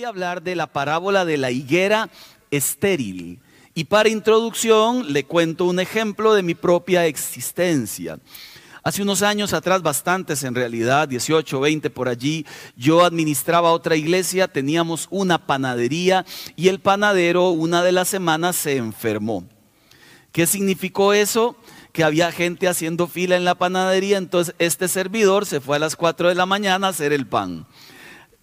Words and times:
voy 0.00 0.06
a 0.06 0.08
hablar 0.08 0.42
de 0.42 0.56
la 0.56 0.66
parábola 0.66 1.26
de 1.26 1.36
la 1.36 1.50
higuera 1.50 2.08
estéril. 2.50 3.38
Y 3.74 3.84
para 3.84 4.08
introducción 4.08 5.12
le 5.12 5.24
cuento 5.24 5.66
un 5.66 5.78
ejemplo 5.78 6.32
de 6.32 6.42
mi 6.42 6.54
propia 6.54 7.04
existencia. 7.04 8.18
Hace 8.82 9.02
unos 9.02 9.20
años 9.20 9.52
atrás, 9.52 9.82
bastantes 9.82 10.42
en 10.42 10.54
realidad, 10.54 11.06
18, 11.06 11.60
20 11.60 11.90
por 11.90 12.08
allí, 12.08 12.46
yo 12.78 13.04
administraba 13.04 13.72
otra 13.72 13.94
iglesia, 13.94 14.48
teníamos 14.48 15.06
una 15.10 15.46
panadería 15.46 16.24
y 16.56 16.68
el 16.68 16.80
panadero 16.80 17.50
una 17.50 17.82
de 17.82 17.92
las 17.92 18.08
semanas 18.08 18.56
se 18.56 18.78
enfermó. 18.78 19.44
¿Qué 20.32 20.46
significó 20.46 21.12
eso? 21.12 21.56
Que 21.92 22.04
había 22.04 22.32
gente 22.32 22.68
haciendo 22.68 23.06
fila 23.06 23.36
en 23.36 23.44
la 23.44 23.54
panadería, 23.54 24.16
entonces 24.16 24.54
este 24.58 24.88
servidor 24.88 25.44
se 25.44 25.60
fue 25.60 25.76
a 25.76 25.80
las 25.80 25.94
4 25.94 26.30
de 26.30 26.36
la 26.36 26.46
mañana 26.46 26.86
a 26.86 26.90
hacer 26.90 27.12
el 27.12 27.26
pan. 27.26 27.66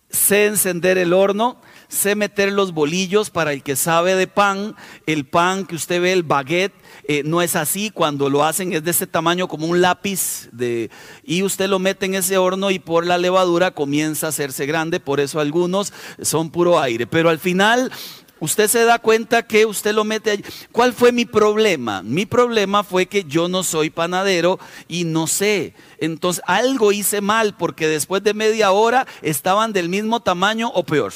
Sé 0.10 0.46
encender 0.46 0.98
el 0.98 1.12
horno, 1.12 1.60
sé 1.90 2.16
meter 2.16 2.52
los 2.52 2.74
bolillos 2.74 3.30
para 3.30 3.52
el 3.52 3.62
que 3.62 3.76
sabe 3.76 4.16
de 4.16 4.28
pan, 4.28 4.76
el 5.06 5.26
pan 5.26 5.66
que 5.66 5.76
usted 5.76 6.02
ve, 6.02 6.14
el 6.14 6.24
baguette, 6.24 6.74
eh, 7.10 7.24
no 7.26 7.42
es 7.42 7.56
así, 7.56 7.90
cuando 7.90 8.30
lo 8.30 8.46
hacen 8.46 8.72
es 8.72 8.84
de 8.84 8.92
ese 8.92 9.06
tamaño 9.06 9.48
como 9.48 9.68
un 9.68 9.82
lápiz 9.82 10.50
de, 10.52 10.90
y 11.24 11.44
usted 11.44 11.68
lo 11.68 11.80
mete 11.80 12.06
en 12.06 12.16
ese 12.16 12.38
horno 12.38 12.72
y 12.72 12.80
por 12.80 13.06
la 13.06 13.18
levadura 13.18 13.72
comienza 13.72 14.28
a 14.28 14.30
hacerse 14.30 14.66
grande, 14.66 15.00
por 15.00 15.20
eso 15.20 15.40
algunos 15.40 15.92
son 16.22 16.52
puro 16.52 16.80
aire, 16.80 17.06
pero 17.06 17.30
al 17.30 17.40
final 17.40 17.92
Usted 18.40 18.68
se 18.68 18.84
da 18.84 19.00
cuenta 19.00 19.44
que 19.44 19.66
usted 19.66 19.94
lo 19.94 20.04
mete 20.04 20.32
allí. 20.32 20.44
¿Cuál 20.72 20.94
fue 20.94 21.12
mi 21.12 21.26
problema? 21.26 22.04
Mi 22.04 22.26
problema 22.26 22.84
fue 22.84 23.08
que 23.08 23.24
yo 23.24 23.48
no 23.48 23.64
soy 23.64 23.90
panadero 23.90 24.60
y 24.88 25.06
no 25.06 25.28
sé. 25.28 25.74
Entonces 26.00 26.44
algo 26.46 26.92
hice 26.92 27.22
mal 27.22 27.56
porque 27.56 27.88
después 27.88 28.24
de 28.24 28.34
media 28.34 28.72
hora 28.72 29.08
estaban 29.22 29.74
del 29.74 29.90
mismo 29.90 30.20
tamaño 30.20 30.70
o 30.74 30.84
peor. 30.84 31.14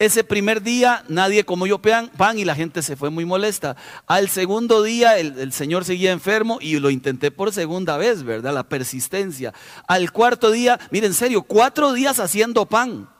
Ese 0.00 0.24
primer 0.24 0.62
día 0.62 1.04
nadie 1.08 1.44
como 1.44 1.66
yo 1.66 1.78
pan, 1.82 2.10
y 2.38 2.46
la 2.46 2.54
gente 2.54 2.80
se 2.80 2.96
fue 2.96 3.10
muy 3.10 3.26
molesta. 3.26 3.76
Al 4.06 4.30
segundo 4.30 4.82
día 4.82 5.18
el, 5.18 5.52
Señor 5.52 5.84
seguía 5.84 6.10
enfermo 6.10 6.56
y 6.58 6.78
lo 6.78 6.88
intenté 6.88 7.30
por 7.30 7.52
segunda 7.52 7.98
vez, 7.98 8.22
¿verdad? 8.22 8.54
La 8.54 8.66
persistencia. 8.66 9.52
Al 9.86 10.10
cuarto 10.10 10.50
día, 10.50 10.80
miren, 10.90 11.10
en 11.10 11.14
serio, 11.14 11.42
cuatro 11.42 11.92
días 11.92 12.18
haciendo 12.18 12.64
pan. 12.64 13.10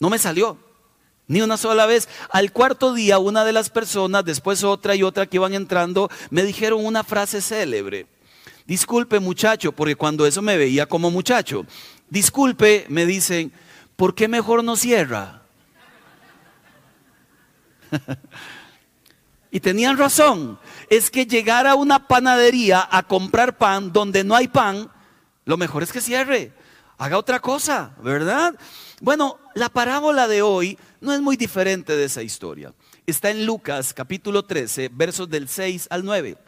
No 0.00 0.08
me 0.08 0.18
salió. 0.18 0.63
Ni 1.26 1.40
una 1.40 1.56
sola 1.56 1.86
vez. 1.86 2.08
Al 2.30 2.52
cuarto 2.52 2.92
día, 2.92 3.18
una 3.18 3.44
de 3.44 3.52
las 3.52 3.70
personas, 3.70 4.24
después 4.24 4.62
otra 4.64 4.94
y 4.94 5.02
otra 5.02 5.26
que 5.26 5.36
iban 5.38 5.54
entrando, 5.54 6.10
me 6.30 6.42
dijeron 6.42 6.84
una 6.84 7.02
frase 7.04 7.40
célebre. 7.40 8.06
Disculpe 8.66 9.20
muchacho, 9.20 9.72
porque 9.72 9.96
cuando 9.96 10.26
eso 10.26 10.42
me 10.42 10.56
veía 10.56 10.86
como 10.86 11.10
muchacho. 11.10 11.66
Disculpe, 12.08 12.86
me 12.88 13.06
dicen, 13.06 13.52
¿por 13.96 14.14
qué 14.14 14.28
mejor 14.28 14.64
no 14.64 14.76
cierra? 14.76 15.42
y 19.50 19.60
tenían 19.60 19.98
razón. 19.98 20.58
Es 20.90 21.10
que 21.10 21.26
llegar 21.26 21.66
a 21.66 21.74
una 21.74 22.06
panadería 22.06 22.86
a 22.90 23.02
comprar 23.02 23.56
pan 23.56 23.92
donde 23.92 24.24
no 24.24 24.34
hay 24.34 24.48
pan, 24.48 24.90
lo 25.44 25.56
mejor 25.56 25.82
es 25.82 25.92
que 25.92 26.00
cierre. 26.00 26.52
Haga 26.98 27.18
otra 27.18 27.40
cosa, 27.40 27.94
¿verdad? 28.02 28.54
Bueno, 29.00 29.38
la 29.54 29.68
parábola 29.68 30.28
de 30.28 30.42
hoy 30.42 30.78
no 31.00 31.12
es 31.12 31.20
muy 31.20 31.36
diferente 31.36 31.96
de 31.96 32.04
esa 32.04 32.22
historia. 32.22 32.72
Está 33.06 33.30
en 33.30 33.46
Lucas 33.46 33.92
capítulo 33.92 34.44
13, 34.44 34.90
versos 34.92 35.28
del 35.28 35.48
6 35.48 35.88
al 35.90 36.04
9. 36.04 36.38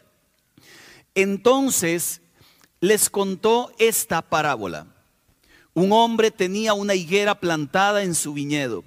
Entonces 1.15 2.21
les 2.79 3.09
contó 3.09 3.71
esta 3.79 4.21
parábola. 4.21 4.87
Un 5.73 5.91
hombre 5.91 6.31
tenía 6.31 6.73
una 6.73 6.95
higuera 6.95 7.39
plantada 7.39 8.03
en 8.03 8.15
su 8.15 8.33
viñedo 8.33 8.83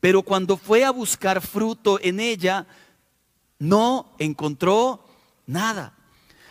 pero 0.00 0.22
cuando 0.22 0.56
fue 0.56 0.84
a 0.84 0.90
buscar 0.90 1.42
fruto 1.42 2.00
en 2.02 2.20
ella, 2.20 2.66
no 3.58 4.14
encontró 4.18 5.04
nada. 5.46 5.94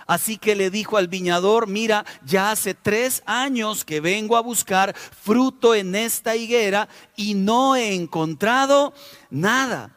Así 0.09 0.39
que 0.39 0.55
le 0.55 0.71
dijo 0.71 0.97
al 0.97 1.07
viñador, 1.07 1.67
mira, 1.67 2.03
ya 2.25 2.49
hace 2.49 2.73
tres 2.73 3.21
años 3.27 3.85
que 3.85 4.01
vengo 4.01 4.37
a 4.37 4.41
buscar 4.41 4.95
fruto 4.95 5.75
en 5.75 5.93
esta 5.93 6.35
higuera 6.35 6.89
y 7.15 7.35
no 7.35 7.75
he 7.75 7.93
encontrado 7.93 8.91
nada. 9.29 9.95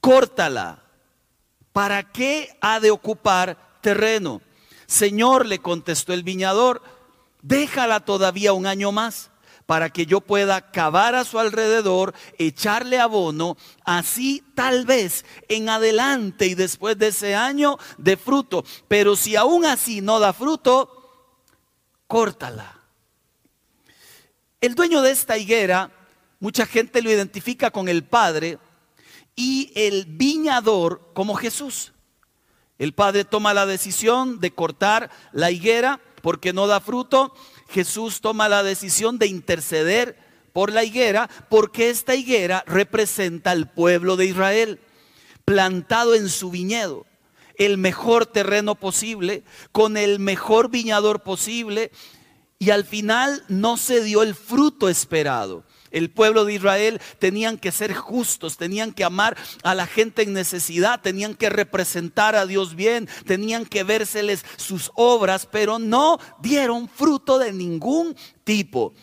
Córtala. 0.00 0.82
¿Para 1.72 2.10
qué 2.10 2.58
ha 2.60 2.80
de 2.80 2.90
ocupar 2.90 3.78
terreno? 3.80 4.42
Señor, 4.88 5.46
le 5.46 5.60
contestó 5.60 6.12
el 6.12 6.24
viñador, 6.24 6.82
déjala 7.40 8.00
todavía 8.00 8.52
un 8.52 8.66
año 8.66 8.90
más 8.90 9.30
para 9.70 9.90
que 9.90 10.04
yo 10.04 10.20
pueda 10.20 10.72
cavar 10.72 11.14
a 11.14 11.24
su 11.24 11.38
alrededor, 11.38 12.12
echarle 12.38 12.98
abono, 12.98 13.56
así 13.84 14.42
tal 14.56 14.84
vez 14.84 15.24
en 15.48 15.68
adelante 15.68 16.48
y 16.48 16.56
después 16.56 16.98
de 16.98 17.06
ese 17.06 17.36
año 17.36 17.78
de 17.96 18.16
fruto. 18.16 18.64
Pero 18.88 19.14
si 19.14 19.36
aún 19.36 19.64
así 19.64 20.00
no 20.00 20.18
da 20.18 20.32
fruto, 20.32 21.38
córtala. 22.08 22.80
El 24.60 24.74
dueño 24.74 25.02
de 25.02 25.12
esta 25.12 25.38
higuera, 25.38 25.92
mucha 26.40 26.66
gente 26.66 27.00
lo 27.00 27.08
identifica 27.08 27.70
con 27.70 27.88
el 27.88 28.02
Padre 28.02 28.58
y 29.36 29.70
el 29.76 30.04
viñador 30.04 31.12
como 31.14 31.36
Jesús. 31.36 31.92
El 32.76 32.92
Padre 32.92 33.24
toma 33.24 33.54
la 33.54 33.66
decisión 33.66 34.40
de 34.40 34.50
cortar 34.50 35.12
la 35.30 35.52
higuera 35.52 36.00
porque 36.22 36.52
no 36.52 36.66
da 36.66 36.80
fruto 36.80 37.32
Jesús 37.70 38.20
toma 38.20 38.48
la 38.48 38.62
decisión 38.62 39.18
de 39.18 39.26
interceder 39.26 40.18
por 40.52 40.72
la 40.72 40.84
higuera 40.84 41.30
porque 41.48 41.90
esta 41.90 42.14
higuera 42.14 42.64
representa 42.66 43.52
al 43.52 43.70
pueblo 43.70 44.16
de 44.16 44.26
Israel 44.26 44.80
plantado 45.44 46.14
en 46.14 46.28
su 46.28 46.50
viñedo, 46.50 47.06
el 47.56 47.78
mejor 47.78 48.26
terreno 48.26 48.74
posible, 48.74 49.44
con 49.72 49.96
el 49.96 50.18
mejor 50.18 50.70
viñador 50.70 51.22
posible 51.22 51.90
y 52.58 52.70
al 52.70 52.84
final 52.84 53.44
no 53.48 53.76
se 53.76 54.02
dio 54.02 54.22
el 54.22 54.34
fruto 54.34 54.88
esperado. 54.88 55.64
El 55.90 56.10
pueblo 56.10 56.44
de 56.44 56.54
Israel 56.54 57.00
tenían 57.18 57.58
que 57.58 57.72
ser 57.72 57.94
justos, 57.94 58.56
tenían 58.56 58.92
que 58.92 59.04
amar 59.04 59.36
a 59.62 59.74
la 59.74 59.86
gente 59.86 60.22
en 60.22 60.32
necesidad, 60.32 61.00
tenían 61.00 61.34
que 61.34 61.50
representar 61.50 62.36
a 62.36 62.46
Dios 62.46 62.74
bien, 62.74 63.08
tenían 63.26 63.66
que 63.66 63.82
vérseles 63.82 64.44
sus 64.56 64.90
obras, 64.94 65.46
pero 65.50 65.78
no 65.78 66.18
dieron 66.40 66.88
fruto 66.88 67.38
de 67.38 67.52
ningún 67.52 68.16
tipo. 68.44 68.94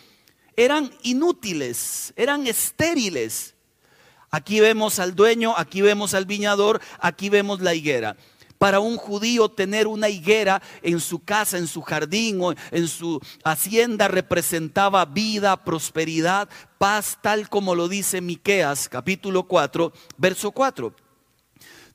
Eran 0.56 0.90
inútiles, 1.02 2.12
eran 2.16 2.46
estériles. 2.46 3.54
Aquí 4.30 4.60
vemos 4.60 4.98
al 4.98 5.14
dueño, 5.14 5.54
aquí 5.56 5.82
vemos 5.82 6.14
al 6.14 6.26
viñador, 6.26 6.80
aquí 7.00 7.28
vemos 7.28 7.60
la 7.60 7.74
higuera. 7.74 8.16
Para 8.58 8.80
un 8.80 8.96
judío 8.96 9.48
tener 9.48 9.86
una 9.86 10.08
higuera 10.08 10.60
en 10.82 11.00
su 11.00 11.20
casa, 11.20 11.58
en 11.58 11.68
su 11.68 11.80
jardín 11.82 12.40
o 12.42 12.54
en 12.70 12.88
su 12.88 13.20
hacienda 13.44 14.08
representaba 14.08 15.04
vida, 15.04 15.64
prosperidad, 15.64 16.48
paz, 16.76 17.18
tal 17.22 17.48
como 17.48 17.74
lo 17.74 17.88
dice 17.88 18.20
Miqueas 18.20 18.88
capítulo 18.88 19.44
4, 19.44 19.92
verso 20.16 20.50
4. 20.50 20.92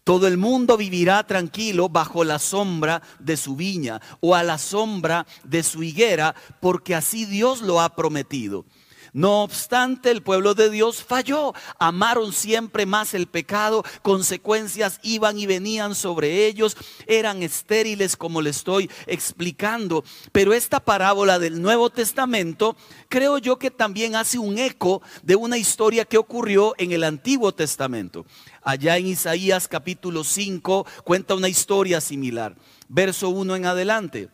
Todo 0.03 0.28
el 0.28 0.38
mundo 0.38 0.75
vivirá 0.75 1.25
tranquilo 1.25 1.88
bajo 1.88 2.25
la 2.25 2.38
sombra 2.38 3.01
de 3.19 3.38
su 3.38 3.56
viña 3.56 4.01
o 4.19 4.35
a 4.35 4.44
la 4.44 4.57
sombra 4.57 5.25
de 5.45 5.63
su 5.63 5.81
higuera, 5.81 6.35
porque 6.59 6.94
así 6.94 7.25
Dios 7.25 7.62
lo 7.62 7.80
ha 7.80 7.95
prometido. 7.95 8.66
No 9.13 9.44
obstante, 9.44 10.09
el 10.09 10.24
pueblo 10.24 10.56
de 10.56 10.72
Dios 10.72 11.03
falló. 11.03 11.53
Amaron 11.78 12.34
siempre 12.34 12.88
más 12.88 13.13
el 13.13 13.28
pecado. 13.28 13.84
Consecuencias 14.01 15.00
iban 15.03 15.38
y 15.38 15.46
venían 15.46 15.94
sobre 15.94 16.48
ellos. 16.48 16.75
Eran 17.06 17.44
estériles 17.44 18.18
como 18.18 18.42
le 18.42 18.50
estoy 18.50 18.89
explicando. 19.06 20.04
Pero 20.31 20.51
esta 20.54 20.80
parábola 20.80 21.38
del 21.38 21.62
Nuevo 21.62 21.92
Testamento 21.92 22.75
creo 23.07 23.38
yo 23.38 23.60
que 23.60 23.69
también 23.69 24.15
hace 24.15 24.39
un 24.39 24.57
eco 24.57 25.04
de 25.21 25.36
una 25.36 25.60
historia 25.60 26.06
que 26.06 26.18
ocurrió 26.18 26.74
en 26.80 26.92
el 26.92 27.04
Antiguo 27.04 27.54
Testamento. 27.54 28.25
Allá 28.63 28.98
en 28.98 29.06
Isaías 29.06 29.68
capítulo 29.68 30.24
5 30.24 30.88
cuenta 31.04 31.36
una 31.36 31.50
historia 31.50 32.01
similar. 32.01 32.56
Verso 32.89 33.30
1 33.30 33.57
en 33.57 33.65
adelante 33.68 34.30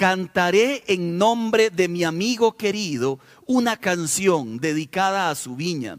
cantaré 0.00 0.82
en 0.86 1.18
nombre 1.18 1.68
de 1.68 1.86
mi 1.86 2.04
amigo 2.04 2.56
querido 2.56 3.18
una 3.44 3.76
canción 3.76 4.56
dedicada 4.56 5.28
a 5.28 5.34
su 5.34 5.56
viña. 5.56 5.98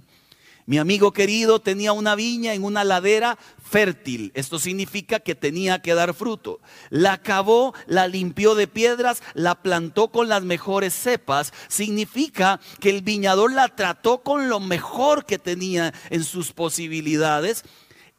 Mi 0.65 0.79
amigo 0.79 1.13
querido 1.13 1.59
tenía 1.61 1.93
una 1.93 2.15
viña 2.15 2.55
en 2.55 2.63
una 2.63 2.83
ladera 2.83 3.37
fértil. 3.63 4.31
Esto 4.33 4.57
significa 4.57 5.19
que 5.19 5.35
tenía 5.35 5.83
que 5.83 5.93
dar 5.93 6.15
fruto. 6.15 6.61
La 6.89 7.21
cavó, 7.21 7.75
la 7.85 8.07
limpió 8.07 8.55
de 8.55 8.65
piedras, 8.65 9.21
la 9.35 9.61
plantó 9.61 10.07
con 10.07 10.29
las 10.29 10.41
mejores 10.41 10.95
cepas. 10.95 11.53
Significa 11.67 12.59
que 12.79 12.89
el 12.89 13.03
viñador 13.03 13.53
la 13.53 13.67
trató 13.67 14.23
con 14.23 14.49
lo 14.49 14.59
mejor 14.59 15.27
que 15.27 15.37
tenía 15.37 15.93
en 16.09 16.23
sus 16.23 16.53
posibilidades. 16.53 17.65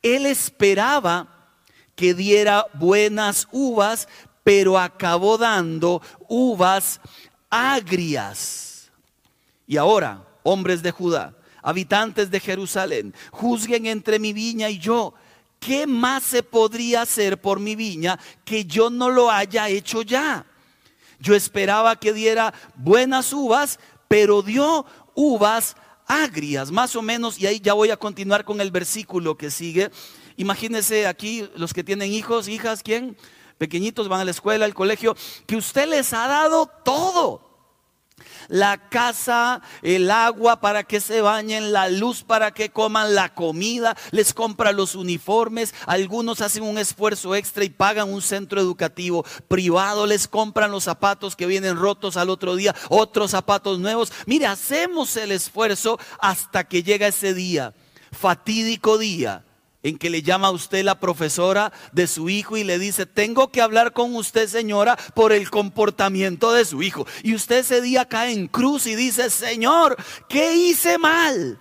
Él 0.00 0.26
esperaba 0.26 1.42
que 1.96 2.14
diera 2.14 2.66
buenas 2.74 3.48
uvas, 3.50 4.08
pero 4.44 4.78
acabó 4.78 5.38
dando 5.38 6.02
uvas 6.28 7.00
agrias. 7.50 8.90
Y 9.66 9.76
ahora, 9.76 10.26
hombres 10.42 10.82
de 10.82 10.90
Judá, 10.90 11.34
habitantes 11.62 12.30
de 12.30 12.40
Jerusalén, 12.40 13.14
juzguen 13.30 13.86
entre 13.86 14.18
mi 14.18 14.32
viña 14.32 14.68
y 14.68 14.78
yo. 14.78 15.14
¿Qué 15.60 15.86
más 15.86 16.24
se 16.24 16.42
podría 16.42 17.02
hacer 17.02 17.40
por 17.40 17.60
mi 17.60 17.76
viña 17.76 18.18
que 18.44 18.64
yo 18.64 18.90
no 18.90 19.10
lo 19.10 19.30
haya 19.30 19.68
hecho 19.68 20.02
ya? 20.02 20.44
Yo 21.20 21.36
esperaba 21.36 21.94
que 21.94 22.12
diera 22.12 22.52
buenas 22.74 23.32
uvas, 23.32 23.78
pero 24.08 24.42
dio 24.42 24.84
uvas 25.14 25.76
agrias, 26.06 26.72
más 26.72 26.96
o 26.96 27.02
menos, 27.02 27.38
y 27.38 27.46
ahí 27.46 27.60
ya 27.60 27.74
voy 27.74 27.90
a 27.90 27.96
continuar 27.96 28.44
con 28.44 28.60
el 28.60 28.72
versículo 28.72 29.36
que 29.36 29.52
sigue. 29.52 29.92
Imagínense 30.36 31.06
aquí 31.06 31.48
los 31.54 31.72
que 31.72 31.84
tienen 31.84 32.12
hijos, 32.12 32.48
hijas, 32.48 32.82
¿quién? 32.82 33.16
Pequeñitos 33.58 34.08
van 34.08 34.20
a 34.20 34.24
la 34.24 34.30
escuela, 34.30 34.64
al 34.64 34.74
colegio, 34.74 35.16
que 35.46 35.56
usted 35.56 35.88
les 35.88 36.12
ha 36.12 36.26
dado 36.28 36.66
todo 36.84 37.52
la 38.48 38.88
casa, 38.88 39.62
el 39.82 40.10
agua 40.10 40.60
para 40.60 40.84
que 40.84 41.00
se 41.00 41.20
bañen, 41.20 41.72
la 41.72 41.88
luz 41.88 42.22
para 42.22 42.52
que 42.52 42.70
coman, 42.70 43.14
la 43.14 43.34
comida, 43.34 43.96
les 44.10 44.34
compra 44.34 44.72
los 44.72 44.94
uniformes, 44.94 45.74
algunos 45.86 46.40
hacen 46.40 46.62
un 46.62 46.78
esfuerzo 46.78 47.34
extra 47.34 47.64
y 47.64 47.70
pagan 47.70 48.12
un 48.12 48.22
centro 48.22 48.60
educativo 48.60 49.24
privado, 49.48 50.06
les 50.06 50.28
compran 50.28 50.70
los 50.70 50.84
zapatos 50.84 51.36
que 51.36 51.46
vienen 51.46 51.76
rotos 51.76 52.16
al 52.16 52.30
otro 52.30 52.56
día, 52.56 52.74
otros 52.88 53.30
zapatos 53.30 53.78
nuevos. 53.78 54.12
Mire, 54.26 54.46
hacemos 54.46 55.16
el 55.16 55.32
esfuerzo 55.32 55.98
hasta 56.18 56.64
que 56.64 56.82
llega 56.82 57.06
ese 57.06 57.34
día, 57.34 57.74
fatídico 58.10 58.98
día 58.98 59.44
en 59.82 59.98
que 59.98 60.10
le 60.10 60.22
llama 60.22 60.48
a 60.48 60.52
usted 60.52 60.84
la 60.84 61.00
profesora 61.00 61.72
de 61.92 62.06
su 62.06 62.28
hijo 62.28 62.56
y 62.56 62.64
le 62.64 62.78
dice, 62.78 63.06
tengo 63.06 63.50
que 63.50 63.60
hablar 63.60 63.92
con 63.92 64.14
usted 64.14 64.48
señora 64.48 64.96
por 65.14 65.32
el 65.32 65.50
comportamiento 65.50 66.52
de 66.52 66.64
su 66.64 66.82
hijo. 66.82 67.06
Y 67.22 67.34
usted 67.34 67.58
ese 67.58 67.80
día 67.80 68.04
cae 68.04 68.32
en 68.32 68.46
cruz 68.46 68.86
y 68.86 68.94
dice, 68.94 69.30
Señor, 69.30 69.96
¿qué 70.28 70.54
hice 70.54 70.98
mal? 70.98 71.58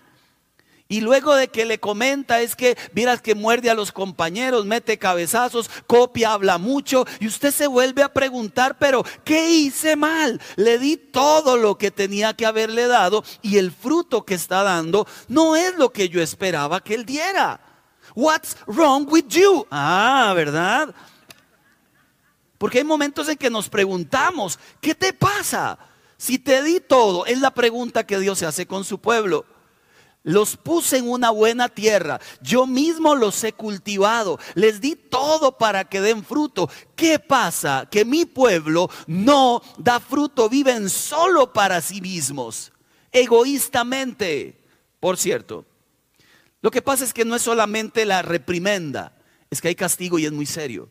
Y 0.91 0.99
luego 0.99 1.33
de 1.35 1.47
que 1.47 1.63
le 1.63 1.79
comenta 1.79 2.41
es 2.41 2.57
que 2.57 2.77
miras 2.93 3.21
que 3.21 3.33
muerde 3.33 3.69
a 3.69 3.75
los 3.75 3.93
compañeros, 3.93 4.65
mete 4.65 4.99
cabezazos, 4.99 5.69
copia, 5.87 6.33
habla 6.33 6.57
mucho 6.57 7.05
y 7.21 7.27
usted 7.27 7.51
se 7.51 7.65
vuelve 7.65 8.03
a 8.03 8.11
preguntar, 8.11 8.77
pero 8.77 9.05
¿qué 9.23 9.51
hice 9.51 9.95
mal? 9.95 10.41
Le 10.57 10.79
di 10.79 10.97
todo 10.97 11.55
lo 11.55 11.77
que 11.77 11.91
tenía 11.91 12.33
que 12.33 12.45
haberle 12.45 12.87
dado 12.87 13.23
y 13.41 13.57
el 13.57 13.71
fruto 13.71 14.25
que 14.25 14.33
está 14.33 14.63
dando 14.63 15.07
no 15.29 15.55
es 15.55 15.77
lo 15.77 15.93
que 15.93 16.09
yo 16.09 16.21
esperaba 16.21 16.83
que 16.83 16.95
él 16.95 17.05
diera. 17.05 17.70
What's 18.15 18.55
wrong 18.67 19.07
with 19.09 19.25
you? 19.29 19.65
Ah, 19.69 20.33
¿verdad? 20.35 20.93
Porque 22.57 22.77
hay 22.77 22.83
momentos 22.83 23.27
en 23.27 23.37
que 23.37 23.49
nos 23.49 23.69
preguntamos, 23.69 24.59
¿qué 24.79 24.93
te 24.93 25.13
pasa? 25.13 25.79
Si 26.17 26.37
te 26.37 26.61
di 26.61 26.79
todo, 26.79 27.25
es 27.25 27.41
la 27.41 27.51
pregunta 27.51 28.05
que 28.05 28.19
Dios 28.19 28.37
se 28.37 28.45
hace 28.45 28.67
con 28.67 28.83
su 28.83 28.99
pueblo. 28.99 29.45
Los 30.23 30.55
puse 30.55 30.97
en 30.97 31.09
una 31.09 31.31
buena 31.31 31.67
tierra, 31.67 32.19
yo 32.43 32.67
mismo 32.67 33.15
los 33.15 33.43
he 33.43 33.53
cultivado, 33.53 34.37
les 34.53 34.79
di 34.79 34.95
todo 34.95 35.57
para 35.57 35.85
que 35.85 35.99
den 35.99 36.23
fruto. 36.23 36.69
¿Qué 36.95 37.17
pasa? 37.17 37.87
Que 37.89 38.05
mi 38.05 38.25
pueblo 38.25 38.91
no 39.07 39.63
da 39.79 39.99
fruto, 39.99 40.47
viven 40.47 40.91
solo 40.91 41.51
para 41.51 41.81
sí 41.81 42.01
mismos, 42.01 42.71
egoístamente. 43.11 44.61
Por 44.99 45.17
cierto, 45.17 45.65
lo 46.61 46.71
que 46.71 46.81
pasa 46.81 47.03
es 47.03 47.13
que 47.13 47.25
no 47.25 47.35
es 47.35 47.41
solamente 47.41 48.05
la 48.05 48.21
reprimenda, 48.21 49.17
es 49.49 49.61
que 49.61 49.69
hay 49.69 49.75
castigo 49.75 50.19
y 50.19 50.25
es 50.25 50.31
muy 50.31 50.45
serio. 50.45 50.89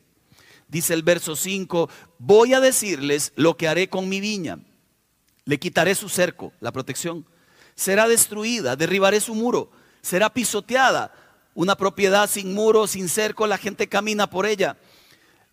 Dice 0.69 0.95
el 0.95 1.03
verso 1.03 1.37
5, 1.37 1.89
voy 2.19 2.55
a 2.55 2.61
decirles 2.61 3.33
lo 3.37 3.57
que 3.57 3.69
haré 3.69 3.89
con 3.89 4.09
mi 4.09 4.21
viña. 4.21 4.59
Le 5.45 5.59
quitaré 5.59 5.95
su 5.95 6.09
cerco, 6.09 6.53
la 6.61 6.73
protección. 6.73 7.27
Será 7.75 8.07
destruida, 8.07 8.77
derribaré 8.77 9.21
su 9.21 9.35
muro, 9.35 9.71
será 10.03 10.33
pisoteada. 10.33 11.13
Una 11.55 11.77
propiedad 11.77 12.29
sin 12.29 12.55
muro, 12.55 12.87
sin 12.87 13.09
cerco, 13.09 13.47
la 13.47 13.59
gente 13.59 13.89
camina 13.89 14.31
por 14.31 14.47
ella. 14.47 14.77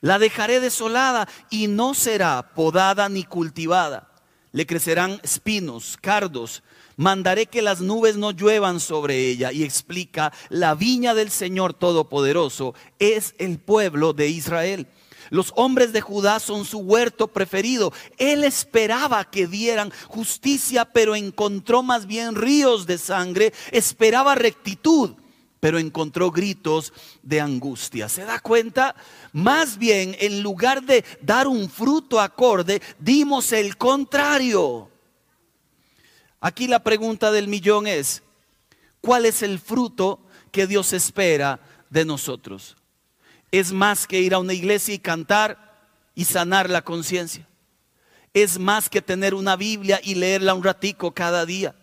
La 0.01 0.19
dejaré 0.19 0.59
desolada 0.59 1.27
y 1.49 1.67
no 1.67 1.93
será 1.93 2.53
podada 2.53 3.09
ni 3.09 3.23
cultivada. 3.23 4.11
Le 4.51 4.67
crecerán 4.67 5.19
espinos, 5.23 5.97
cardos, 5.99 6.63
mandaré 6.97 7.45
que 7.45 7.61
las 7.61 7.79
nubes 7.79 8.17
no 8.17 8.31
lluevan 8.31 8.81
sobre 8.81 9.29
ella. 9.29 9.53
Y 9.53 9.63
explica, 9.63 10.33
la 10.49 10.75
viña 10.75 11.13
del 11.13 11.31
Señor 11.31 11.73
Todopoderoso 11.73 12.73
es 12.99 13.33
el 13.37 13.59
pueblo 13.59 14.11
de 14.11 14.27
Israel. 14.27 14.87
Los 15.29 15.51
hombres 15.55 15.93
de 15.93 16.01
Judá 16.01 16.39
son 16.39 16.65
su 16.65 16.79
huerto 16.79 17.27
preferido. 17.27 17.93
Él 18.17 18.43
esperaba 18.43 19.25
que 19.25 19.47
dieran 19.47 19.91
justicia, 20.07 20.85
pero 20.85 21.15
encontró 21.15 21.83
más 21.83 22.07
bien 22.07 22.35
ríos 22.35 22.85
de 22.87 22.97
sangre. 22.97 23.53
Esperaba 23.71 24.35
rectitud, 24.35 25.15
pero 25.59 25.79
encontró 25.79 26.31
gritos 26.31 26.93
de 27.23 27.41
angustia. 27.41 28.07
¿Se 28.07 28.23
da 28.23 28.39
cuenta? 28.39 28.95
Más 29.33 29.77
bien, 29.77 30.15
en 30.19 30.41
lugar 30.41 30.83
de 30.83 31.03
dar 31.21 31.47
un 31.47 31.69
fruto 31.69 32.21
acorde, 32.21 32.81
dimos 32.99 33.51
el 33.51 33.77
contrario. 33.77 34.89
Aquí 36.39 36.67
la 36.67 36.83
pregunta 36.83 37.31
del 37.31 37.47
millón 37.47 37.87
es, 37.87 38.23
¿cuál 39.01 39.25
es 39.25 39.41
el 39.41 39.59
fruto 39.59 40.19
que 40.51 40.67
Dios 40.67 40.93
espera 40.93 41.59
de 41.89 42.05
nosotros? 42.05 42.77
Es 43.51 43.71
más 43.71 44.05
que 44.05 44.21
ir 44.21 44.33
a 44.33 44.39
una 44.39 44.53
iglesia 44.53 44.93
y 44.93 44.99
cantar 44.99 45.89
y 46.13 46.25
sanar 46.25 46.69
la 46.69 46.83
conciencia. 46.83 47.47
Es 48.33 48.59
más 48.59 48.89
que 48.89 49.01
tener 49.01 49.33
una 49.33 49.55
Biblia 49.55 49.99
y 50.03 50.15
leerla 50.15 50.53
un 50.53 50.63
ratico 50.63 51.11
cada 51.13 51.45
día. 51.45 51.75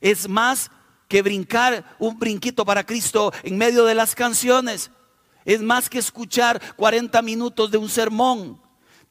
Es 0.00 0.28
más 0.28 0.70
que 1.08 1.22
brincar 1.22 1.96
un 1.98 2.18
brinquito 2.18 2.64
para 2.64 2.84
Cristo 2.84 3.32
en 3.42 3.56
medio 3.56 3.84
de 3.86 3.94
las 3.94 4.14
canciones. 4.14 4.90
Es 5.46 5.62
más 5.62 5.88
que 5.88 5.98
escuchar 5.98 6.60
40 6.76 7.22
minutos 7.22 7.70
de 7.70 7.78
un 7.78 7.88
sermón. 7.88 8.60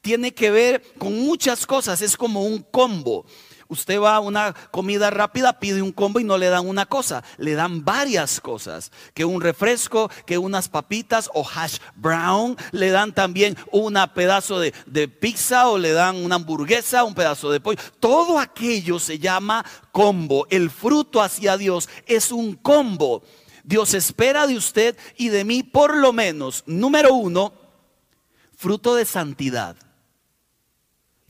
Tiene 0.00 0.32
que 0.32 0.52
ver 0.52 0.82
con 0.98 1.18
muchas 1.18 1.66
cosas. 1.66 2.00
Es 2.00 2.16
como 2.16 2.44
un 2.44 2.62
combo. 2.62 3.26
Usted 3.70 4.00
va 4.00 4.16
a 4.16 4.20
una 4.20 4.54
comida 4.70 5.10
rápida, 5.10 5.60
pide 5.60 5.82
un 5.82 5.92
combo 5.92 6.20
y 6.20 6.24
no 6.24 6.38
le 6.38 6.48
dan 6.48 6.66
una 6.66 6.86
cosa, 6.86 7.22
le 7.36 7.54
dan 7.54 7.84
varias 7.84 8.40
cosas. 8.40 8.90
Que 9.12 9.26
un 9.26 9.42
refresco, 9.42 10.10
que 10.24 10.38
unas 10.38 10.70
papitas 10.70 11.28
o 11.34 11.46
hash 11.46 11.76
brown, 11.94 12.56
le 12.72 12.90
dan 12.90 13.12
también 13.12 13.58
un 13.70 13.98
pedazo 14.14 14.58
de, 14.58 14.72
de 14.86 15.06
pizza 15.06 15.68
o 15.68 15.76
le 15.76 15.92
dan 15.92 16.16
una 16.16 16.36
hamburguesa, 16.36 17.04
un 17.04 17.14
pedazo 17.14 17.50
de 17.50 17.60
pollo. 17.60 17.78
Todo 18.00 18.38
aquello 18.38 18.98
se 18.98 19.18
llama 19.18 19.66
combo. 19.92 20.46
El 20.48 20.70
fruto 20.70 21.20
hacia 21.20 21.58
Dios 21.58 21.90
es 22.06 22.32
un 22.32 22.54
combo. 22.54 23.22
Dios 23.64 23.92
espera 23.92 24.46
de 24.46 24.56
usted 24.56 24.96
y 25.18 25.28
de 25.28 25.44
mí 25.44 25.62
por 25.62 25.94
lo 25.94 26.14
menos, 26.14 26.64
número 26.64 27.12
uno, 27.12 27.52
fruto 28.56 28.94
de 28.94 29.04
santidad 29.04 29.76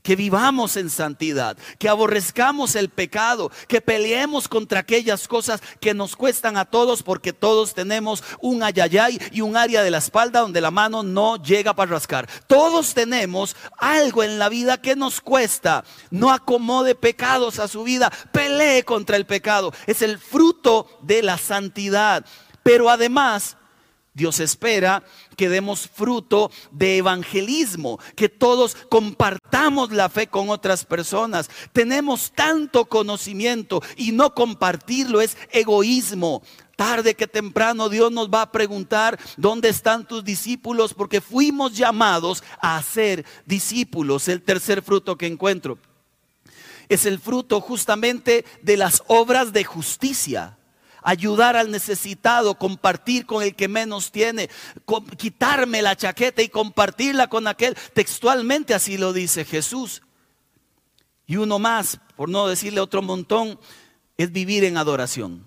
que 0.08 0.16
vivamos 0.16 0.78
en 0.78 0.88
santidad, 0.88 1.58
que 1.78 1.86
aborrezcamos 1.86 2.76
el 2.76 2.88
pecado, 2.88 3.52
que 3.66 3.82
peleemos 3.82 4.48
contra 4.48 4.80
aquellas 4.80 5.28
cosas 5.28 5.60
que 5.80 5.92
nos 5.92 6.16
cuestan 6.16 6.56
a 6.56 6.64
todos, 6.64 7.02
porque 7.02 7.34
todos 7.34 7.74
tenemos 7.74 8.24
un 8.40 8.62
ayayay 8.62 9.20
y 9.32 9.42
un 9.42 9.54
área 9.54 9.82
de 9.82 9.90
la 9.90 9.98
espalda 9.98 10.40
donde 10.40 10.62
la 10.62 10.70
mano 10.70 11.02
no 11.02 11.36
llega 11.36 11.74
para 11.74 11.90
rascar. 11.90 12.26
Todos 12.46 12.94
tenemos 12.94 13.54
algo 13.76 14.22
en 14.22 14.38
la 14.38 14.48
vida 14.48 14.80
que 14.80 14.96
nos 14.96 15.20
cuesta. 15.20 15.84
No 16.10 16.32
acomode 16.32 16.94
pecados 16.94 17.58
a 17.58 17.68
su 17.68 17.82
vida, 17.82 18.10
pelee 18.32 18.84
contra 18.84 19.18
el 19.18 19.26
pecado. 19.26 19.74
Es 19.86 20.00
el 20.00 20.18
fruto 20.18 20.86
de 21.02 21.22
la 21.22 21.36
santidad. 21.36 22.24
Pero 22.62 22.88
además 22.88 23.57
Dios 24.18 24.40
espera 24.40 25.04
que 25.36 25.48
demos 25.48 25.86
fruto 25.86 26.50
de 26.72 26.96
evangelismo, 26.96 28.00
que 28.16 28.28
todos 28.28 28.76
compartamos 28.90 29.92
la 29.92 30.08
fe 30.08 30.26
con 30.26 30.50
otras 30.50 30.84
personas. 30.84 31.48
Tenemos 31.72 32.32
tanto 32.32 32.86
conocimiento 32.86 33.80
y 33.96 34.10
no 34.10 34.34
compartirlo 34.34 35.20
es 35.20 35.36
egoísmo. 35.52 36.42
Tarde 36.74 37.14
que 37.14 37.28
temprano 37.28 37.88
Dios 37.88 38.10
nos 38.10 38.28
va 38.28 38.42
a 38.42 38.52
preguntar, 38.52 39.20
¿dónde 39.36 39.68
están 39.68 40.06
tus 40.06 40.24
discípulos? 40.24 40.94
Porque 40.94 41.20
fuimos 41.20 41.76
llamados 41.76 42.42
a 42.60 42.82
ser 42.82 43.24
discípulos. 43.46 44.26
El 44.26 44.42
tercer 44.42 44.82
fruto 44.82 45.16
que 45.16 45.28
encuentro 45.28 45.78
es 46.88 47.06
el 47.06 47.20
fruto 47.20 47.60
justamente 47.60 48.44
de 48.62 48.76
las 48.76 49.04
obras 49.06 49.52
de 49.52 49.62
justicia 49.62 50.57
ayudar 51.08 51.56
al 51.56 51.70
necesitado, 51.70 52.58
compartir 52.58 53.24
con 53.24 53.42
el 53.42 53.54
que 53.54 53.66
menos 53.66 54.12
tiene, 54.12 54.50
quitarme 55.16 55.80
la 55.80 55.96
chaqueta 55.96 56.42
y 56.42 56.50
compartirla 56.50 57.28
con 57.28 57.46
aquel. 57.46 57.74
Textualmente 57.94 58.74
así 58.74 58.98
lo 58.98 59.14
dice 59.14 59.46
Jesús. 59.46 60.02
Y 61.26 61.36
uno 61.36 61.58
más, 61.58 61.98
por 62.14 62.28
no 62.28 62.46
decirle 62.46 62.80
otro 62.80 63.00
montón, 63.00 63.58
es 64.18 64.32
vivir 64.32 64.64
en 64.64 64.76
adoración. 64.76 65.46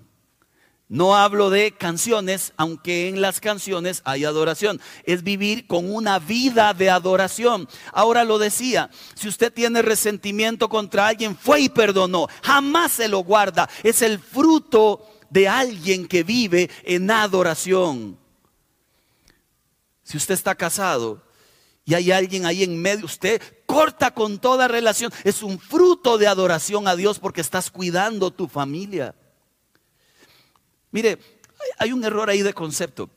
No 0.89 1.15
hablo 1.15 1.51
de 1.51 1.73
canciones, 1.73 2.53
aunque 2.57 3.07
en 3.07 3.21
las 3.21 3.39
canciones 3.39 4.01
hay 4.03 4.25
adoración. 4.25 4.81
Es 5.03 5.21
vivir 5.21 5.67
con 5.67 5.93
una 5.93 6.17
vida 6.17 6.73
de 6.73 6.89
adoración. 6.89 7.69
Ahora 7.93 8.23
lo 8.23 8.39
decía, 8.39 8.89
si 9.13 9.27
usted 9.27 9.53
tiene 9.53 9.83
resentimiento 9.83 10.69
contra 10.69 11.07
alguien, 11.07 11.37
fue 11.37 11.61
y 11.61 11.69
perdonó. 11.69 12.27
Jamás 12.41 12.93
se 12.93 13.07
lo 13.07 13.19
guarda. 13.19 13.69
Es 13.83 14.01
el 14.01 14.17
fruto 14.17 15.07
de 15.31 15.47
alguien 15.47 16.07
que 16.07 16.23
vive 16.23 16.69
en 16.83 17.09
adoración. 17.09 18.17
Si 20.03 20.17
usted 20.17 20.33
está 20.33 20.53
casado 20.55 21.23
y 21.85 21.93
hay 21.93 22.11
alguien 22.11 22.45
ahí 22.45 22.63
en 22.63 22.79
medio, 22.79 23.05
usted 23.05 23.41
corta 23.65 24.13
con 24.13 24.39
toda 24.39 24.67
relación. 24.67 25.11
Es 25.23 25.41
un 25.41 25.57
fruto 25.57 26.17
de 26.17 26.27
adoración 26.27 26.87
a 26.87 26.97
Dios 26.97 27.17
porque 27.17 27.41
estás 27.41 27.71
cuidando 27.71 28.29
tu 28.29 28.47
familia. 28.47 29.15
Mire, 30.91 31.17
hay 31.77 31.93
un 31.93 32.03
error 32.03 32.29
ahí 32.29 32.41
de 32.41 32.53
concepto. 32.53 33.09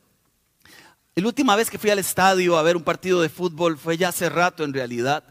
La 1.16 1.26
última 1.26 1.56
vez 1.56 1.68
que 1.68 1.78
fui 1.78 1.90
al 1.90 1.98
estadio 1.98 2.56
a 2.56 2.62
ver 2.62 2.76
un 2.76 2.84
partido 2.84 3.20
de 3.22 3.28
fútbol 3.28 3.76
fue 3.76 3.96
ya 3.96 4.08
hace 4.08 4.28
rato 4.28 4.62
en 4.62 4.72
realidad, 4.72 5.24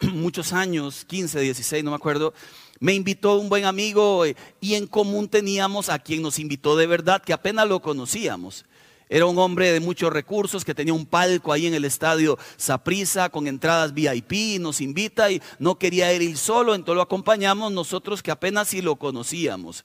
muchos 0.00 0.52
años, 0.52 1.04
15, 1.04 1.40
16, 1.40 1.82
no 1.82 1.90
me 1.90 1.96
acuerdo. 1.96 2.34
Me 2.80 2.94
invitó 2.94 3.36
un 3.36 3.50
buen 3.50 3.66
amigo 3.66 4.24
eh, 4.24 4.34
y 4.58 4.74
en 4.74 4.86
común 4.86 5.28
teníamos 5.28 5.90
a 5.90 5.98
quien 5.98 6.22
nos 6.22 6.38
invitó 6.38 6.76
de 6.76 6.86
verdad, 6.86 7.22
que 7.22 7.34
apenas 7.34 7.68
lo 7.68 7.82
conocíamos. 7.82 8.64
Era 9.10 9.26
un 9.26 9.38
hombre 9.38 9.70
de 9.70 9.80
muchos 9.80 10.10
recursos 10.10 10.64
que 10.64 10.74
tenía 10.74 10.94
un 10.94 11.04
palco 11.04 11.52
ahí 11.52 11.66
en 11.66 11.74
el 11.74 11.84
estadio 11.84 12.38
Saprisa 12.56 13.28
con 13.28 13.46
entradas 13.46 13.92
VIP, 13.92 14.58
nos 14.60 14.80
invita 14.80 15.30
y 15.30 15.42
no 15.58 15.78
quería 15.78 16.10
ir 16.14 16.38
solo, 16.38 16.74
entonces 16.74 16.96
lo 16.96 17.02
acompañamos 17.02 17.70
nosotros 17.70 18.22
que 18.22 18.30
apenas 18.30 18.68
sí 18.68 18.80
lo 18.80 18.96
conocíamos. 18.96 19.84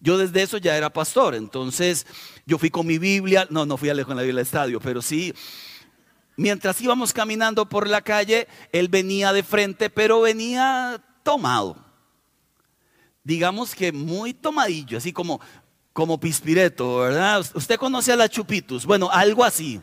Yo 0.00 0.16
desde 0.16 0.42
eso 0.42 0.58
ya 0.58 0.76
era 0.76 0.92
pastor, 0.92 1.34
entonces 1.34 2.06
yo 2.46 2.56
fui 2.56 2.70
con 2.70 2.86
mi 2.86 2.98
Biblia, 2.98 3.48
no, 3.50 3.66
no 3.66 3.76
fui 3.76 3.88
a 3.88 3.94
lejos 3.94 4.12
en 4.12 4.18
la 4.18 4.22
Biblia 4.22 4.36
del 4.36 4.46
estadio, 4.46 4.78
pero 4.78 5.02
sí, 5.02 5.34
mientras 6.36 6.80
íbamos 6.80 7.12
caminando 7.12 7.68
por 7.68 7.88
la 7.88 8.02
calle, 8.02 8.46
él 8.70 8.86
venía 8.88 9.32
de 9.32 9.42
frente, 9.42 9.90
pero 9.90 10.20
venía 10.20 11.02
tomado. 11.24 11.87
Digamos 13.28 13.74
que 13.74 13.92
muy 13.92 14.32
tomadillo, 14.32 14.96
así 14.96 15.12
como, 15.12 15.38
como 15.92 16.18
pispireto, 16.18 17.00
¿verdad? 17.00 17.44
Usted 17.52 17.76
conoce 17.76 18.10
a 18.10 18.16
la 18.16 18.26
Chupitus, 18.26 18.86
bueno, 18.86 19.10
algo 19.12 19.44
así. 19.44 19.82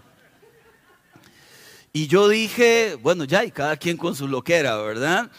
Y 1.94 2.08
yo 2.08 2.28
dije, 2.28 2.98
bueno, 3.04 3.24
ya, 3.24 3.46
y 3.46 3.52
cada 3.52 3.78
quien 3.78 3.98
con 3.98 4.16
su 4.16 4.28
loquera, 4.28 4.78
¿verdad? 4.78 5.30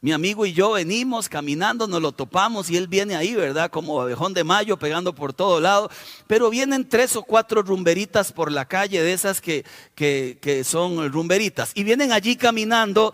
Mi 0.00 0.12
amigo 0.12 0.46
y 0.46 0.52
yo 0.52 0.70
venimos 0.70 1.28
caminando, 1.28 1.88
nos 1.88 2.00
lo 2.00 2.12
topamos 2.12 2.70
y 2.70 2.76
él 2.76 2.86
viene 2.86 3.16
ahí, 3.16 3.34
¿verdad? 3.34 3.72
Como 3.72 4.00
abejón 4.00 4.34
de 4.34 4.44
mayo 4.44 4.76
pegando 4.76 5.12
por 5.12 5.32
todo 5.32 5.60
lado. 5.60 5.90
Pero 6.28 6.50
vienen 6.50 6.88
tres 6.88 7.16
o 7.16 7.24
cuatro 7.24 7.62
rumberitas 7.62 8.30
por 8.30 8.52
la 8.52 8.66
calle 8.66 9.02
de 9.02 9.12
esas 9.12 9.40
que, 9.40 9.64
que, 9.96 10.38
que 10.40 10.62
son 10.62 11.10
rumberitas. 11.10 11.72
Y 11.74 11.82
vienen 11.82 12.12
allí 12.12 12.36
caminando 12.36 13.12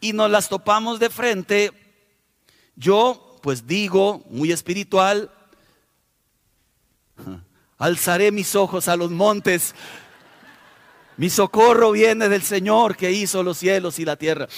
y 0.00 0.12
nos 0.12 0.30
las 0.30 0.48
topamos 0.48 1.00
de 1.00 1.10
frente. 1.10 1.72
Yo, 2.76 3.31
pues 3.42 3.66
digo, 3.66 4.24
muy 4.30 4.52
espiritual, 4.52 5.30
alzaré 7.78 8.30
mis 8.30 8.54
ojos 8.54 8.88
a 8.88 8.96
los 8.96 9.10
montes. 9.10 9.74
Mi 11.16 11.28
socorro 11.28 11.92
viene 11.92 12.28
del 12.28 12.42
Señor 12.42 12.96
que 12.96 13.10
hizo 13.12 13.42
los 13.42 13.58
cielos 13.58 13.98
y 13.98 14.04
la 14.04 14.16
tierra. 14.16 14.48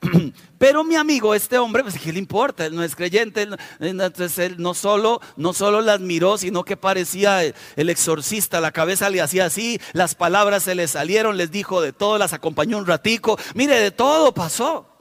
Pero 0.58 0.84
mi 0.84 0.96
amigo, 0.96 1.34
este 1.34 1.58
hombre, 1.58 1.82
pues 1.82 1.98
¿qué 1.98 2.12
le 2.12 2.18
importa? 2.18 2.66
Él 2.66 2.74
no 2.74 2.82
es 2.82 2.96
creyente, 2.96 3.48
entonces 3.80 4.38
él 4.38 4.56
no 4.58 4.74
solo, 4.74 5.20
no 5.36 5.52
solo 5.52 5.80
la 5.80 5.92
admiró, 5.92 6.36
sino 6.36 6.64
que 6.64 6.76
parecía 6.76 7.42
el 7.42 7.90
exorcista, 7.90 8.60
la 8.60 8.72
cabeza 8.72 9.10
le 9.10 9.20
hacía 9.20 9.46
así, 9.46 9.80
las 9.92 10.14
palabras 10.14 10.64
se 10.64 10.74
le 10.74 10.88
salieron, 10.88 11.36
les 11.36 11.50
dijo 11.50 11.80
de 11.80 11.92
todo, 11.92 12.18
las 12.18 12.32
acompañó 12.32 12.78
un 12.78 12.86
ratico, 12.86 13.38
mire, 13.54 13.78
de 13.78 13.90
todo 13.90 14.34
pasó. 14.34 14.93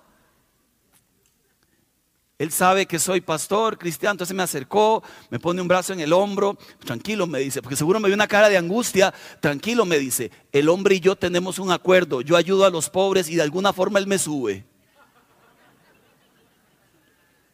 Él 2.40 2.52
sabe 2.52 2.88
que 2.88 2.98
soy 2.98 3.22
pastor 3.22 3.78
cristiano, 3.78 4.14
entonces 4.14 4.36
me 4.36 4.44
acercó, 4.44 5.04
me 5.30 5.40
pone 5.40 5.62
un 5.62 5.68
brazo 5.68 5.94
en 5.94 6.00
el 6.00 6.12
hombro, 6.12 6.58
tranquilo 6.84 7.28
me 7.28 7.40
dice, 7.40 7.62
porque 7.62 7.76
seguro 7.76 8.00
me 8.00 8.08
vio 8.08 8.16
una 8.16 8.28
cara 8.28 8.50
de 8.50 8.58
angustia, 8.58 9.14
tranquilo 9.40 9.86
me 9.86 10.00
dice, 10.00 10.32
el 10.52 10.68
hombre 10.68 10.96
y 10.96 11.00
yo 11.00 11.16
tenemos 11.16 11.60
un 11.60 11.72
acuerdo, 11.72 12.22
yo 12.22 12.36
ayudo 12.36 12.66
a 12.66 12.72
los 12.72 12.90
pobres 12.90 13.30
y 13.30 13.36
de 13.36 13.44
alguna 13.44 13.72
forma 13.72 14.00
él 14.00 14.08
me 14.08 14.18
sube. 14.18 14.66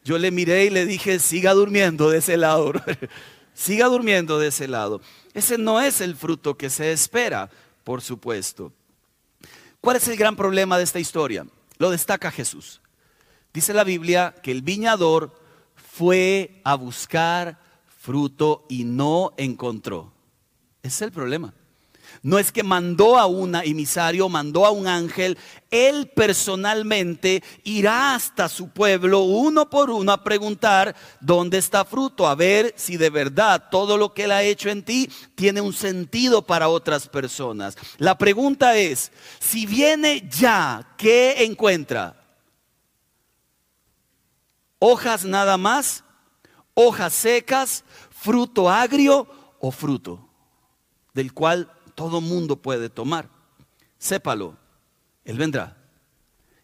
Yo 0.02 0.18
le 0.18 0.30
miré 0.30 0.64
y 0.64 0.70
le 0.70 0.86
dije, 0.86 1.18
siga 1.18 1.52
durmiendo 1.52 2.08
de 2.08 2.18
ese 2.18 2.38
lado, 2.38 2.72
siga 3.54 3.86
durmiendo 3.86 4.38
de 4.38 4.48
ese 4.48 4.66
lado. 4.66 5.02
Ese 5.34 5.58
no 5.58 5.80
es 5.80 6.00
el 6.00 6.16
fruto 6.16 6.56
que 6.56 6.70
se 6.70 6.90
espera, 6.90 7.50
por 7.84 8.00
supuesto. 8.00 8.72
¿Cuál 9.82 9.96
es 9.96 10.08
el 10.08 10.16
gran 10.16 10.36
problema 10.36 10.78
de 10.78 10.84
esta 10.84 10.98
historia? 10.98 11.46
Lo 11.76 11.90
destaca 11.90 12.30
Jesús. 12.30 12.80
Dice 13.52 13.74
la 13.74 13.84
Biblia 13.84 14.34
que 14.42 14.52
el 14.52 14.62
viñador 14.62 15.34
fue 15.74 16.60
a 16.64 16.74
buscar 16.76 17.58
fruto 17.98 18.64
y 18.68 18.84
no 18.84 19.32
encontró. 19.36 20.12
Ese 20.82 20.96
es 20.96 21.02
el 21.02 21.12
problema. 21.12 21.52
No 22.22 22.38
es 22.38 22.52
que 22.52 22.62
mandó 22.62 23.18
a 23.18 23.26
un 23.26 23.54
emisario, 23.54 24.28
mandó 24.28 24.66
a 24.66 24.70
un 24.70 24.86
ángel. 24.86 25.38
Él 25.70 26.10
personalmente 26.14 27.42
irá 27.64 28.14
hasta 28.14 28.48
su 28.48 28.68
pueblo 28.68 29.20
uno 29.22 29.70
por 29.70 29.90
uno 29.90 30.12
a 30.12 30.24
preguntar 30.24 30.94
dónde 31.20 31.58
está 31.58 31.84
fruto, 31.84 32.26
a 32.26 32.34
ver 32.34 32.74
si 32.76 32.96
de 32.96 33.10
verdad 33.10 33.68
todo 33.70 33.96
lo 33.96 34.12
que 34.12 34.24
él 34.24 34.32
ha 34.32 34.42
hecho 34.42 34.68
en 34.68 34.82
ti 34.82 35.08
tiene 35.34 35.60
un 35.60 35.72
sentido 35.72 36.42
para 36.42 36.68
otras 36.68 37.08
personas. 37.08 37.76
La 37.98 38.18
pregunta 38.18 38.76
es, 38.76 39.12
si 39.38 39.66
viene 39.66 40.28
ya, 40.28 40.94
¿qué 40.96 41.44
encuentra? 41.44 42.19
Hojas 44.80 45.24
nada 45.24 45.56
más, 45.56 46.02
hojas 46.74 47.12
secas, 47.12 47.84
fruto 48.10 48.68
agrio 48.68 49.28
o 49.60 49.70
fruto 49.70 50.26
del 51.14 51.32
cual 51.32 51.72
todo 51.94 52.20
mundo 52.20 52.56
puede 52.56 52.88
tomar. 52.88 53.28
Sépalo, 53.98 54.56
Él 55.24 55.36
vendrá. 55.36 55.76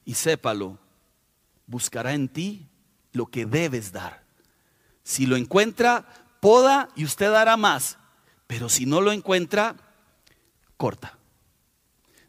Y 0.04 0.14
sépalo, 0.14 0.78
buscará 1.66 2.14
en 2.14 2.28
ti 2.28 2.68
lo 3.12 3.26
que 3.26 3.44
debes 3.44 3.92
dar. 3.92 4.24
Si 5.02 5.26
lo 5.26 5.36
encuentra, 5.36 6.06
poda 6.40 6.88
y 6.96 7.04
usted 7.04 7.30
dará 7.30 7.56
más. 7.56 7.98
Pero 8.46 8.68
si 8.68 8.86
no 8.86 9.00
lo 9.00 9.12
encuentra, 9.12 9.76
corta. 10.76 11.18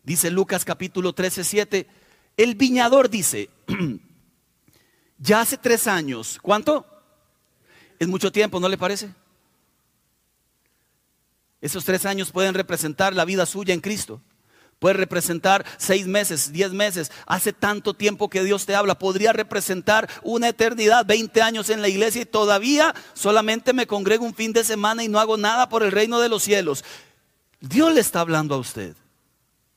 Dice 0.04 0.32
Lucas 0.32 0.66
capítulo 0.66 1.14
13, 1.14 1.44
7. 1.44 1.88
El 2.36 2.56
viñador 2.56 3.10
dice, 3.10 3.50
ya 5.18 5.42
hace 5.42 5.58
tres 5.58 5.88
años, 5.88 6.40
¿cuánto? 6.42 6.86
Es 8.00 8.08
mucho 8.08 8.32
tiempo, 8.32 8.60
¿no 8.60 8.70
le 8.70 8.78
parece? 8.78 9.14
Esos 11.62 11.84
tres 11.84 12.06
años 12.06 12.32
pueden 12.32 12.54
representar 12.54 13.16
la 13.16 13.26
vida 13.26 13.46
suya 13.46 13.74
en 13.74 13.82
Cristo. 13.82 14.22
Puede 14.80 14.94
representar 14.94 15.66
seis 15.78 16.06
meses, 16.06 16.52
diez 16.52 16.72
meses. 16.72 17.12
Hace 17.26 17.52
tanto 17.52 17.96
tiempo 17.96 18.30
que 18.30 18.44
Dios 18.44 18.68
te 18.68 18.76
habla. 18.76 19.00
Podría 19.00 19.34
representar 19.34 20.08
una 20.22 20.50
eternidad, 20.50 21.04
20 21.06 21.42
años 21.42 21.72
en 21.72 21.82
la 21.82 21.88
iglesia 21.88 22.22
y 22.22 22.26
todavía 22.26 22.94
solamente 23.14 23.74
me 23.74 23.88
congrego 23.88 24.24
un 24.24 24.36
fin 24.36 24.54
de 24.54 24.64
semana 24.64 25.04
y 25.04 25.08
no 25.08 25.20
hago 25.20 25.36
nada 25.36 25.68
por 25.68 25.82
el 25.82 25.92
reino 25.92 26.20
de 26.20 26.30
los 26.30 26.44
cielos. 26.44 26.86
Dios 27.60 27.92
le 27.92 28.02
está 28.02 28.20
hablando 28.20 28.54
a 28.54 28.60
usted. 28.60 28.96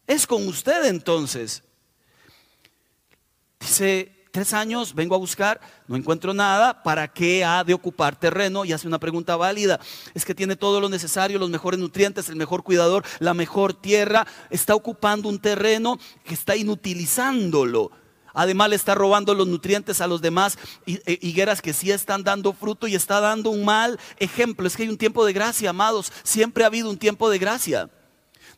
Es 0.07 0.27
con 0.27 0.47
usted 0.47 0.85
entonces. 0.85 1.63
Dice 3.59 4.20
tres 4.31 4.53
años 4.53 4.95
vengo 4.95 5.15
a 5.15 5.19
buscar, 5.19 5.61
no 5.87 5.97
encuentro 5.97 6.35
nada, 6.35 6.83
¿para 6.83 7.09
qué 7.09 7.45
ha 7.45 7.65
de 7.65 7.75
ocupar 7.75 8.17
terreno? 8.17 8.65
Y 8.65 8.73
hace 8.73 8.87
una 8.87 8.99
pregunta 8.99 9.37
válida. 9.37 9.81
Es 10.15 10.25
que 10.25 10.35
tiene 10.35 10.57
todo 10.57 10.81
lo 10.81 10.89
necesario, 10.89 11.39
los 11.39 11.51
mejores 11.51 11.81
nutrientes, 11.81 12.29
el 12.29 12.37
mejor 12.37 12.63
cuidador, 12.63 13.05
la 13.19 13.35
mejor 13.35 13.75
tierra, 13.75 14.27
está 14.51 14.75
ocupando 14.75 15.29
un 15.29 15.39
terreno 15.39 15.99
que 16.25 16.35
está 16.35 16.57
inutilizándolo. 16.57 17.91
Además 18.33 18.71
le 18.71 18.77
está 18.77 18.95
robando 18.95 19.35
los 19.35 19.49
nutrientes 19.49 20.01
a 20.01 20.07
los 20.07 20.21
demás 20.21 20.57
e, 20.87 21.19
higueras 21.21 21.61
que 21.61 21.73
sí 21.73 21.91
están 21.91 22.23
dando 22.23 22.53
fruto 22.53 22.87
y 22.87 22.95
está 22.95 23.21
dando 23.21 23.51
un 23.51 23.65
mal 23.65 23.99
ejemplo. 24.19 24.67
Es 24.67 24.77
que 24.77 24.85
hay 24.85 24.89
un 24.89 24.99
tiempo 24.99 25.25
de 25.25 25.33
gracia, 25.33 25.71
amados. 25.71 26.13
Siempre 26.23 26.65
ha 26.65 26.69
habido 26.69 26.91
un 26.91 26.99
tiempo 26.99 27.29
de 27.29 27.39
gracia. 27.39 27.91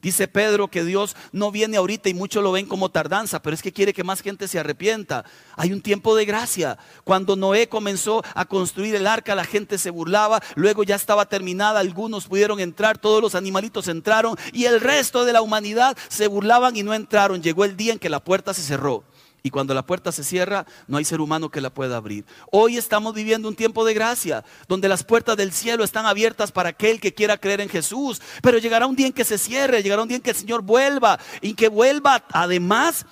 Dice 0.02 0.26
Pedro 0.26 0.66
que 0.66 0.85
Dios 0.85 1.14
no 1.30 1.52
viene 1.52 1.76
ahorita 1.76 2.09
y 2.09 2.14
muchos 2.14 2.42
lo 2.42 2.50
ven 2.50 2.66
como 2.66 2.90
tardanza, 2.90 3.40
pero 3.40 3.54
es 3.54 3.62
que 3.62 3.73
quiere 3.73 3.94
que 3.94 4.02
más 4.02 4.21
gente 4.21 4.49
se 4.49 4.59
arrepienta. 4.59 5.25
Hay 5.56 5.73
un 5.73 5.80
tiempo 5.80 6.16
de 6.16 6.25
gracia. 6.25 6.76
Cuando 7.04 7.37
Noé 7.37 7.68
comenzó 7.68 8.25
a 8.35 8.44
construir 8.44 8.97
el 8.97 9.06
arca, 9.06 9.37
la 9.37 9.44
gente 9.44 9.78
se 9.78 9.90
burlaba, 9.90 10.42
luego 10.56 10.82
ya 10.82 10.97
estaba 10.97 11.26
terminada, 11.26 11.78
algunos 11.78 12.26
pudieron 12.26 12.59
entrar, 12.59 12.99
todos 12.99 13.23
los 13.23 13.37
animalitos 13.37 13.87
entraron 13.87 14.37
y 14.52 14.64
el 14.64 14.80
resto 14.80 15.25
de 15.25 15.32
la 15.32 15.40
humanidad 15.40 15.97
se 16.09 16.26
burlaban 16.26 16.76
y 16.76 16.82
no 16.82 16.94
entraron. 16.94 17.40
Llegó 17.40 17.64
el 17.64 17.76
día 17.76 17.92
en 17.92 18.00
que 18.00 18.11
la 18.11 18.18
puerta 18.18 18.52
se 18.54 18.62
cerró. 18.62 19.04
Y 19.43 19.51
cuando 19.51 19.75
la 19.75 19.85
puerta 19.85 20.13
se 20.13 20.23
cierra, 20.23 20.67
no 20.87 20.99
hay 20.99 21.05
ser 21.05 21.21
humano 21.21 21.51
que 21.51 21.61
la 21.61 21.71
pueda 21.71 21.97
abrir. 21.97 22.25
Hoy 22.51 22.77
estamos 22.77 23.15
viviendo 23.15 23.49
un 23.49 23.57
tiempo 23.57 23.85
de 23.85 23.95
gracia, 23.95 24.45
donde 24.69 24.89
las 24.89 25.03
puertas 25.03 25.37
del 25.37 25.53
cielo 25.53 25.83
están 25.83 26.07
abiertas 26.07 26.53
para 26.53 26.71
aquel 26.71 27.01
que 27.01 27.13
quiera 27.13 27.39
creer 27.39 27.61
en 27.61 27.69
Jesús. 27.69 28.23
Pero 28.41 28.59
llegará 28.59 28.87
un 28.87 28.95
día 28.95 29.09
en 29.09 29.13
que 29.13 29.25
se 29.25 29.39
cierre, 29.39 29.83
llegará 29.83 30.03
un 30.03 30.09
día 30.09 30.19
en 30.19 30.23
que 30.23 30.31
el 30.31 30.37
Señor 30.37 30.63
vuelva 30.63 31.19
y 31.41 31.55
que 31.55 31.69
vuelva 31.69 32.25
además 32.33 33.05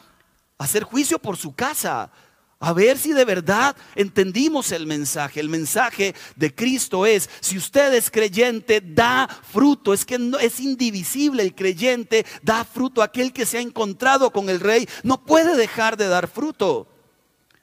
a 0.57 0.65
hacer 0.65 0.85
juicio 0.85 1.19
por 1.19 1.37
su 1.37 1.53
casa, 1.55 2.13
A 2.63 2.75
ver 2.75 2.99
si 2.99 3.15
de 3.15 3.25
verdad 3.25 3.75
entendimos 3.95 4.71
el 4.71 4.87
mensaje. 4.87 5.41
El 5.41 5.49
mensaje 5.49 6.15
de 6.37 6.55
Cristo 6.55 7.07
es, 7.07 7.31
si 7.41 7.57
usted 7.57 7.95
es 7.95 8.11
creyente, 8.11 8.83
da 8.83 9.27
fruto. 9.29 9.95
Es 9.95 10.05
que 10.05 10.19
no, 10.19 10.39
es 10.39 10.61
indivisible 10.61 11.43
el 11.43 11.55
creyente, 11.55 12.27
da 12.43 12.67
fruto. 12.67 13.03
Aquel 13.03 13.33
que 13.33 13.47
se 13.47 13.57
ha 13.57 13.63
encontrado 13.63 14.31
con 14.31 14.51
el 14.51 14.61
rey 14.61 14.87
no 15.03 15.25
puede 15.25 15.57
dejar 15.57 15.97
de 15.97 16.09
dar 16.09 16.29
fruto. 16.29 16.87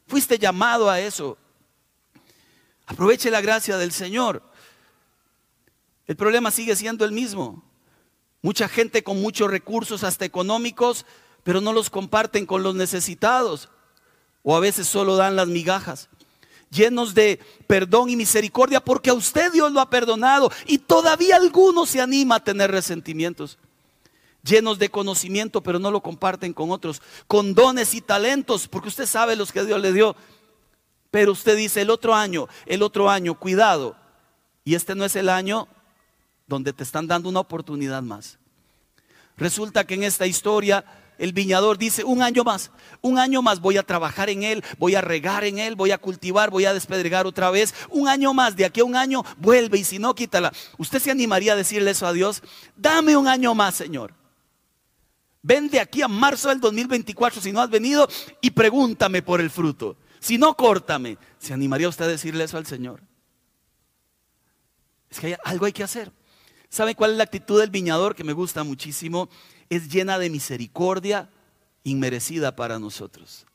Fuiste 0.07 0.39
llamado 0.39 0.89
a 0.89 0.99
eso. 0.99 1.37
Aproveche 2.87 3.29
la 3.29 3.41
gracia 3.41 3.77
del 3.77 3.91
Señor. 3.91 4.41
El 6.07 6.15
problema 6.15 6.49
sigue 6.49 6.75
siendo 6.75 7.05
el 7.05 7.11
mismo. 7.11 7.63
Mucha 8.41 8.67
gente 8.67 9.03
con 9.03 9.21
muchos 9.21 9.51
recursos, 9.51 10.03
hasta 10.03 10.25
económicos, 10.25 11.05
pero 11.43 11.61
no 11.61 11.71
los 11.71 11.91
comparten 11.91 12.47
con 12.47 12.63
los 12.63 12.73
necesitados 12.73 13.69
o 14.49 14.55
a 14.55 14.61
veces 14.61 14.87
solo 14.87 15.17
dan 15.17 15.35
las 15.35 15.49
migajas. 15.49 16.07
Llenos 16.71 17.13
de 17.13 17.37
perdón 17.67 18.09
y 18.09 18.15
misericordia 18.15 18.79
porque 18.79 19.09
a 19.09 19.13
usted 19.13 19.51
Dios 19.51 19.73
lo 19.73 19.81
ha 19.81 19.89
perdonado 19.89 20.49
y 20.65 20.77
todavía 20.77 21.35
alguno 21.35 21.85
se 21.85 21.99
anima 21.99 22.35
a 22.35 22.43
tener 22.45 22.71
resentimientos. 22.71 23.57
Llenos 24.43 24.79
de 24.79 24.87
conocimiento 24.87 25.61
pero 25.61 25.79
no 25.79 25.91
lo 25.91 25.99
comparten 25.99 26.53
con 26.53 26.71
otros. 26.71 27.01
Con 27.27 27.53
dones 27.53 27.93
y 27.93 27.99
talentos 27.99 28.69
porque 28.69 28.87
usted 28.87 29.05
sabe 29.05 29.35
los 29.35 29.51
que 29.51 29.65
Dios 29.65 29.81
le 29.81 29.91
dio. 29.91 30.15
Pero 31.11 31.33
usted 31.33 31.57
dice 31.57 31.81
el 31.81 31.89
otro 31.89 32.15
año, 32.15 32.47
el 32.67 32.83
otro 32.83 33.09
año, 33.09 33.37
cuidado. 33.37 33.97
Y 34.63 34.75
este 34.75 34.95
no 34.95 35.03
es 35.03 35.17
el 35.17 35.27
año 35.27 35.67
donde 36.47 36.71
te 36.71 36.83
están 36.83 37.05
dando 37.05 37.27
una 37.27 37.41
oportunidad 37.41 38.01
más. 38.01 38.37
Resulta 39.35 39.85
que 39.85 39.95
en 39.95 40.03
esta 40.03 40.25
historia 40.25 40.85
el 41.17 41.33
viñador 41.33 41.77
dice, 41.77 42.03
un 42.03 42.21
año 42.21 42.43
más, 42.43 42.71
un 43.01 43.17
año 43.17 43.41
más 43.41 43.59
voy 43.59 43.77
a 43.77 43.83
trabajar 43.83 44.29
en 44.29 44.43
él, 44.43 44.63
voy 44.77 44.95
a 44.95 45.01
regar 45.01 45.43
en 45.43 45.57
él, 45.57 45.75
voy 45.75 45.91
a 45.91 45.97
cultivar, 45.97 46.49
voy 46.49 46.65
a 46.65 46.73
despedregar 46.73 47.25
otra 47.25 47.49
vez. 47.49 47.73
Un 47.89 48.07
año 48.07 48.33
más, 48.33 48.55
de 48.55 48.65
aquí 48.65 48.81
a 48.81 48.85
un 48.85 48.95
año 48.95 49.23
vuelve 49.37 49.79
y 49.79 49.83
si 49.83 49.99
no, 49.99 50.13
quítala. 50.13 50.53
¿Usted 50.77 50.99
se 50.99 51.11
animaría 51.11 51.53
a 51.53 51.55
decirle 51.55 51.91
eso 51.91 52.05
a 52.05 52.13
Dios? 52.13 52.43
Dame 52.75 53.17
un 53.17 53.27
año 53.27 53.55
más, 53.55 53.75
Señor. 53.75 54.13
Ven 55.41 55.69
de 55.69 55.79
aquí 55.79 56.01
a 56.01 56.07
marzo 56.07 56.49
del 56.49 56.59
2024 56.59 57.41
si 57.41 57.51
no 57.51 57.61
has 57.61 57.69
venido 57.69 58.07
y 58.41 58.51
pregúntame 58.51 59.21
por 59.21 59.41
el 59.41 59.49
fruto. 59.49 59.97
Si 60.19 60.37
no, 60.37 60.55
córtame. 60.55 61.17
¿Se 61.39 61.53
animaría 61.53 61.89
usted 61.89 62.05
a 62.05 62.09
decirle 62.09 62.43
eso 62.43 62.57
al 62.57 62.65
Señor? 62.65 63.01
Es 65.09 65.19
que 65.19 65.27
hay, 65.27 65.35
algo 65.45 65.65
hay 65.65 65.73
que 65.73 65.83
hacer. 65.83 66.11
¿Sabe 66.69 66.95
cuál 66.95 67.11
es 67.11 67.17
la 67.17 67.23
actitud 67.23 67.59
del 67.59 67.69
viñador 67.69 68.13
que 68.13 68.25
me 68.25 68.33
gusta 68.33 68.63
muchísimo? 68.63 69.29
Es 69.69 69.89
llena 69.89 70.19
de 70.19 70.29
misericordia 70.29 71.29
inmerecida 71.83 72.55
para 72.55 72.79
nosotros. 72.79 73.45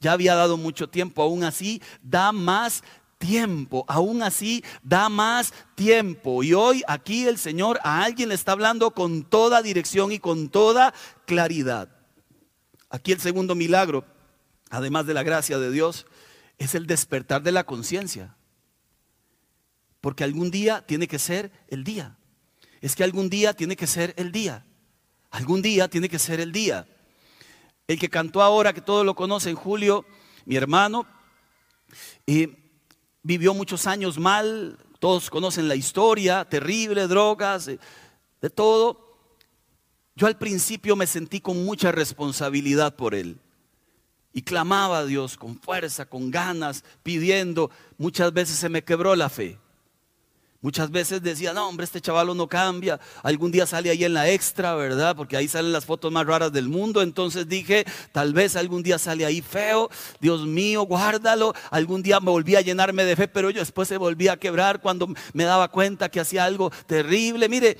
Ya 0.00 0.12
había 0.12 0.34
dado 0.34 0.56
mucho 0.56 0.88
tiempo, 0.88 1.22
aún 1.22 1.44
así 1.44 1.80
da 2.02 2.32
más 2.32 2.82
tiempo, 3.18 3.84
aún 3.86 4.22
así 4.22 4.64
da 4.82 5.08
más 5.08 5.54
tiempo. 5.76 6.42
Y 6.42 6.54
hoy 6.54 6.82
aquí 6.88 7.26
el 7.28 7.38
Señor 7.38 7.78
a 7.84 8.02
alguien 8.02 8.28
le 8.28 8.34
está 8.34 8.52
hablando 8.52 8.90
con 8.90 9.22
toda 9.22 9.62
dirección 9.62 10.10
y 10.10 10.18
con 10.18 10.48
toda 10.48 10.92
claridad. 11.24 11.88
Aquí 12.90 13.12
el 13.12 13.20
segundo 13.20 13.54
milagro, 13.54 14.04
además 14.70 15.06
de 15.06 15.14
la 15.14 15.22
gracia 15.22 15.58
de 15.58 15.70
Dios, 15.70 16.04
es 16.58 16.74
el 16.74 16.86
despertar 16.86 17.42
de 17.42 17.52
la 17.52 17.64
conciencia. 17.64 18.34
Porque 20.00 20.24
algún 20.24 20.50
día 20.50 20.84
tiene 20.84 21.06
que 21.06 21.20
ser 21.20 21.52
el 21.68 21.84
día. 21.84 22.16
Es 22.80 22.96
que 22.96 23.04
algún 23.04 23.30
día 23.30 23.54
tiene 23.54 23.76
que 23.76 23.86
ser 23.86 24.14
el 24.16 24.32
día. 24.32 24.66
Algún 25.32 25.62
día 25.62 25.88
tiene 25.88 26.08
que 26.08 26.18
ser 26.18 26.40
el 26.40 26.52
día. 26.52 26.86
El 27.88 27.98
que 27.98 28.10
cantó 28.10 28.42
ahora, 28.42 28.72
que 28.72 28.82
todos 28.82 29.04
lo 29.04 29.14
conocen, 29.14 29.56
Julio, 29.56 30.04
mi 30.44 30.56
hermano, 30.56 31.06
vivió 33.22 33.54
muchos 33.54 33.86
años 33.86 34.18
mal, 34.18 34.78
todos 34.98 35.30
conocen 35.30 35.68
la 35.68 35.74
historia, 35.74 36.44
terrible, 36.44 37.08
drogas, 37.08 37.64
de, 37.64 37.80
de 38.42 38.50
todo. 38.50 39.16
Yo 40.14 40.26
al 40.26 40.36
principio 40.36 40.96
me 40.96 41.06
sentí 41.06 41.40
con 41.40 41.64
mucha 41.64 41.92
responsabilidad 41.92 42.94
por 42.94 43.14
él. 43.14 43.40
Y 44.34 44.42
clamaba 44.42 44.98
a 44.98 45.06
Dios 45.06 45.38
con 45.38 45.58
fuerza, 45.58 46.04
con 46.04 46.30
ganas, 46.30 46.84
pidiendo. 47.02 47.70
Muchas 47.96 48.34
veces 48.34 48.56
se 48.56 48.68
me 48.68 48.84
quebró 48.84 49.16
la 49.16 49.30
fe. 49.30 49.58
Muchas 50.62 50.92
veces 50.92 51.20
decía, 51.20 51.52
no, 51.52 51.68
hombre, 51.68 51.82
este 51.82 52.00
chaval 52.00 52.36
no 52.36 52.46
cambia. 52.46 53.00
Algún 53.24 53.50
día 53.50 53.66
sale 53.66 53.90
ahí 53.90 54.04
en 54.04 54.14
la 54.14 54.30
extra, 54.30 54.76
¿verdad? 54.76 55.16
Porque 55.16 55.36
ahí 55.36 55.48
salen 55.48 55.72
las 55.72 55.84
fotos 55.84 56.12
más 56.12 56.24
raras 56.24 56.52
del 56.52 56.68
mundo. 56.68 57.02
Entonces 57.02 57.48
dije, 57.48 57.84
tal 58.12 58.32
vez 58.32 58.54
algún 58.54 58.84
día 58.84 58.96
sale 58.96 59.26
ahí 59.26 59.42
feo. 59.42 59.90
Dios 60.20 60.46
mío, 60.46 60.82
guárdalo. 60.82 61.52
Algún 61.72 62.00
día 62.00 62.20
me 62.20 62.30
volví 62.30 62.54
a 62.54 62.60
llenarme 62.60 63.04
de 63.04 63.16
fe, 63.16 63.26
pero 63.26 63.50
yo 63.50 63.58
después 63.58 63.88
se 63.88 63.96
volvía 63.96 64.34
a 64.34 64.36
quebrar 64.36 64.80
cuando 64.80 65.08
me 65.32 65.42
daba 65.42 65.66
cuenta 65.66 66.08
que 66.08 66.20
hacía 66.20 66.44
algo 66.44 66.70
terrible. 66.86 67.48
Mire, 67.48 67.76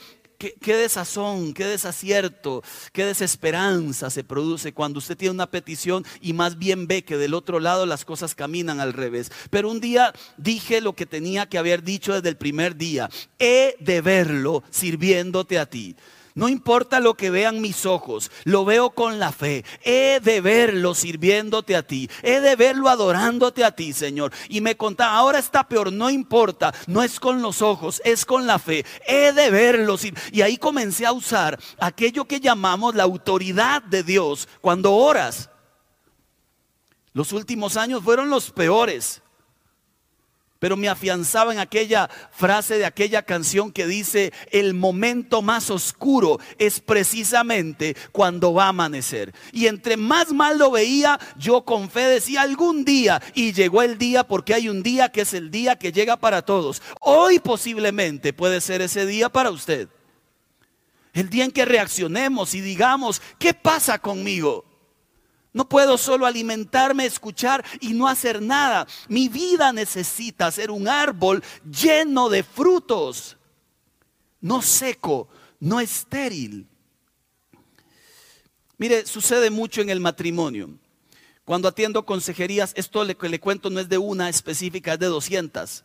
Qué, 0.61 0.77
desazón, 0.77 1.55
qué 1.55 1.67
desacierto, 1.67 2.65
qué 2.93 3.05
desesperanza 3.05 4.11
se 4.11 4.25
produce 4.25 4.73
cuando 4.73 4.99
usted 4.99 5.17
tiene 5.17 5.35
una 5.35 5.51
petición 5.51 6.05
y 6.21 6.33
más 6.33 6.59
bien 6.59 6.89
ve 6.89 7.05
que 7.05 7.17
del 7.17 7.35
otro 7.35 7.61
lado 7.61 7.87
las 7.87 8.05
cosas 8.05 8.35
caminan 8.35 8.81
al 8.81 8.93
revés. 8.93 9.31
Pero 9.51 9.71
un 9.71 9.81
día 9.81 10.13
dije 10.37 10.81
lo 10.81 10.95
que 10.95 11.07
tenía 11.07 11.49
que 11.49 11.59
haber 11.59 11.85
dicho 11.85 12.13
desde 12.13 12.29
el 12.29 12.37
primer 12.37 12.77
día. 12.77 13.09
He 13.39 13.77
de 13.79 14.01
verlo 14.01 14.65
sirviéndote 14.71 15.61
a 15.61 15.67
ti. 15.67 15.95
No 16.35 16.49
importa 16.49 17.01
lo 17.01 17.15
que 17.15 17.31
vean 17.31 17.61
mis 17.61 17.85
ojos, 17.85 18.31
lo 18.45 18.65
veo 18.65 18.91
con 18.91 19.19
la 19.19 19.33
fe. 19.33 19.65
He 19.85 20.21
de 20.21 20.41
verlo 20.41 20.95
sirviéndote 20.95 21.77
a 21.77 21.83
ti. 21.83 22.09
He 22.23 22.41
de 22.41 22.57
verlo 22.57 22.89
adorándote 22.89 23.65
a 23.65 23.73
ti, 23.73 23.93
Señor. 23.93 24.33
Y 24.49 24.61
me 24.61 24.77
contaba, 24.77 25.17
ahora 25.17 25.39
está 25.39 25.69
peor, 25.69 25.93
no 25.93 26.11
importa. 26.11 26.73
No 26.87 27.03
es 27.03 27.21
con 27.21 27.43
los 27.43 27.63
ojos, 27.63 28.01
es 28.05 28.25
con 28.25 28.47
la 28.47 28.59
fe. 28.59 28.85
He 29.07 29.33
de 29.33 29.51
verlo. 29.51 29.97
Y 30.33 30.43
ahí 30.43 30.57
comencé 30.57 31.07
a 31.07 31.13
usar 31.13 31.59
aquello 31.79 32.25
que 32.25 32.41
llamamos 32.41 32.95
la 32.95 33.03
autoridad 33.03 33.83
de 33.83 34.03
Dios 34.03 34.49
cuando 34.61 34.95
oras. 34.95 35.51
Los 37.13 37.33
últimos 37.33 37.77
años 37.77 38.03
fueron 38.03 38.31
los 38.31 38.51
peores 38.51 39.22
pero 40.63 40.77
me 40.77 40.89
afianzaba 40.89 41.53
en 41.53 41.59
aquella 41.59 42.09
frase 42.31 42.79
de 42.79 42.85
aquella 42.85 43.23
canción 43.23 43.73
que 43.73 43.85
dice, 43.85 44.33
el 44.53 44.75
momento 44.75 45.43
más 45.43 45.71
oscuro 45.71 46.39
es 46.57 46.79
precisamente 46.79 47.97
cuando 48.13 48.55
va 48.55 48.67
a 48.67 48.69
amanecer. 48.69 49.35
Y 49.51 49.67
entre 49.67 49.97
más 49.97 50.33
mal 50.33 50.59
lo 50.59 50.71
veía, 50.71 51.19
yo 51.37 51.65
con 51.65 51.91
fe 51.91 52.03
decía 52.03 52.43
algún 52.43 52.85
día, 52.85 53.21
y 53.35 53.53
llegó 53.53 53.83
el 53.83 53.99
día 53.99 54.23
porque 54.23 54.55
hay 54.55 54.69
un 54.69 54.85
día 54.85 55.09
que 55.09 55.23
es 55.23 55.35
el 55.35 55.51
día 55.51 55.81
que 55.81 55.91
llega 55.91 56.17
para 56.17 56.43
todos. 56.43 56.81
Hoy 57.01 57.41
posiblemente 57.41 58.33
puede 58.33 58.61
ser 58.61 58.83
ese 58.83 59.05
día 59.05 59.31
para 59.31 59.51
usted. 59.51 59.89
El 61.13 61.29
día 61.29 61.45
en 61.45 61.51
que 61.51 61.65
reaccionemos 61.65 62.55
y 62.55 62.61
digamos, 62.61 63.21
¿qué 63.41 63.53
pasa 63.53 63.99
conmigo? 63.99 64.65
No 65.53 65.69
puedo 65.69 65.99
solo 65.99 66.25
alimentarme, 66.25 67.05
escuchar 67.05 67.65
y 67.81 67.93
no 67.93 68.09
hacer 68.09 68.41
nada. 68.41 68.87
Mi 69.09 69.29
vida 69.29 69.73
necesita 69.73 70.51
ser 70.51 70.71
un 70.71 70.89
árbol 70.89 71.43
lleno 71.71 72.31
de 72.31 72.43
frutos, 72.43 73.37
no 74.41 74.63
seco, 74.63 75.29
no 75.61 75.79
estéril. 75.79 76.67
Mire, 78.79 79.07
sucede 79.07 79.51
mucho 79.51 79.81
en 79.83 79.91
el 79.91 80.01
matrimonio. 80.01 80.71
Cuando 81.45 81.69
atiendo 81.69 82.05
consejerías, 82.05 82.73
esto 82.75 83.07
que 83.17 83.29
le 83.29 83.41
cuento 83.41 83.69
no 83.69 83.79
es 83.79 83.89
de 83.89 83.99
una 83.99 84.29
específica, 84.29 84.95
es 84.95 84.99
de 84.99 85.07
200. 85.07 85.85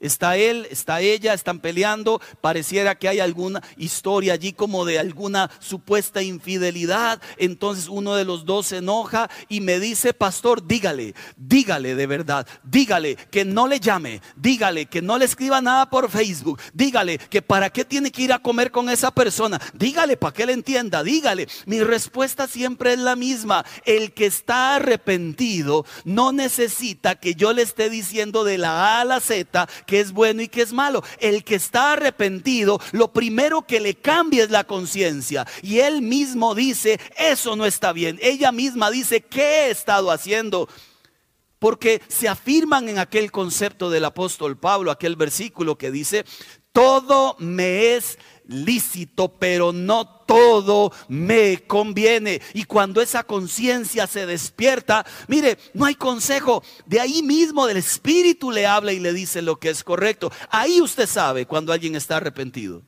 Está 0.00 0.38
él, 0.38 0.66
está 0.70 1.02
ella, 1.02 1.34
están 1.34 1.60
peleando. 1.60 2.20
Pareciera 2.40 2.94
que 2.94 3.08
hay 3.08 3.20
alguna 3.20 3.62
historia 3.76 4.32
allí 4.32 4.54
como 4.54 4.86
de 4.86 4.98
alguna 4.98 5.50
supuesta 5.58 6.22
infidelidad. 6.22 7.20
Entonces 7.36 7.88
uno 7.88 8.14
de 8.14 8.24
los 8.24 8.46
dos 8.46 8.68
se 8.68 8.78
enoja 8.78 9.30
y 9.48 9.60
me 9.60 9.78
dice, 9.78 10.14
pastor, 10.14 10.66
dígale, 10.66 11.14
dígale 11.36 11.94
de 11.94 12.06
verdad, 12.06 12.46
dígale 12.64 13.16
que 13.30 13.44
no 13.44 13.66
le 13.66 13.78
llame, 13.78 14.22
dígale 14.36 14.86
que 14.86 15.02
no 15.02 15.18
le 15.18 15.26
escriba 15.26 15.60
nada 15.60 15.90
por 15.90 16.10
Facebook, 16.10 16.60
dígale 16.72 17.18
que 17.18 17.42
para 17.42 17.68
qué 17.68 17.84
tiene 17.84 18.10
que 18.10 18.22
ir 18.22 18.32
a 18.32 18.38
comer 18.38 18.70
con 18.70 18.88
esa 18.88 19.10
persona, 19.10 19.60
dígale 19.74 20.16
para 20.16 20.32
que 20.32 20.44
él 20.44 20.50
entienda, 20.50 21.02
dígale. 21.02 21.46
Mi 21.66 21.80
respuesta 21.80 22.46
siempre 22.46 22.94
es 22.94 22.98
la 22.98 23.16
misma. 23.16 23.64
El 23.84 24.12
que 24.12 24.26
está 24.26 24.76
arrepentido 24.76 25.84
no 26.04 26.32
necesita 26.32 27.16
que 27.16 27.34
yo 27.34 27.52
le 27.52 27.62
esté 27.62 27.90
diciendo 27.90 28.44
de 28.44 28.56
la 28.56 28.96
A 28.96 29.00
a 29.02 29.04
la 29.04 29.20
Z 29.20 29.68
que 29.90 29.98
es 29.98 30.12
bueno 30.12 30.40
y 30.40 30.46
que 30.46 30.62
es 30.62 30.72
malo. 30.72 31.02
El 31.18 31.42
que 31.42 31.56
está 31.56 31.94
arrepentido, 31.94 32.80
lo 32.92 33.12
primero 33.12 33.62
que 33.62 33.80
le 33.80 33.96
cambia 33.96 34.44
es 34.44 34.50
la 34.50 34.62
conciencia. 34.62 35.48
Y 35.62 35.80
él 35.80 36.00
mismo 36.00 36.54
dice, 36.54 37.00
eso 37.18 37.56
no 37.56 37.66
está 37.66 37.92
bien. 37.92 38.16
Ella 38.22 38.52
misma 38.52 38.92
dice, 38.92 39.20
¿qué 39.20 39.66
he 39.66 39.70
estado 39.70 40.12
haciendo? 40.12 40.68
Porque 41.58 42.00
se 42.06 42.28
afirman 42.28 42.88
en 42.88 43.00
aquel 43.00 43.32
concepto 43.32 43.90
del 43.90 44.04
apóstol 44.04 44.56
Pablo, 44.56 44.92
aquel 44.92 45.16
versículo 45.16 45.76
que 45.76 45.90
dice, 45.90 46.24
todo 46.72 47.36
me 47.38 47.94
es 47.94 48.18
lícito, 48.50 49.28
pero 49.28 49.72
no 49.72 50.06
todo 50.06 50.92
me 51.08 51.62
conviene. 51.66 52.40
Y 52.52 52.64
cuando 52.64 53.00
esa 53.00 53.22
conciencia 53.22 54.06
se 54.06 54.26
despierta, 54.26 55.06
mire, 55.28 55.56
no 55.72 55.84
hay 55.84 55.94
consejo. 55.94 56.62
De 56.86 57.00
ahí 57.00 57.22
mismo 57.22 57.66
del 57.66 57.78
Espíritu 57.78 58.50
le 58.50 58.66
habla 58.66 58.92
y 58.92 59.00
le 59.00 59.12
dice 59.12 59.42
lo 59.42 59.58
que 59.58 59.70
es 59.70 59.84
correcto. 59.84 60.30
Ahí 60.50 60.80
usted 60.80 61.06
sabe 61.06 61.46
cuando 61.46 61.72
alguien 61.72 61.94
está 61.94 62.16
arrepentido. 62.16 62.82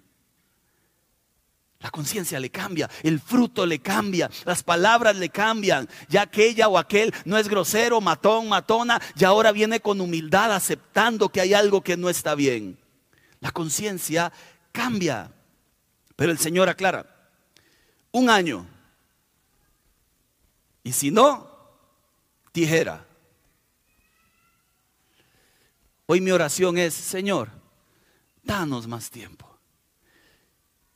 La 1.81 1.91
conciencia 1.91 2.39
le 2.39 2.49
cambia, 2.49 2.89
el 3.03 3.19
fruto 3.19 3.67
le 3.67 3.81
cambia, 3.81 4.31
las 4.45 4.63
palabras 4.63 5.17
le 5.17 5.31
cambian. 5.31 5.89
Ya 6.09 6.23
aquella 6.23 6.69
o 6.69 6.79
aquel 6.79 7.13
no 7.25 7.39
es 7.39 7.49
grosero, 7.49 8.01
matón, 8.01 8.49
matona, 8.49 9.03
y 9.17 9.25
ahora 9.25 9.51
viene 9.51 9.81
con 9.81 10.01
humildad 10.01 10.55
aceptando 10.55 11.29
que 11.29 11.41
hay 11.41 11.55
algo 11.55 11.81
que 11.81 11.97
no 11.97 12.09
está 12.09 12.37
bien. 12.37 12.79
La 13.43 13.51
conciencia 13.51 14.33
cambia. 14.71 15.31
Pero 16.15 16.31
el 16.31 16.39
Señor 16.39 16.69
aclara, 16.69 17.05
un 18.13 18.31
año. 18.31 18.67
Y 20.85 20.93
si 20.93 21.11
no, 21.11 21.51
tijera. 22.53 23.05
Hoy 26.07 26.21
mi 26.21 26.31
oración 26.31 26.79
es, 26.79 26.95
Señor, 26.95 27.51
danos 28.45 28.87
más 28.87 29.11
tiempo. 29.11 29.52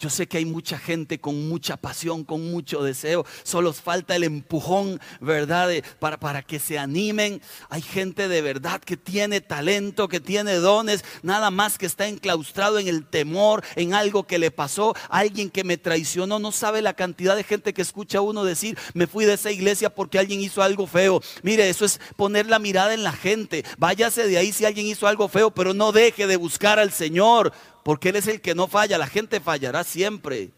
Yo 0.07 0.11
sé 0.11 0.29
que 0.29 0.39
hay 0.39 0.45
mucha 0.45 0.79
gente 0.79 1.19
con 1.19 1.49
mucha 1.49 1.77
pasión, 1.77 2.23
con 2.23 2.49
mucho 2.49 2.81
deseo. 2.81 3.27
Solo 3.43 3.73
falta 3.73 4.15
el 4.15 4.23
empujón, 4.23 5.01
¿verdad? 5.21 5.69
para, 5.99 6.21
para 6.21 6.43
que 6.43 6.61
se 6.61 6.79
animen. 6.79 7.43
Hay 7.71 7.83
gente 7.83 8.29
de 8.29 8.41
verdad 8.41 8.81
que 8.81 8.97
tiene 8.97 9.41
talento, 9.41 10.07
que 10.07 10.21
tiene 10.21 10.55
dones. 10.59 11.05
Nada 11.25 11.51
más 11.51 11.77
que 11.77 11.87
está 11.87 12.07
enclaustrado 12.07 12.79
en 12.79 12.87
el 12.87 13.05
temor, 13.05 13.65
en 13.75 13.95
algo 13.95 14.29
que 14.29 14.39
le 14.39 14.53
pasó. 14.53 14.95
Alguien 15.09 15.51
que 15.51 15.65
me 15.65 15.77
traicionó. 15.77 16.39
No 16.39 16.53
sabe 16.53 16.83
la 16.83 16.95
cantidad 16.95 17.35
de 17.35 17.43
gente 17.43 17.75
que 17.75 17.83
escucha 17.83 18.19
a 18.19 18.21
uno 18.21 18.45
decir, 18.45 18.79
me 18.95 19.09
fui 19.09 19.25
de 19.25 19.35
esa 19.35 19.51
iglesia 19.51 19.93
porque 19.93 20.21
alguien 20.21 20.41
hizo 20.41 20.63
algo 20.63 20.87
feo. 20.87 21.21
Mire, 21.43 21.69
eso 21.69 21.85
es 21.85 22.01
poner 22.15 22.47
la 22.47 22.61
mirada 22.61 22.95
en 22.95 23.03
la 23.03 23.13
gente. 23.13 23.65
Váyase 23.77 24.29
de 24.29 24.39
ahí 24.39 24.53
si 24.53 24.65
alguien 24.67 24.87
hizo 24.87 25.09
algo 25.09 25.27
feo, 25.27 25.51
pero 25.51 25.75
no 25.75 25.91
deje 25.91 26.29
de 26.29 26.37
buscar 26.37 26.79
al 26.79 26.93
Señor 26.93 27.53
porque 27.87 28.09
Él 28.09 28.17
es 28.17 28.27
el 28.27 28.41
que 28.41 28.57
no 28.57 28.67
falla, 28.67 28.99
la 28.99 29.07
gente 29.07 29.39
fallará 29.39 29.85
siempre. 29.85 30.51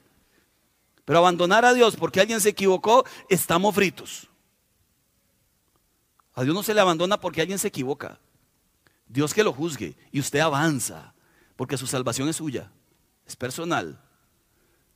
Pero 1.04 1.18
abandonar 1.18 1.66
a 1.66 1.74
Dios 1.74 1.94
porque 1.94 2.22
alguien 2.22 2.40
se 2.40 2.48
equivocó, 2.48 3.04
estamos 3.28 3.74
fritos. 3.74 4.30
A 6.32 6.42
Dios 6.42 6.54
no 6.54 6.62
se 6.62 6.72
le 6.72 6.80
abandona 6.80 7.20
porque 7.20 7.42
alguien 7.42 7.58
se 7.58 7.68
equivoca. 7.68 8.18
Dios 9.06 9.34
que 9.34 9.44
lo 9.44 9.52
juzgue 9.52 9.94
y 10.10 10.20
usted 10.20 10.38
avanza, 10.38 11.12
porque 11.54 11.76
su 11.76 11.86
salvación 11.86 12.30
es 12.30 12.36
suya, 12.36 12.72
es 13.26 13.36
personal. 13.36 14.02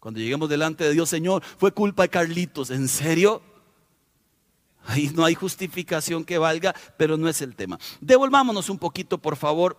Cuando 0.00 0.18
lleguemos 0.18 0.48
delante 0.48 0.84
de 0.84 0.94
Dios, 0.94 1.10
Señor, 1.10 1.44
fue 1.58 1.72
culpa 1.72 2.04
de 2.04 2.08
Carlitos, 2.08 2.70
¿en 2.70 2.88
serio? 2.88 3.42
Ahí 4.86 5.12
no 5.14 5.26
hay 5.26 5.34
justificación 5.34 6.24
que 6.24 6.38
valga, 6.38 6.74
pero 6.96 7.18
no 7.18 7.28
es 7.28 7.42
el 7.42 7.54
tema. 7.54 7.78
Devolvámonos 8.00 8.70
un 8.70 8.78
poquito, 8.78 9.18
por 9.18 9.36
favor, 9.36 9.76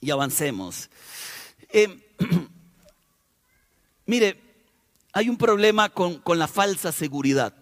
y 0.00 0.10
avancemos. 0.10 0.88
Eh, 1.74 1.88
mire, 4.06 4.40
hay 5.12 5.28
un 5.28 5.36
problema 5.36 5.88
con, 5.88 6.18
con 6.18 6.38
la 6.38 6.46
falsa 6.46 6.92
seguridad. 6.92 7.52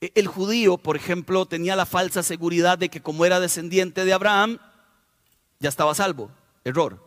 E, 0.00 0.12
el 0.14 0.28
judío, 0.28 0.78
por 0.78 0.94
ejemplo, 0.94 1.44
tenía 1.44 1.74
la 1.74 1.86
falsa 1.86 2.22
seguridad 2.22 2.78
de 2.78 2.88
que 2.88 3.02
como 3.02 3.24
era 3.24 3.40
descendiente 3.40 4.04
de 4.04 4.12
Abraham, 4.12 4.60
ya 5.58 5.68
estaba 5.68 5.92
salvo. 5.92 6.30
Error. 6.62 7.04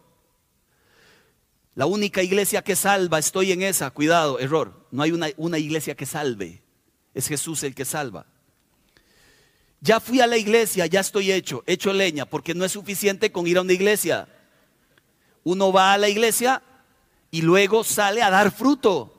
La 1.73 1.85
única 1.85 2.21
iglesia 2.21 2.61
que 2.63 2.75
salva, 2.75 3.17
estoy 3.17 3.53
en 3.53 3.61
esa, 3.61 3.91
cuidado, 3.91 4.39
error. 4.39 4.87
No 4.91 5.03
hay 5.03 5.13
una, 5.13 5.27
una, 5.37 5.57
iglesia 5.57 5.95
que 5.95 6.05
salve. 6.05 6.61
Es 7.13 7.29
Jesús 7.29 7.63
el 7.63 7.73
que 7.73 7.85
salva. 7.85 8.25
Ya 9.79 10.01
fui 10.01 10.19
a 10.19 10.27
la 10.27 10.35
iglesia, 10.35 10.85
ya 10.85 10.99
estoy 10.99 11.31
hecho, 11.31 11.63
hecho 11.65 11.93
leña, 11.93 12.25
porque 12.25 12.53
no 12.53 12.65
es 12.65 12.73
suficiente 12.73 13.31
con 13.31 13.47
ir 13.47 13.57
a 13.57 13.61
una 13.61 13.71
iglesia. 13.71 14.27
Uno 15.43 15.71
va 15.71 15.93
a 15.93 15.97
la 15.97 16.09
iglesia 16.09 16.61
y 17.31 17.41
luego 17.41 17.83
sale 17.83 18.21
a 18.21 18.29
dar 18.29 18.51
fruto. 18.51 19.13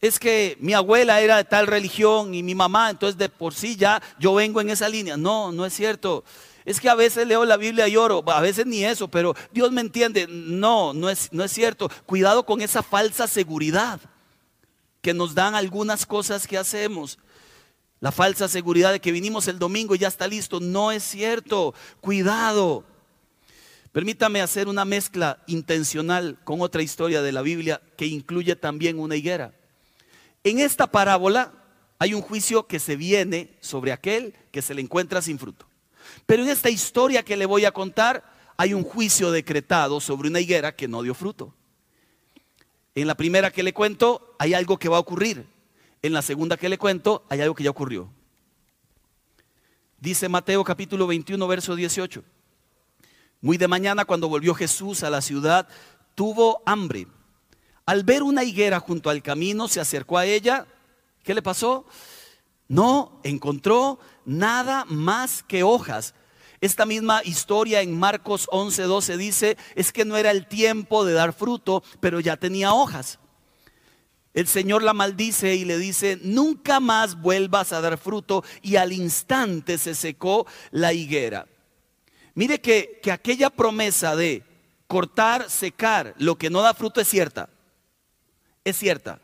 Es 0.00 0.18
que 0.18 0.56
mi 0.60 0.72
abuela 0.72 1.20
era 1.20 1.36
de 1.36 1.44
tal 1.44 1.66
religión 1.66 2.34
y 2.34 2.42
mi 2.42 2.54
mamá, 2.54 2.88
entonces 2.88 3.18
de 3.18 3.28
por 3.28 3.54
sí 3.54 3.76
ya 3.76 4.02
yo 4.18 4.34
vengo 4.34 4.60
en 4.60 4.70
esa 4.70 4.88
línea. 4.88 5.16
No, 5.16 5.52
no 5.52 5.66
es 5.66 5.74
cierto. 5.74 6.24
Es 6.64 6.80
que 6.80 6.88
a 6.88 6.94
veces 6.94 7.26
leo 7.26 7.44
la 7.44 7.56
Biblia 7.56 7.86
y 7.86 7.92
lloro, 7.92 8.22
a 8.26 8.40
veces 8.40 8.66
ni 8.66 8.84
eso, 8.84 9.08
pero 9.08 9.34
Dios 9.52 9.72
me 9.72 9.80
entiende. 9.80 10.26
No, 10.28 10.94
no 10.94 11.10
es, 11.10 11.32
no 11.32 11.44
es 11.44 11.52
cierto. 11.52 11.90
Cuidado 12.06 12.46
con 12.46 12.62
esa 12.62 12.82
falsa 12.82 13.26
seguridad 13.26 14.00
que 15.02 15.14
nos 15.14 15.34
dan 15.34 15.54
algunas 15.54 16.06
cosas 16.06 16.46
que 16.46 16.58
hacemos. 16.58 17.18
La 18.00 18.12
falsa 18.12 18.48
seguridad 18.48 18.92
de 18.92 19.00
que 19.00 19.12
vinimos 19.12 19.48
el 19.48 19.58
domingo 19.58 19.94
y 19.94 19.98
ya 19.98 20.08
está 20.08 20.26
listo. 20.26 20.60
No 20.60 20.92
es 20.92 21.02
cierto. 21.02 21.74
Cuidado. 22.00 22.84
Permítame 23.92 24.40
hacer 24.40 24.68
una 24.68 24.84
mezcla 24.84 25.42
intencional 25.48 26.38
con 26.44 26.60
otra 26.60 26.82
historia 26.82 27.22
de 27.22 27.32
la 27.32 27.42
Biblia 27.42 27.82
que 27.96 28.06
incluye 28.06 28.54
también 28.54 29.00
una 29.00 29.16
higuera. 29.16 29.52
En 30.44 30.60
esta 30.60 30.86
parábola 30.86 31.52
hay 31.98 32.14
un 32.14 32.22
juicio 32.22 32.66
que 32.66 32.78
se 32.78 32.94
viene 32.94 33.56
sobre 33.60 33.92
aquel 33.92 34.34
que 34.52 34.62
se 34.62 34.74
le 34.74 34.82
encuentra 34.82 35.20
sin 35.20 35.38
fruto. 35.38 35.66
Pero 36.24 36.44
en 36.44 36.48
esta 36.48 36.70
historia 36.70 37.24
que 37.24 37.36
le 37.36 37.46
voy 37.46 37.64
a 37.64 37.72
contar 37.72 38.24
hay 38.56 38.74
un 38.74 38.84
juicio 38.84 39.32
decretado 39.32 40.00
sobre 40.00 40.28
una 40.28 40.40
higuera 40.40 40.76
que 40.76 40.86
no 40.86 41.02
dio 41.02 41.14
fruto. 41.14 41.52
En 42.94 43.08
la 43.08 43.16
primera 43.16 43.50
que 43.50 43.64
le 43.64 43.72
cuento 43.72 44.36
hay 44.38 44.54
algo 44.54 44.78
que 44.78 44.88
va 44.88 44.98
a 44.98 45.00
ocurrir. 45.00 45.46
En 46.02 46.12
la 46.12 46.22
segunda 46.22 46.56
que 46.56 46.68
le 46.68 46.78
cuento 46.78 47.24
hay 47.28 47.40
algo 47.40 47.56
que 47.56 47.64
ya 47.64 47.70
ocurrió. 47.70 48.08
Dice 49.98 50.28
Mateo 50.28 50.62
capítulo 50.62 51.08
21, 51.08 51.46
verso 51.48 51.74
18. 51.74 52.22
Muy 53.40 53.56
de 53.56 53.68
mañana, 53.68 54.04
cuando 54.04 54.28
volvió 54.28 54.54
Jesús 54.54 55.02
a 55.02 55.10
la 55.10 55.22
ciudad, 55.22 55.66
tuvo 56.14 56.62
hambre. 56.66 57.06
Al 57.86 58.04
ver 58.04 58.22
una 58.22 58.44
higuera 58.44 58.80
junto 58.80 59.08
al 59.08 59.22
camino, 59.22 59.66
se 59.66 59.80
acercó 59.80 60.18
a 60.18 60.26
ella. 60.26 60.66
¿Qué 61.22 61.34
le 61.34 61.40
pasó? 61.40 61.86
No 62.68 63.18
encontró 63.24 63.98
nada 64.26 64.84
más 64.86 65.42
que 65.42 65.62
hojas. 65.62 66.14
Esta 66.60 66.84
misma 66.84 67.22
historia 67.24 67.80
en 67.80 67.98
Marcos 67.98 68.46
11, 68.50 68.82
12 68.82 69.16
dice, 69.16 69.56
es 69.74 69.92
que 69.92 70.04
no 70.04 70.18
era 70.18 70.30
el 70.30 70.46
tiempo 70.46 71.06
de 71.06 71.14
dar 71.14 71.32
fruto, 71.32 71.82
pero 72.00 72.20
ya 72.20 72.36
tenía 72.36 72.74
hojas. 72.74 73.18
El 74.34 74.46
Señor 74.46 74.82
la 74.82 74.92
maldice 74.92 75.54
y 75.54 75.64
le 75.64 75.78
dice, 75.78 76.18
nunca 76.22 76.78
más 76.78 77.20
vuelvas 77.20 77.72
a 77.72 77.80
dar 77.80 77.96
fruto, 77.96 78.44
y 78.60 78.76
al 78.76 78.92
instante 78.92 79.78
se 79.78 79.94
secó 79.94 80.46
la 80.70 80.92
higuera. 80.92 81.46
Mire 82.40 82.58
que, 82.58 83.02
aquella 83.12 83.50
promesa 83.50 84.16
de 84.16 84.42
cortar, 84.86 85.50
secar 85.50 86.14
lo 86.16 86.38
que 86.38 86.48
no 86.48 86.62
da 86.62 86.72
fruto 86.72 86.98
es 87.02 87.06
cierta. 87.06 87.50
Es 88.64 88.78
cierta. 88.78 89.20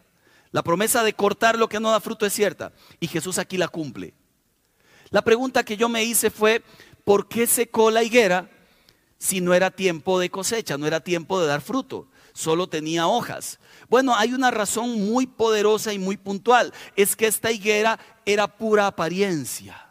La 0.50 0.62
promesa 0.62 1.02
de 1.02 1.14
cortar 1.14 1.57
lo 1.57 1.66
que 1.66 1.81
no 1.81 1.90
da 1.90 2.00
fruto 2.00 2.26
es 2.26 2.35
cierta. 2.35 2.74
Y 3.00 3.09
Jesús 3.09 3.38
aquí 3.38 3.57
la 3.57 3.68
cumple. 3.68 4.12
La 5.09 5.22
pregunta 5.22 5.64
que 5.64 5.79
yo 5.79 5.88
me 5.88 6.05
hice 6.05 6.29
fue, 6.29 6.62
¿por 7.05 7.26
qué 7.26 7.46
secó 7.46 7.90
la 7.90 8.02
higuera 8.02 8.50
si 9.16 9.40
no 9.40 9.55
era 9.55 9.70
tiempo 9.70 10.20
de 10.20 10.29
cosecha, 10.29 10.76
no 10.76 10.87
era 10.87 11.00
tiempo 11.00 11.40
de 11.40 11.46
dar 11.46 11.62
fruto? 11.62 12.09
Solo 12.35 12.66
tenía 12.66 13.07
hojas. 13.07 13.61
Bueno, 13.88 14.14
hay 14.14 14.35
una 14.35 14.50
razón 14.50 14.90
muy 15.11 15.26
poderosa 15.26 15.94
y 15.94 15.98
muy 15.98 16.18
puntual. 16.18 16.74
Es 16.96 17.16
que 17.16 17.26
esta 17.26 17.50
higuera 17.50 17.98
era 18.26 18.46
pura 18.46 18.87
apariencia. 18.87 19.86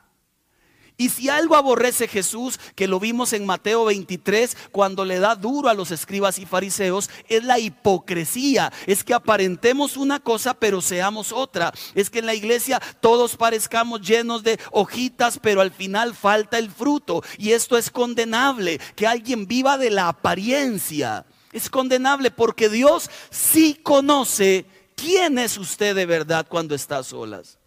Y 0.98 1.10
si 1.10 1.28
algo 1.28 1.56
aborrece 1.56 2.08
Jesús, 2.08 2.60
que 2.76 2.88
lo 2.88 3.00
vimos 3.00 3.34
en 3.34 3.46
Mateo 3.46 3.86
23, 3.86 4.56
cuando 4.72 5.04
le 5.04 5.20
da 5.20 5.36
duro 5.36 5.68
a 5.68 5.74
los 5.74 5.92
escribas 5.92 6.40
y 6.40 6.46
fariseos, 6.46 7.10
es 7.28 7.44
la 7.44 7.60
hipocresía. 7.60 8.72
Es 8.88 9.04
que 9.04 9.14
aparentemos 9.14 9.98
una 9.98 10.22
cosa, 10.22 10.54
pero 10.54 10.82
seamos 10.82 11.34
otra. 11.34 11.74
Es 11.96 12.10
que 12.10 12.20
en 12.20 12.26
la 12.26 12.34
iglesia 12.34 12.82
todos 13.02 13.36
parezcamos 13.36 14.02
llenos 14.02 14.44
de 14.44 14.58
hojitas, 14.72 15.38
pero 15.42 15.60
al 15.60 15.72
final 15.72 16.16
falta 16.16 16.58
el 16.58 16.72
fruto. 16.72 17.24
Y 17.38 17.52
esto 17.52 17.78
es 17.78 17.92
condenable, 17.92 18.80
que 18.96 19.08
alguien 19.08 19.48
viva 19.48 19.78
de 19.78 19.92
la 19.92 20.08
apariencia. 20.08 21.26
Es 21.52 21.70
condenable 21.70 22.32
porque 22.32 22.70
Dios 22.70 23.10
sí 23.30 23.80
conoce 23.84 24.66
quién 24.96 25.38
es 25.40 25.58
usted 25.58 25.94
de 25.94 26.06
verdad 26.06 26.46
cuando 26.50 26.74
está 26.74 27.00
a 27.00 27.04
solas 27.04 27.58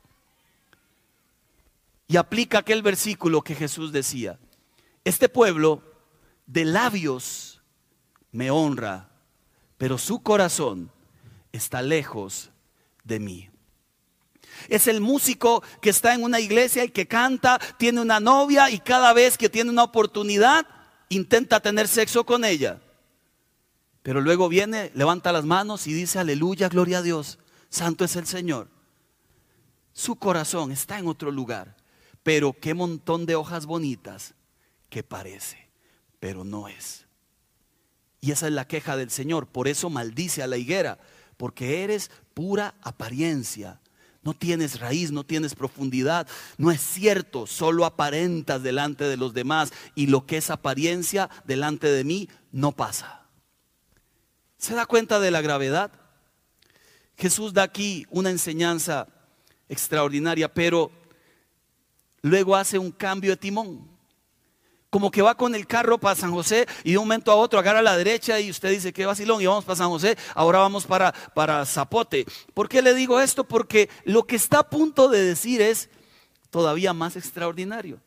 y 2.09 2.17
aplica 2.17 2.59
aquel 2.59 2.83
versículo 2.83 3.43
que 3.43 3.55
Jesús 3.55 3.93
decía. 3.93 4.39
Este 5.05 5.29
pueblo 5.29 5.83
de 6.47 6.65
labios 6.65 7.63
me 8.33 8.51
honra, 8.51 9.11
pero 9.77 9.99
su 9.99 10.23
corazón 10.23 10.91
está 11.53 11.83
lejos 11.83 12.51
de 13.05 13.21
mí. 13.21 13.51
Es 14.69 14.87
el 14.87 15.01
músico 15.01 15.63
que 15.81 15.91
está 15.91 16.15
en 16.15 16.25
una 16.25 16.41
iglesia, 16.41 16.83
el 16.83 16.93
que 16.93 17.07
canta, 17.07 17.61
tiene 17.77 18.01
una 18.01 18.21
novia 18.21 18.71
y 18.71 18.79
cada 18.81 19.13
vez 19.13 19.37
que 19.39 19.51
tiene 19.51 19.71
una 19.71 19.85
oportunidad, 19.85 20.67
intenta 21.11 21.61
tener 21.61 21.87
sexo 21.87 22.25
con 22.25 22.45
ella. 22.45 22.81
Pero 24.03 24.23
luego 24.23 24.49
viene, 24.49 24.91
levanta 24.95 25.33
las 25.33 25.45
manos 25.45 25.87
y 25.87 25.93
dice, 25.93 26.19
aleluya, 26.19 26.71
gloria 26.71 26.99
a 26.99 27.03
Dios, 27.03 27.39
santo 27.69 28.05
es 28.05 28.17
el 28.17 28.27
Señor. 28.27 28.69
Su 29.93 30.17
corazón 30.17 30.73
está 30.73 30.99
en 30.99 31.07
otro 31.07 31.31
lugar, 31.31 31.77
pero 32.29 32.53
qué 32.53 32.75
montón 32.75 33.25
de 33.25 33.37
hojas 33.37 33.65
bonitas 33.65 34.35
que 34.91 35.03
parece, 35.03 35.71
pero 36.21 36.45
no 36.45 36.69
es. 36.69 37.07
Y 38.21 38.33
esa 38.33 38.49
es 38.49 38.53
la 38.53 38.67
queja 38.67 38.99
del 38.99 39.09
Señor, 39.09 39.47
por 39.47 39.67
eso 39.67 39.89
maldice 39.89 40.43
a 40.43 40.47
la 40.47 40.59
higuera, 40.59 40.99
porque 41.39 41.83
eres 41.85 42.11
pura 42.35 42.75
apariencia. 42.83 43.81
No 44.23 44.35
tienes 44.35 44.79
raíz, 44.79 45.11
no 45.11 45.25
tienes 45.25 45.55
profundidad. 45.55 46.29
No 46.59 46.71
es 46.71 46.83
cierto, 46.83 47.47
solo 47.47 47.87
aparentas 47.87 48.63
delante 48.63 49.05
de 49.05 49.17
los 49.17 49.33
demás 49.33 49.73
y 49.95 50.09
lo 50.09 50.27
que 50.27 50.37
es 50.37 50.51
apariencia 50.51 51.31
delante 51.47 51.91
de 51.91 52.05
mí 52.05 52.29
no 52.53 52.73
pasa. 52.73 53.23
¿Se 54.59 54.75
da 54.75 54.85
cuenta 54.85 55.19
de 55.19 55.31
la 55.31 55.41
gravedad? 55.41 55.93
Jesús 57.17 57.55
da 57.55 57.63
aquí 57.63 58.07
una 58.11 58.29
enseñanza 58.29 59.09
extraordinaria, 59.71 60.53
pero 60.53 60.98
luego 62.23 62.57
hace 62.57 62.79
un 62.79 62.91
cambio 62.91 63.31
de 63.31 63.37
timón. 63.37 63.89
Como 64.91 65.11
que 65.11 65.21
va 65.21 65.35
con 65.35 65.55
el 65.55 65.67
carro 65.67 65.99
para 65.99 66.15
San 66.15 66.33
José 66.33 66.67
y 66.83 66.93
de 66.93 66.99
un 66.99 67.05
momento 67.05 67.31
a 67.31 67.37
otro 67.37 67.59
agarra 67.59 67.81
a 67.81 67.83
la 67.83 67.97
derecha 67.97 68.41
y 68.41 68.51
usted 68.51 68.71
dice, 68.71 68.93
qué 68.93 69.05
vacilón, 69.05 69.43
y 69.43 69.47
vamos 69.47 69.65
para 69.65 69.77
San 69.77 69.91
José, 69.91 70.17
ahora 70.35 70.61
vamos 70.61 70.87
para, 70.87 71.13
para 71.35 71.65
Zapote. 71.67 72.25
¿Por 72.55 72.69
qué 72.69 72.81
le 72.81 72.95
digo 72.95 73.21
esto? 73.21 73.45
Porque 73.45 73.91
lo 74.05 74.27
que 74.27 74.37
está 74.37 74.61
a 74.61 74.71
punto 74.71 75.09
de 75.09 75.23
decir 75.23 75.61
es 75.61 75.91
todavía 76.51 76.95
más 76.95 77.17
extraordinario. 77.17 78.01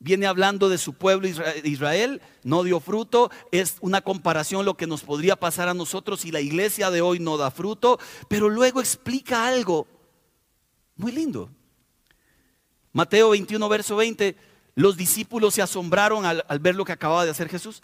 Viene 0.00 0.26
hablando 0.26 0.68
de 0.68 0.78
su 0.78 0.92
pueblo 0.94 1.26
Israel, 1.64 2.22
no 2.44 2.62
dio 2.62 2.78
fruto, 2.78 3.32
es 3.50 3.78
una 3.80 4.00
comparación 4.00 4.64
lo 4.64 4.76
que 4.76 4.86
nos 4.86 5.02
podría 5.02 5.34
pasar 5.34 5.68
a 5.68 5.74
nosotros 5.74 6.20
si 6.20 6.30
la 6.30 6.40
iglesia 6.40 6.90
de 6.90 7.00
hoy 7.00 7.18
no 7.18 7.36
da 7.36 7.50
fruto, 7.50 7.98
pero 8.28 8.48
luego 8.48 8.80
explica 8.80 9.48
algo 9.48 9.88
muy 10.94 11.10
lindo. 11.10 11.50
Mateo 12.92 13.30
21, 13.30 13.68
verso 13.68 13.96
20 13.96 14.36
los 14.78 14.96
discípulos 14.96 15.54
se 15.54 15.62
asombraron 15.62 16.24
al, 16.24 16.44
ver 16.60 16.76
lo 16.76 16.84
que 16.84 16.92
acababa 16.92 17.24
de 17.24 17.32
hacer 17.32 17.48
Jesús. 17.48 17.82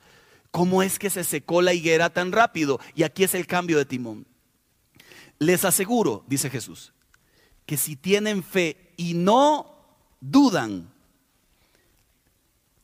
¿Cómo 0.53 0.81
es 0.81 1.01
que 1.01 1.11
se 1.11 1.25
secó 1.25 1.61
la 1.61 1.75
higuera 1.75 2.09
tan 2.09 2.31
rápido? 2.31 2.79
Y 2.95 3.03
aquí 3.03 3.25
es 3.25 3.35
el 3.35 3.49
cambio 3.49 3.79
de 3.79 3.85
timón. 3.85 4.29
Les 5.41 5.65
aseguro, 5.65 6.23
dice 6.29 6.51
Jesús, 6.51 6.93
que 7.67 7.77
si 7.77 7.97
tienen 7.97 8.45
fe 8.45 8.93
y 8.97 9.15
no 9.15 9.75
dudan, 10.21 10.89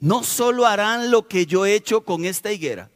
no 0.01 0.25
solo 0.25 0.67
harán 0.67 1.13
lo 1.13 1.29
que 1.29 1.47
yo 1.47 1.65
he 1.65 1.77
hecho 1.77 2.05
con 2.05 2.25
esta 2.25 2.51
higuera, 2.51 2.91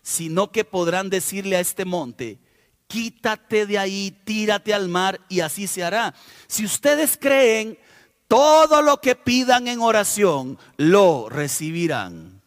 sino 0.00 0.52
que 0.52 0.64
podrán 0.64 1.10
decirle 1.10 1.56
a 1.56 1.60
este 1.60 1.84
monte, 1.84 2.38
quítate 2.86 3.66
de 3.66 3.76
ahí, 3.76 4.18
tírate 4.24 4.72
al 4.72 4.88
mar 4.88 5.20
y 5.28 5.40
así 5.40 5.66
se 5.66 5.84
hará. 5.84 6.14
Si 6.46 6.64
ustedes 6.64 7.18
creen, 7.20 7.78
todo 8.28 8.82
lo 8.82 9.00
que 9.00 9.14
pidan 9.14 9.68
en 9.68 9.80
oración 9.80 10.58
lo 10.76 11.28
recibirán. 11.28 12.42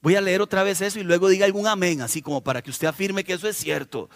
Voy 0.00 0.16
a 0.16 0.20
leer 0.20 0.40
otra 0.40 0.64
vez 0.64 0.80
eso 0.80 0.98
y 0.98 1.04
luego 1.04 1.28
diga 1.28 1.46
algún 1.46 1.68
amén, 1.68 2.00
así 2.00 2.22
como 2.22 2.40
para 2.42 2.60
que 2.60 2.70
usted 2.70 2.88
afirme 2.88 3.22
que 3.22 3.34
eso 3.34 3.48
es 3.48 3.56
cierto. 3.56 4.10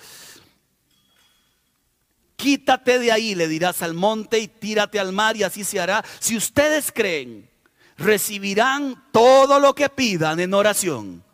Quítate 2.34 2.98
de 2.98 3.12
ahí, 3.12 3.34
le 3.34 3.46
dirás 3.48 3.82
al 3.82 3.94
monte 3.94 4.38
y 4.40 4.48
tírate 4.48 4.98
al 4.98 5.12
mar 5.12 5.36
y 5.36 5.44
así 5.44 5.62
se 5.62 5.80
hará. 5.80 6.04
Si 6.18 6.36
ustedes 6.36 6.90
creen, 6.92 7.48
recibirán 7.96 9.10
todo 9.12 9.60
lo 9.60 9.74
que 9.74 9.88
pidan 9.88 10.40
en 10.40 10.54
oración. 10.54 11.25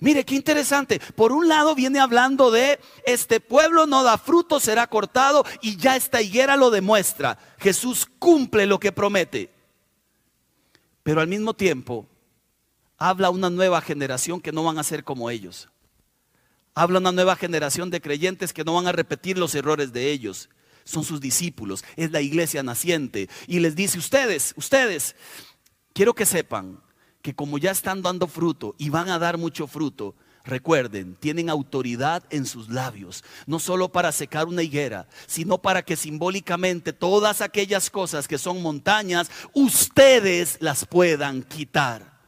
Mire, 0.00 0.24
qué 0.24 0.34
interesante. 0.34 1.00
Por 1.16 1.32
un 1.32 1.48
lado 1.48 1.74
viene 1.74 1.98
hablando 1.98 2.50
de 2.50 2.78
este 3.04 3.40
pueblo 3.40 3.86
no 3.86 4.02
da 4.02 4.18
fruto, 4.18 4.60
será 4.60 4.86
cortado 4.86 5.44
y 5.60 5.76
ya 5.76 5.96
esta 5.96 6.22
higuera 6.22 6.56
lo 6.56 6.70
demuestra. 6.70 7.38
Jesús 7.58 8.06
cumple 8.18 8.66
lo 8.66 8.78
que 8.78 8.92
promete. 8.92 9.50
Pero 11.02 11.20
al 11.20 11.28
mismo 11.28 11.54
tiempo 11.54 12.06
habla 12.96 13.30
una 13.30 13.50
nueva 13.50 13.80
generación 13.80 14.40
que 14.40 14.52
no 14.52 14.62
van 14.62 14.78
a 14.78 14.84
ser 14.84 15.04
como 15.04 15.30
ellos. 15.30 15.68
Habla 16.74 17.00
una 17.00 17.12
nueva 17.12 17.34
generación 17.34 17.90
de 17.90 18.00
creyentes 18.00 18.52
que 18.52 18.64
no 18.64 18.74
van 18.74 18.86
a 18.86 18.92
repetir 18.92 19.38
los 19.38 19.54
errores 19.54 19.92
de 19.92 20.10
ellos. 20.10 20.48
Son 20.84 21.04
sus 21.04 21.20
discípulos, 21.20 21.84
es 21.96 22.12
la 22.12 22.20
iglesia 22.20 22.62
naciente. 22.62 23.28
Y 23.46 23.58
les 23.58 23.74
dice, 23.74 23.98
ustedes, 23.98 24.54
ustedes, 24.56 25.16
quiero 25.92 26.14
que 26.14 26.24
sepan 26.24 26.80
que 27.22 27.34
como 27.34 27.58
ya 27.58 27.70
están 27.70 28.02
dando 28.02 28.26
fruto 28.26 28.74
y 28.78 28.90
van 28.90 29.08
a 29.08 29.18
dar 29.18 29.38
mucho 29.38 29.66
fruto, 29.66 30.14
recuerden, 30.44 31.14
tienen 31.16 31.50
autoridad 31.50 32.24
en 32.30 32.46
sus 32.46 32.68
labios, 32.68 33.22
no 33.46 33.58
solo 33.58 33.90
para 33.90 34.12
secar 34.12 34.46
una 34.46 34.62
higuera, 34.62 35.06
sino 35.26 35.58
para 35.58 35.82
que 35.82 35.96
simbólicamente 35.96 36.92
todas 36.92 37.40
aquellas 37.40 37.90
cosas 37.90 38.26
que 38.26 38.38
son 38.38 38.62
montañas, 38.62 39.30
ustedes 39.52 40.56
las 40.60 40.86
puedan 40.86 41.42
quitar. 41.42 42.18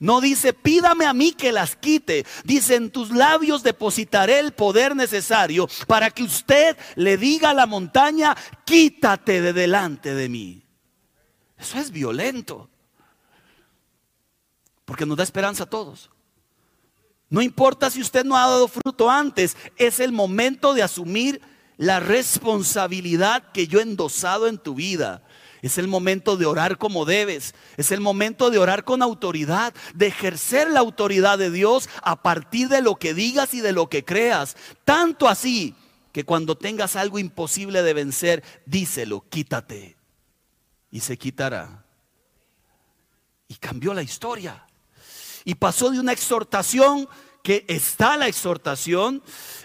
No 0.00 0.20
dice, 0.20 0.52
pídame 0.52 1.04
a 1.06 1.12
mí 1.12 1.32
que 1.32 1.52
las 1.52 1.76
quite. 1.76 2.24
Dice, 2.44 2.76
en 2.76 2.90
tus 2.90 3.10
labios 3.10 3.62
depositaré 3.62 4.40
el 4.40 4.52
poder 4.52 4.96
necesario 4.96 5.68
para 5.86 6.10
que 6.10 6.24
usted 6.24 6.76
le 6.96 7.16
diga 7.16 7.50
a 7.50 7.54
la 7.54 7.66
montaña, 7.66 8.36
quítate 8.64 9.40
de 9.42 9.52
delante 9.52 10.14
de 10.14 10.28
mí. 10.28 10.64
Eso 11.58 11.78
es 11.78 11.90
violento 11.90 12.71
porque 14.92 15.06
nos 15.06 15.16
da 15.16 15.22
esperanza 15.22 15.62
a 15.62 15.70
todos. 15.70 16.10
No 17.30 17.40
importa 17.40 17.88
si 17.88 18.02
usted 18.02 18.26
no 18.26 18.36
ha 18.36 18.42
dado 18.42 18.68
fruto 18.68 19.10
antes, 19.10 19.56
es 19.78 20.00
el 20.00 20.12
momento 20.12 20.74
de 20.74 20.82
asumir 20.82 21.40
la 21.78 21.98
responsabilidad 21.98 23.52
que 23.52 23.66
yo 23.66 23.78
he 23.78 23.84
endosado 23.84 24.48
en 24.48 24.58
tu 24.58 24.74
vida. 24.74 25.22
Es 25.62 25.78
el 25.78 25.88
momento 25.88 26.36
de 26.36 26.44
orar 26.44 26.76
como 26.76 27.06
debes. 27.06 27.54
Es 27.78 27.90
el 27.90 28.02
momento 28.02 28.50
de 28.50 28.58
orar 28.58 28.84
con 28.84 29.00
autoridad, 29.00 29.72
de 29.94 30.08
ejercer 30.08 30.70
la 30.70 30.80
autoridad 30.80 31.38
de 31.38 31.50
Dios 31.50 31.88
a 32.02 32.22
partir 32.22 32.68
de 32.68 32.82
lo 32.82 32.96
que 32.96 33.14
digas 33.14 33.54
y 33.54 33.62
de 33.62 33.72
lo 33.72 33.88
que 33.88 34.04
creas. 34.04 34.58
Tanto 34.84 35.26
así 35.26 35.74
que 36.12 36.24
cuando 36.24 36.58
tengas 36.58 36.96
algo 36.96 37.18
imposible 37.18 37.82
de 37.82 37.94
vencer, 37.94 38.44
díselo, 38.66 39.24
quítate. 39.30 39.96
Y 40.90 41.00
se 41.00 41.16
quitará. 41.16 41.86
Y 43.48 43.54
cambió 43.54 43.94
la 43.94 44.02
historia 44.02 44.66
y 45.44 45.54
pasó 45.54 45.90
de 45.90 46.00
una 46.00 46.12
exhortación 46.12 47.08
que 47.42 47.64
está 47.68 48.16
la 48.16 48.28
exhortación 48.28 49.22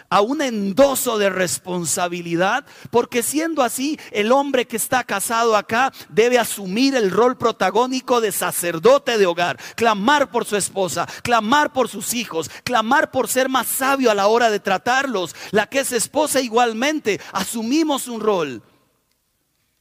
a 0.10 0.22
un 0.22 0.42
endoso 0.42 1.18
de 1.18 1.30
responsabilidad, 1.30 2.66
porque 2.92 3.22
siendo 3.24 3.62
así, 3.62 4.00
el 4.12 4.32
hombre 4.32 4.66
que 4.66 4.78
está 4.78 5.04
casado 5.04 5.56
acá 5.56 5.92
debe 6.10 6.40
asumir 6.40 6.96
el 6.96 7.12
rol 7.12 7.38
protagónico 7.38 8.22
de 8.22 8.32
sacerdote 8.32 9.18
de 9.18 9.26
hogar, 9.26 9.60
clamar 9.76 10.32
por 10.32 10.46
su 10.46 10.56
esposa, 10.56 11.08
clamar 11.24 11.74
por 11.74 11.90
sus 11.90 12.14
hijos, 12.14 12.50
clamar 12.64 13.12
por 13.12 13.28
ser 13.28 13.50
más 13.50 13.68
sabio 13.68 14.10
a 14.10 14.16
la 14.16 14.28
hora 14.28 14.50
de 14.50 14.60
tratarlos. 14.60 15.36
La 15.52 15.68
que 15.68 15.80
es 15.80 15.92
esposa 15.92 16.40
igualmente, 16.42 17.20
asumimos 17.34 18.08
un 18.08 18.22
rol 18.22 18.64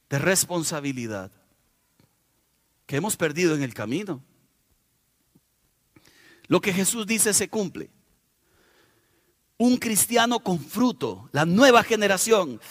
de 0.09 0.19
responsabilidad 0.19 1.31
que 2.85 2.97
hemos 2.97 3.17
perdido 3.17 3.55
en 3.55 3.63
el 3.63 3.73
camino. 3.73 4.23
Lo 6.47 6.61
que 6.61 6.73
Jesús 6.73 7.05
dice 7.05 7.33
se 7.33 7.49
cumple. 7.49 7.89
Un 9.57 9.77
cristiano 9.77 10.39
con 10.39 10.59
fruto, 10.59 11.29
la 11.31 11.45
nueva 11.45 11.83
generación, 11.83 12.61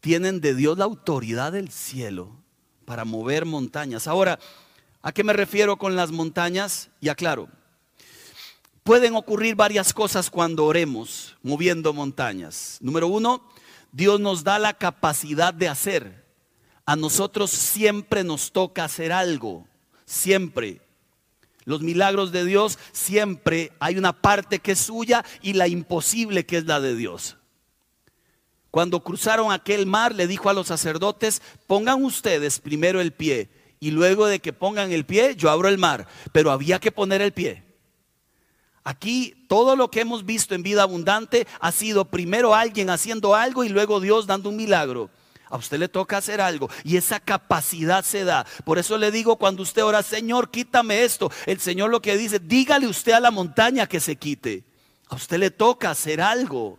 tienen 0.00 0.40
de 0.40 0.54
Dios 0.54 0.78
la 0.78 0.84
autoridad 0.84 1.52
del 1.52 1.70
cielo 1.70 2.36
para 2.84 3.04
mover 3.04 3.44
montañas. 3.44 4.06
Ahora, 4.06 4.38
¿a 5.02 5.12
qué 5.12 5.24
me 5.24 5.32
refiero 5.32 5.76
con 5.76 5.96
las 5.96 6.10
montañas? 6.10 6.90
Y 7.00 7.08
aclaro, 7.08 7.48
pueden 8.84 9.16
ocurrir 9.16 9.54
varias 9.54 9.92
cosas 9.92 10.30
cuando 10.30 10.64
oremos 10.64 11.36
moviendo 11.42 11.92
montañas. 11.92 12.78
Número 12.80 13.08
uno, 13.08 13.42
Dios 13.92 14.20
nos 14.20 14.44
da 14.44 14.58
la 14.58 14.74
capacidad 14.74 15.52
de 15.52 15.68
hacer. 15.68 16.26
A 16.86 16.96
nosotros 16.96 17.50
siempre 17.50 18.24
nos 18.24 18.52
toca 18.52 18.84
hacer 18.84 19.12
algo, 19.12 19.66
siempre. 20.06 20.80
Los 21.68 21.82
milagros 21.82 22.32
de 22.32 22.46
Dios 22.46 22.78
siempre 22.92 23.72
hay 23.78 23.98
una 23.98 24.14
parte 24.14 24.58
que 24.58 24.72
es 24.72 24.78
suya 24.78 25.22
y 25.42 25.52
la 25.52 25.68
imposible 25.68 26.46
que 26.46 26.56
es 26.56 26.64
la 26.64 26.80
de 26.80 26.96
Dios. 26.96 27.36
Cuando 28.70 29.04
cruzaron 29.04 29.52
aquel 29.52 29.84
mar, 29.84 30.14
le 30.14 30.26
dijo 30.26 30.48
a 30.48 30.54
los 30.54 30.68
sacerdotes, 30.68 31.42
pongan 31.66 32.02
ustedes 32.02 32.58
primero 32.58 33.02
el 33.02 33.12
pie 33.12 33.50
y 33.80 33.90
luego 33.90 34.24
de 34.24 34.38
que 34.38 34.54
pongan 34.54 34.92
el 34.92 35.04
pie, 35.04 35.36
yo 35.36 35.50
abro 35.50 35.68
el 35.68 35.76
mar. 35.76 36.06
Pero 36.32 36.52
había 36.52 36.78
que 36.78 36.90
poner 36.90 37.20
el 37.20 37.32
pie. 37.32 37.64
Aquí 38.82 39.44
todo 39.46 39.76
lo 39.76 39.90
que 39.90 40.00
hemos 40.00 40.24
visto 40.24 40.54
en 40.54 40.62
vida 40.62 40.84
abundante 40.84 41.46
ha 41.60 41.70
sido 41.70 42.06
primero 42.06 42.54
alguien 42.54 42.88
haciendo 42.88 43.34
algo 43.34 43.62
y 43.62 43.68
luego 43.68 44.00
Dios 44.00 44.26
dando 44.26 44.48
un 44.48 44.56
milagro. 44.56 45.10
A 45.50 45.56
usted 45.56 45.78
le 45.78 45.88
toca 45.88 46.18
hacer 46.18 46.40
algo 46.40 46.68
y 46.84 46.96
esa 46.96 47.20
capacidad 47.20 48.04
se 48.04 48.24
da. 48.24 48.46
Por 48.64 48.78
eso 48.78 48.98
le 48.98 49.10
digo 49.10 49.36
cuando 49.36 49.62
usted 49.62 49.84
ora, 49.84 50.02
Señor, 50.02 50.50
quítame 50.50 51.04
esto. 51.04 51.30
El 51.46 51.60
Señor 51.60 51.90
lo 51.90 52.02
que 52.02 52.16
dice, 52.16 52.38
dígale 52.38 52.86
usted 52.86 53.12
a 53.12 53.20
la 53.20 53.30
montaña 53.30 53.86
que 53.86 54.00
se 54.00 54.16
quite. 54.16 54.64
A 55.08 55.16
usted 55.16 55.38
le 55.38 55.50
toca 55.50 55.90
hacer 55.90 56.20
algo. 56.20 56.78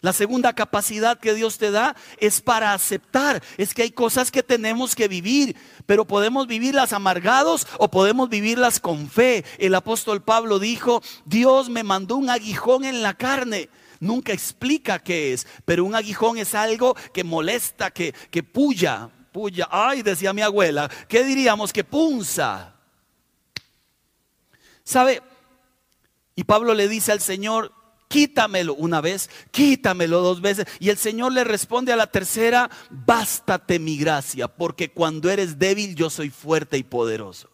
La 0.00 0.12
segunda 0.12 0.52
capacidad 0.52 1.18
que 1.18 1.32
Dios 1.32 1.56
te 1.56 1.70
da 1.70 1.96
es 2.18 2.42
para 2.42 2.74
aceptar. 2.74 3.42
Es 3.56 3.72
que 3.72 3.82
hay 3.82 3.90
cosas 3.90 4.30
que 4.30 4.42
tenemos 4.42 4.94
que 4.94 5.08
vivir, 5.08 5.56
pero 5.86 6.04
podemos 6.04 6.46
vivirlas 6.46 6.92
amargados 6.92 7.66
o 7.78 7.90
podemos 7.90 8.28
vivirlas 8.28 8.80
con 8.80 9.08
fe. 9.08 9.46
El 9.56 9.74
apóstol 9.74 10.22
Pablo 10.22 10.58
dijo, 10.58 11.02
Dios 11.24 11.70
me 11.70 11.84
mandó 11.84 12.16
un 12.16 12.28
aguijón 12.28 12.84
en 12.84 13.00
la 13.00 13.14
carne 13.14 13.70
nunca 14.04 14.32
explica 14.32 14.98
qué 14.98 15.32
es, 15.32 15.46
pero 15.64 15.84
un 15.84 15.94
aguijón 15.94 16.38
es 16.38 16.54
algo 16.54 16.94
que 17.12 17.24
molesta, 17.24 17.90
que, 17.90 18.14
que 18.30 18.42
puya, 18.42 19.10
puya. 19.32 19.68
Ay, 19.70 20.02
decía 20.02 20.32
mi 20.32 20.42
abuela, 20.42 20.88
¿qué 21.08 21.24
diríamos? 21.24 21.72
Que 21.72 21.82
punza. 21.82 22.74
¿Sabe? 24.84 25.22
Y 26.36 26.44
Pablo 26.44 26.74
le 26.74 26.88
dice 26.88 27.12
al 27.12 27.20
Señor, 27.20 27.72
quítamelo 28.08 28.74
una 28.74 29.00
vez, 29.00 29.30
quítamelo 29.50 30.20
dos 30.20 30.40
veces. 30.40 30.66
Y 30.78 30.90
el 30.90 30.98
Señor 30.98 31.32
le 31.32 31.42
responde 31.42 31.92
a 31.92 31.96
la 31.96 32.06
tercera, 32.06 32.70
bástate 32.90 33.78
mi 33.78 33.96
gracia, 33.96 34.48
porque 34.48 34.92
cuando 34.92 35.30
eres 35.30 35.58
débil 35.58 35.94
yo 35.94 36.10
soy 36.10 36.30
fuerte 36.30 36.76
y 36.78 36.84
poderoso. 36.84 37.50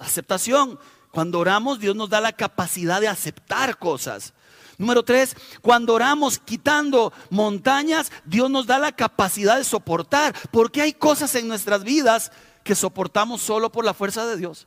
Aceptación. 0.00 0.78
Cuando 1.12 1.38
oramos, 1.38 1.78
Dios 1.78 1.94
nos 1.94 2.10
da 2.10 2.20
la 2.20 2.32
capacidad 2.32 3.00
de 3.00 3.06
aceptar 3.06 3.78
cosas. 3.78 4.34
Número 4.78 5.02
tres, 5.02 5.36
cuando 5.62 5.94
oramos 5.94 6.38
quitando 6.38 7.12
montañas, 7.30 8.10
Dios 8.24 8.50
nos 8.50 8.66
da 8.66 8.78
la 8.78 8.92
capacidad 8.92 9.56
de 9.56 9.64
soportar, 9.64 10.34
porque 10.50 10.82
hay 10.82 10.92
cosas 10.92 11.34
en 11.34 11.48
nuestras 11.48 11.84
vidas 11.84 12.32
que 12.62 12.74
soportamos 12.74 13.42
solo 13.42 13.70
por 13.70 13.84
la 13.84 13.94
fuerza 13.94 14.26
de 14.26 14.36
Dios. 14.36 14.66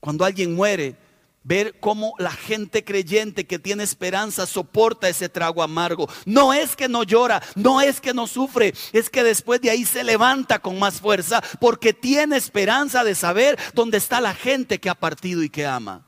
Cuando 0.00 0.24
alguien 0.24 0.54
muere, 0.54 0.96
ver 1.44 1.78
cómo 1.80 2.14
la 2.18 2.30
gente 2.30 2.84
creyente 2.84 3.46
que 3.46 3.58
tiene 3.58 3.82
esperanza 3.82 4.46
soporta 4.46 5.08
ese 5.08 5.28
trago 5.28 5.62
amargo. 5.62 6.08
No 6.24 6.52
es 6.52 6.76
que 6.76 6.88
no 6.88 7.02
llora, 7.02 7.42
no 7.54 7.80
es 7.80 8.00
que 8.00 8.14
no 8.14 8.26
sufre, 8.26 8.74
es 8.92 9.10
que 9.10 9.22
después 9.24 9.60
de 9.60 9.70
ahí 9.70 9.84
se 9.84 10.04
levanta 10.04 10.60
con 10.60 10.78
más 10.78 11.00
fuerza 11.00 11.42
porque 11.60 11.92
tiene 11.92 12.36
esperanza 12.36 13.04
de 13.04 13.14
saber 13.14 13.58
dónde 13.74 13.98
está 13.98 14.20
la 14.20 14.34
gente 14.34 14.78
que 14.78 14.90
ha 14.90 14.94
partido 14.94 15.42
y 15.42 15.50
que 15.50 15.66
ama. 15.66 16.06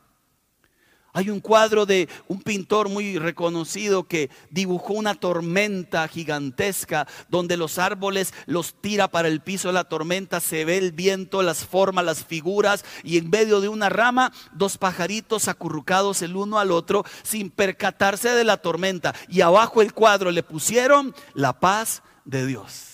Hay 1.16 1.31
un 1.31 1.38
cuadro 1.38 1.87
de 1.87 2.09
un 2.27 2.42
pintor 2.42 2.88
muy 2.88 3.20
reconocido 3.20 4.03
que 4.03 4.31
dibujó 4.50 4.94
una 4.94 5.14
tormenta 5.14 6.09
gigantesca 6.09 7.07
donde 7.29 7.57
los 7.57 7.79
árboles 7.79 8.35
los 8.46 8.74
tira 8.74 9.07
para 9.07 9.29
el 9.29 9.40
piso 9.40 9.68
de 9.68 9.74
la 9.74 9.85
tormenta, 9.85 10.40
se 10.40 10.64
ve 10.64 10.77
el 10.77 10.90
viento, 10.90 11.44
las 11.44 11.64
formas, 11.64 12.05
las 12.05 12.24
figuras 12.24 12.85
y 13.05 13.16
en 13.16 13.31
medio 13.31 13.61
de 13.61 13.68
una 13.68 13.90
rama 13.90 14.33
dos 14.55 14.77
pajaritos 14.77 15.46
acurrucados 15.46 16.20
el 16.20 16.35
uno 16.35 16.59
al 16.59 16.72
otro 16.72 17.05
sin 17.22 17.48
percatarse 17.48 18.31
de 18.31 18.42
la 18.42 18.57
tormenta. 18.57 19.14
Y 19.29 19.42
abajo 19.42 19.83
el 19.83 19.94
cuadro 19.94 20.33
le 20.33 20.42
pusieron 20.42 21.14
la 21.33 21.53
paz 21.61 22.03
de 22.24 22.44
Dios 22.44 22.93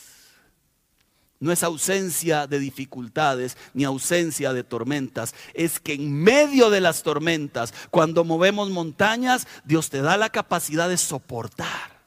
no 1.40 1.50
es 1.50 1.62
ausencia 1.62 2.46
de 2.46 2.58
dificultades 2.58 3.56
ni 3.72 3.84
ausencia 3.84 4.52
de 4.52 4.62
tormentas. 4.62 5.34
Es 5.54 5.80
que 5.80 5.94
en 5.94 6.12
medio 6.12 6.68
de 6.68 6.82
las 6.82 7.02
tormentas, 7.02 7.72
cuando 7.90 8.24
movemos 8.24 8.68
montañas, 8.68 9.48
Dios 9.64 9.88
te 9.88 10.02
da 10.02 10.18
la 10.18 10.28
capacidad 10.28 10.88
de 10.88 10.98
soportar. 10.98 11.98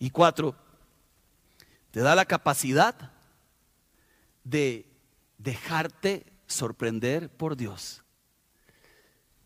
Y 0.00 0.10
cuatro, 0.10 0.56
te 1.92 2.00
da 2.00 2.16
la 2.16 2.24
capacidad 2.24 3.12
de 4.42 4.86
dejarte 5.38 6.26
sorprender 6.48 7.30
por 7.30 7.56
Dios. 7.56 8.02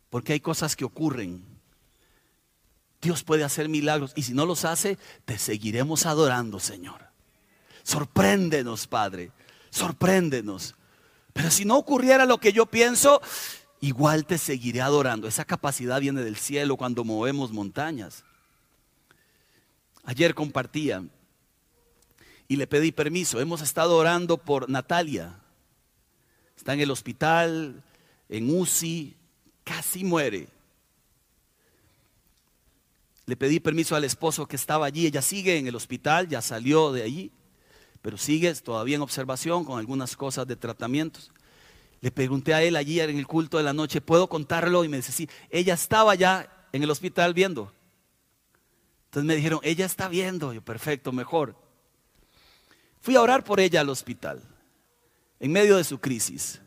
Porque 0.09 0.33
hay 0.33 0.41
cosas 0.41 0.77
que 0.77 0.87
ocurren. 0.87 1.45
Dios 3.03 3.23
puede 3.23 3.45
hacer 3.45 3.69
milagros 3.69 4.13
y 4.17 4.23
si 4.23 4.33
no 4.33 4.47
los 4.47 4.65
hace, 4.65 4.99
te 5.27 5.39
seguiremos 5.39 6.07
adorando, 6.07 6.59
Señor. 6.59 7.10
Sorpréndenos, 7.91 8.87
Padre. 8.87 9.33
Sorpréndenos. 9.71 10.77
Pero 11.33 11.51
si 11.51 11.65
no 11.65 11.77
ocurriera 11.77 12.25
lo 12.25 12.39
que 12.39 12.53
yo 12.53 12.67
pienso, 12.67 13.21
igual 13.81 14.27
te 14.27 14.39
seguiré 14.39 14.81
adorando. 14.81 15.27
Esa 15.27 15.45
capacidad 15.45 16.01
viene 16.01 16.23
del 16.23 16.37
cielo 16.37 16.77
cuando 16.77 17.03
movemos 17.03 17.51
montañas. 17.51 18.23
Ayer 20.05 20.37
compartía 20.37 21.03
y 22.47 22.55
le 22.55 22.69
pedí 22.69 22.93
permiso. 22.93 23.41
Hemos 23.41 23.61
estado 23.61 23.97
orando 23.97 24.39
por 24.39 24.71
Natalia. 24.71 25.41
Está 26.57 26.75
en 26.75 26.81
el 26.83 26.93
hospital, 26.93 27.83
en 28.29 28.57
UCI, 28.57 29.17
casi 29.65 30.05
muere. 30.05 30.47
Le 33.27 33.35
pedí 33.37 33.59
permiso 33.59 33.97
al 33.97 34.05
esposo 34.05 34.47
que 34.47 34.55
estaba 34.55 34.87
allí. 34.87 35.07
Ella 35.07 35.23
sigue 35.23 35.59
en 35.59 35.67
el 35.67 35.75
hospital, 35.75 36.29
ya 36.29 36.41
salió 36.41 36.93
de 36.93 37.03
allí 37.03 37.33
pero 38.03 38.17
sigues 38.17 38.63
todavía 38.63 38.97
en 38.97 39.03
observación 39.03 39.65
con 39.65 39.79
algunas 39.79 40.17
cosas 40.17 40.47
de 40.47 40.57
tratamientos. 40.57 41.31
Le 42.01 42.11
pregunté 42.11 42.55
a 42.55 42.63
él 42.63 42.77
allí 42.77 43.01
en 43.01 43.19
el 43.19 43.27
culto 43.27 43.59
de 43.59 43.65
la 43.65 43.73
noche, 43.73 44.01
¿puedo 44.01 44.29
contarlo? 44.29 44.85
Y 44.85 44.89
me 44.89 44.97
dice, 44.99 45.13
sí, 45.13 45.29
ella 45.51 45.75
estaba 45.75 46.15
ya 46.15 46.67
en 46.73 46.83
el 46.83 46.91
hospital 46.91 47.35
viendo. 47.35 47.73
Entonces 49.07 49.27
me 49.27 49.37
dijeron, 49.37 49.61
ella 49.63 49.85
está 49.85 50.09
viendo. 50.09 50.53
Yo, 50.53 50.63
perfecto, 50.63 51.13
mejor. 51.13 51.57
Fui 53.01 53.17
a 53.17 53.23
orar 53.23 53.45
por 53.45 53.61
ella 53.61 53.81
al 53.81 53.89
hospital, 53.89 54.43
en 55.39 55.53
medio 55.53 55.77
de 55.77 55.85
su 55.85 55.99
crisis. 55.99 56.61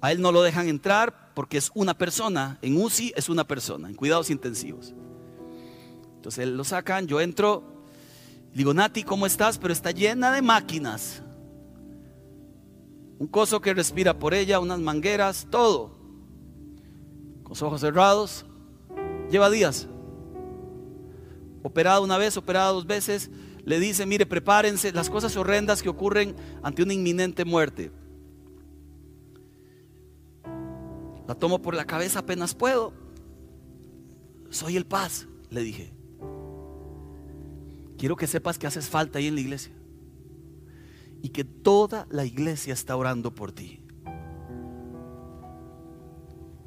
A 0.00 0.12
él 0.12 0.20
no 0.20 0.32
lo 0.32 0.42
dejan 0.42 0.68
entrar 0.68 1.32
porque 1.34 1.58
es 1.58 1.70
una 1.74 1.96
persona, 1.96 2.58
en 2.62 2.80
UCI 2.80 3.12
es 3.16 3.28
una 3.28 3.46
persona, 3.46 3.88
en 3.88 3.94
cuidados 3.94 4.30
intensivos. 4.30 4.94
Entonces 6.16 6.48
lo 6.48 6.64
sacan, 6.64 7.06
yo 7.06 7.20
entro, 7.20 7.75
digo, 8.56 8.72
Nati, 8.72 9.02
¿cómo 9.02 9.26
estás? 9.26 9.58
Pero 9.58 9.72
está 9.72 9.90
llena 9.90 10.32
de 10.32 10.40
máquinas. 10.40 11.22
Un 13.18 13.26
coso 13.26 13.60
que 13.60 13.74
respira 13.74 14.18
por 14.18 14.32
ella, 14.32 14.60
unas 14.60 14.80
mangueras, 14.80 15.46
todo. 15.50 15.90
Con 17.42 17.50
los 17.50 17.62
ojos 17.62 17.82
cerrados. 17.82 18.46
Lleva 19.30 19.50
días. 19.50 19.86
Operada 21.62 22.00
una 22.00 22.16
vez, 22.16 22.36
operada 22.38 22.72
dos 22.72 22.86
veces. 22.86 23.30
Le 23.64 23.78
dice, 23.78 24.06
mire, 24.06 24.24
prepárense 24.24 24.90
las 24.92 25.10
cosas 25.10 25.36
horrendas 25.36 25.82
que 25.82 25.90
ocurren 25.90 26.34
ante 26.62 26.82
una 26.82 26.94
inminente 26.94 27.44
muerte. 27.44 27.90
La 31.28 31.34
tomo 31.34 31.60
por 31.60 31.74
la 31.74 31.84
cabeza 31.84 32.20
apenas 32.20 32.54
puedo. 32.54 32.94
Soy 34.48 34.76
el 34.76 34.86
paz, 34.86 35.26
le 35.50 35.60
dije 35.60 35.95
quiero 37.96 38.16
que 38.16 38.26
sepas 38.26 38.58
que 38.58 38.66
haces 38.66 38.88
falta 38.88 39.18
ahí 39.18 39.26
en 39.26 39.34
la 39.34 39.40
iglesia. 39.40 39.72
Y 41.22 41.30
que 41.30 41.44
toda 41.44 42.06
la 42.10 42.24
iglesia 42.24 42.72
está 42.72 42.96
orando 42.96 43.34
por 43.34 43.52
ti. 43.52 43.82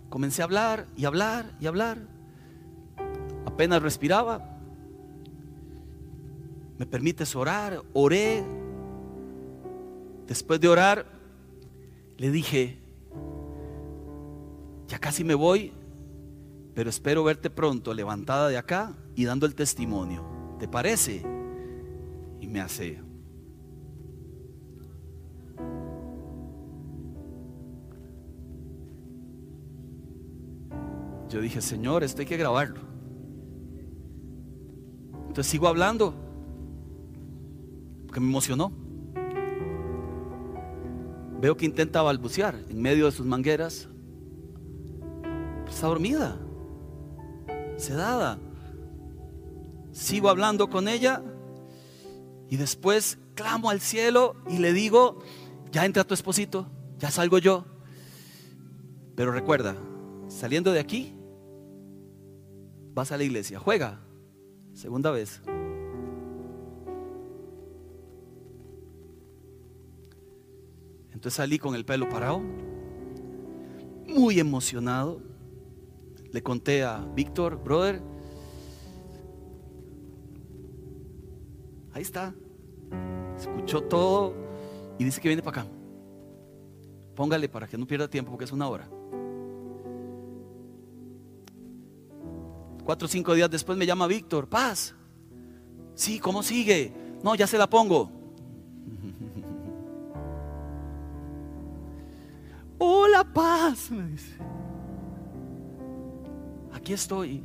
Comencé 0.10 0.42
a 0.42 0.46
hablar 0.46 0.88
y 0.98 1.06
hablar 1.06 1.56
y 1.60 1.68
hablar. 1.68 2.00
Apenas 3.46 3.82
respiraba. 3.82 4.58
¿Me 6.78 6.86
permites 6.86 7.36
orar? 7.36 7.84
Oré. 7.94 8.44
Después 10.28 10.60
de 10.60 10.68
orar, 10.68 11.06
le 12.18 12.32
dije, 12.32 12.80
ya 14.88 15.00
casi 15.00 15.24
me 15.24 15.36
voy, 15.36 15.74
pero 16.74 16.89
espero 16.89 17.24
verte 17.24 17.50
pronto 17.50 17.94
levantada 17.94 18.50
de 18.50 18.58
acá 18.58 18.96
y 19.15 19.26
dando 19.26 19.46
el 19.46 19.56
testimonio. 19.56 20.38
¿Te 20.60 20.67
parece? 20.67 21.24
Y 22.41 22.48
me 22.48 22.60
hace. 22.60 23.00
Yo 31.30 31.41
dije, 31.41 31.62
Señor, 31.62 32.03
esto 32.03 32.22
hay 32.22 32.28
que 32.28 32.38
grabarlo. 32.38 32.82
Entonces 35.28 35.47
sigo 35.47 35.68
hablando, 35.68 36.14
porque 38.05 38.20
me 38.20 38.28
emocionó. 38.28 38.72
Veo 41.39 41.55
que 41.55 41.66
intenta 41.66 42.01
balbucear 42.01 42.55
en 42.68 42.82
medio 42.82 43.05
de 43.05 43.12
sus 43.12 43.26
mangueras. 43.26 43.88
Está 45.70 45.88
dormida, 45.88 46.38
sedada. 47.78 48.39
Sigo 50.00 50.30
hablando 50.30 50.70
con 50.70 50.88
ella 50.88 51.22
y 52.50 52.56
después 52.56 53.18
clamo 53.36 53.70
al 53.70 53.82
cielo 53.82 54.38
y 54.47 54.60
le 54.60 54.72
digo, 54.72 55.20
ya 55.74 55.86
entra 55.86 56.06
tu 56.06 56.14
esposito, 56.14 56.68
ya 56.97 57.12
salgo 57.12 57.38
yo. 57.38 57.66
Pero 59.16 59.34
recuerda, 59.34 59.76
saliendo 60.30 60.72
de 60.72 60.80
aquí, 60.80 61.14
vas 62.93 63.12
a 63.12 63.18
la 63.18 63.26
iglesia, 63.26 63.60
juega, 63.60 64.00
Segunda 64.72 65.12
vez. 65.12 65.41
Entonces 71.12 71.34
salí 71.34 71.60
con 71.60 71.76
el 71.76 71.84
pelo 71.84 72.08
parado, 72.08 72.41
muy 74.08 74.39
emocionado. 74.39 75.22
Le 76.32 76.41
conté 76.41 76.86
a 76.86 77.00
Víctor, 77.14 77.62
brother, 77.62 78.02
ahí 81.94 82.02
está. 82.02 82.34
Escuchó 83.38 83.84
todo 83.84 84.34
y 84.98 85.04
dice 85.04 85.22
que 85.22 85.30
viene 85.30 85.42
para 85.42 85.62
acá. 85.62 85.72
Póngale 87.16 87.50
para 87.50 87.68
que 87.68 87.78
no 87.78 87.86
pierda 87.86 88.10
tiempo 88.10 88.32
porque 88.32 88.46
es 88.46 88.52
una 88.52 88.68
hora. 88.68 88.90
Cuatro 92.84 93.06
o 93.06 93.10
cinco 93.10 93.34
días 93.34 93.50
después 93.50 93.78
me 93.78 93.86
llama 93.86 94.08
Víctor, 94.08 94.48
paz. 94.48 94.96
Sí, 95.94 96.20
¿cómo 96.20 96.44
sigue? 96.44 96.94
No, 97.24 97.36
ya 97.36 97.46
se 97.46 97.58
la 97.58 97.70
pongo. 97.70 98.10
Hola, 102.80 103.24
paz, 103.24 103.92
me 103.92 104.08
dice. 104.08 104.38
Aquí 106.74 106.94
estoy. 106.94 107.44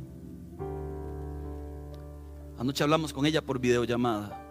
Anoche 2.57 2.83
hablamos 2.83 3.11
con 3.11 3.25
ella 3.25 3.41
por 3.41 3.59
videollamada. 3.59 4.41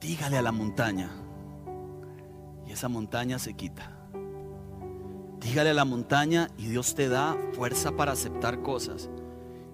Dígale 0.00 0.38
a 0.38 0.42
la 0.42 0.52
montaña 0.52 1.10
y 2.66 2.72
esa 2.72 2.88
montaña 2.88 3.38
se 3.38 3.54
quita. 3.54 3.90
Dígale 5.40 5.70
a 5.70 5.74
la 5.74 5.84
montaña 5.84 6.48
y 6.56 6.66
Dios 6.66 6.94
te 6.94 7.08
da 7.08 7.36
fuerza 7.52 7.92
para 7.92 8.12
aceptar 8.12 8.62
cosas. 8.62 9.10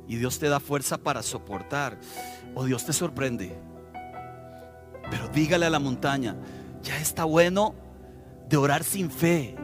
Y 0.08 0.16
Dios 0.16 0.38
te 0.38 0.48
da 0.48 0.58
fuerza 0.58 0.98
para 0.98 1.22
soportar. 1.22 1.98
O 2.54 2.64
Dios 2.64 2.84
te 2.84 2.92
sorprende. 2.92 3.56
Pero 5.10 5.28
dígale 5.28 5.66
a 5.66 5.70
la 5.70 5.78
montaña, 5.78 6.36
ya 6.82 6.98
está 6.98 7.24
bueno 7.24 7.74
de 8.48 8.56
orar 8.56 8.84
sin 8.84 9.10
fe. 9.10 9.56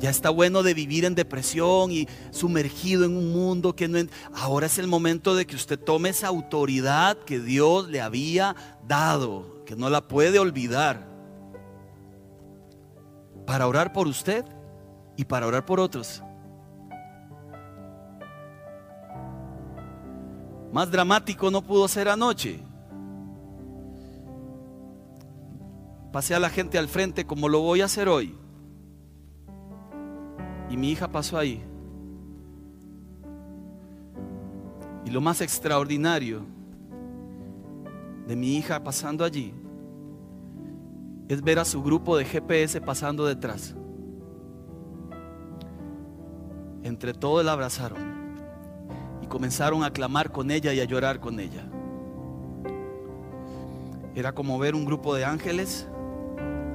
Ya 0.00 0.10
está 0.10 0.30
bueno 0.30 0.62
de 0.62 0.74
vivir 0.74 1.04
en 1.04 1.14
depresión 1.14 1.90
y 1.90 2.06
sumergido 2.30 3.04
en 3.04 3.16
un 3.16 3.32
mundo 3.32 3.74
que 3.74 3.88
no... 3.88 3.98
Ahora 4.32 4.66
es 4.66 4.78
el 4.78 4.86
momento 4.86 5.34
de 5.34 5.46
que 5.46 5.56
usted 5.56 5.78
tome 5.78 6.10
esa 6.10 6.28
autoridad 6.28 7.18
que 7.18 7.40
Dios 7.40 7.88
le 7.88 8.00
había 8.00 8.54
dado, 8.86 9.64
que 9.64 9.74
no 9.74 9.90
la 9.90 10.06
puede 10.06 10.38
olvidar 10.38 11.08
para 13.44 13.66
orar 13.66 13.92
por 13.92 14.06
usted 14.06 14.44
y 15.16 15.24
para 15.24 15.46
orar 15.46 15.64
por 15.64 15.80
otros. 15.80 16.22
Más 20.72 20.90
dramático 20.90 21.50
no 21.50 21.62
pudo 21.62 21.88
ser 21.88 22.08
anoche. 22.08 22.60
Pasé 26.12 26.36
a 26.36 26.38
la 26.38 26.50
gente 26.50 26.78
al 26.78 26.88
frente 26.88 27.26
como 27.26 27.48
lo 27.48 27.60
voy 27.60 27.80
a 27.80 27.86
hacer 27.86 28.08
hoy. 28.08 28.37
Y 30.70 30.76
mi 30.76 30.90
hija 30.90 31.08
pasó 31.08 31.38
ahí. 31.38 31.62
Y 35.04 35.10
lo 35.10 35.20
más 35.20 35.40
extraordinario 35.40 36.42
de 38.26 38.36
mi 38.36 38.56
hija 38.56 38.84
pasando 38.84 39.24
allí 39.24 39.54
es 41.28 41.42
ver 41.42 41.58
a 41.58 41.64
su 41.64 41.82
grupo 41.82 42.16
de 42.16 42.24
GPS 42.24 42.80
pasando 42.80 43.24
detrás. 43.24 43.74
Entre 46.82 47.14
todos 47.14 47.44
la 47.44 47.52
abrazaron 47.52 47.98
y 49.22 49.26
comenzaron 49.26 49.82
a 49.82 49.92
clamar 49.92 50.30
con 50.30 50.50
ella 50.50 50.72
y 50.72 50.80
a 50.80 50.84
llorar 50.84 51.20
con 51.20 51.40
ella. 51.40 51.64
Era 54.14 54.32
como 54.32 54.58
ver 54.58 54.74
un 54.74 54.84
grupo 54.84 55.14
de 55.14 55.24
ángeles 55.24 55.86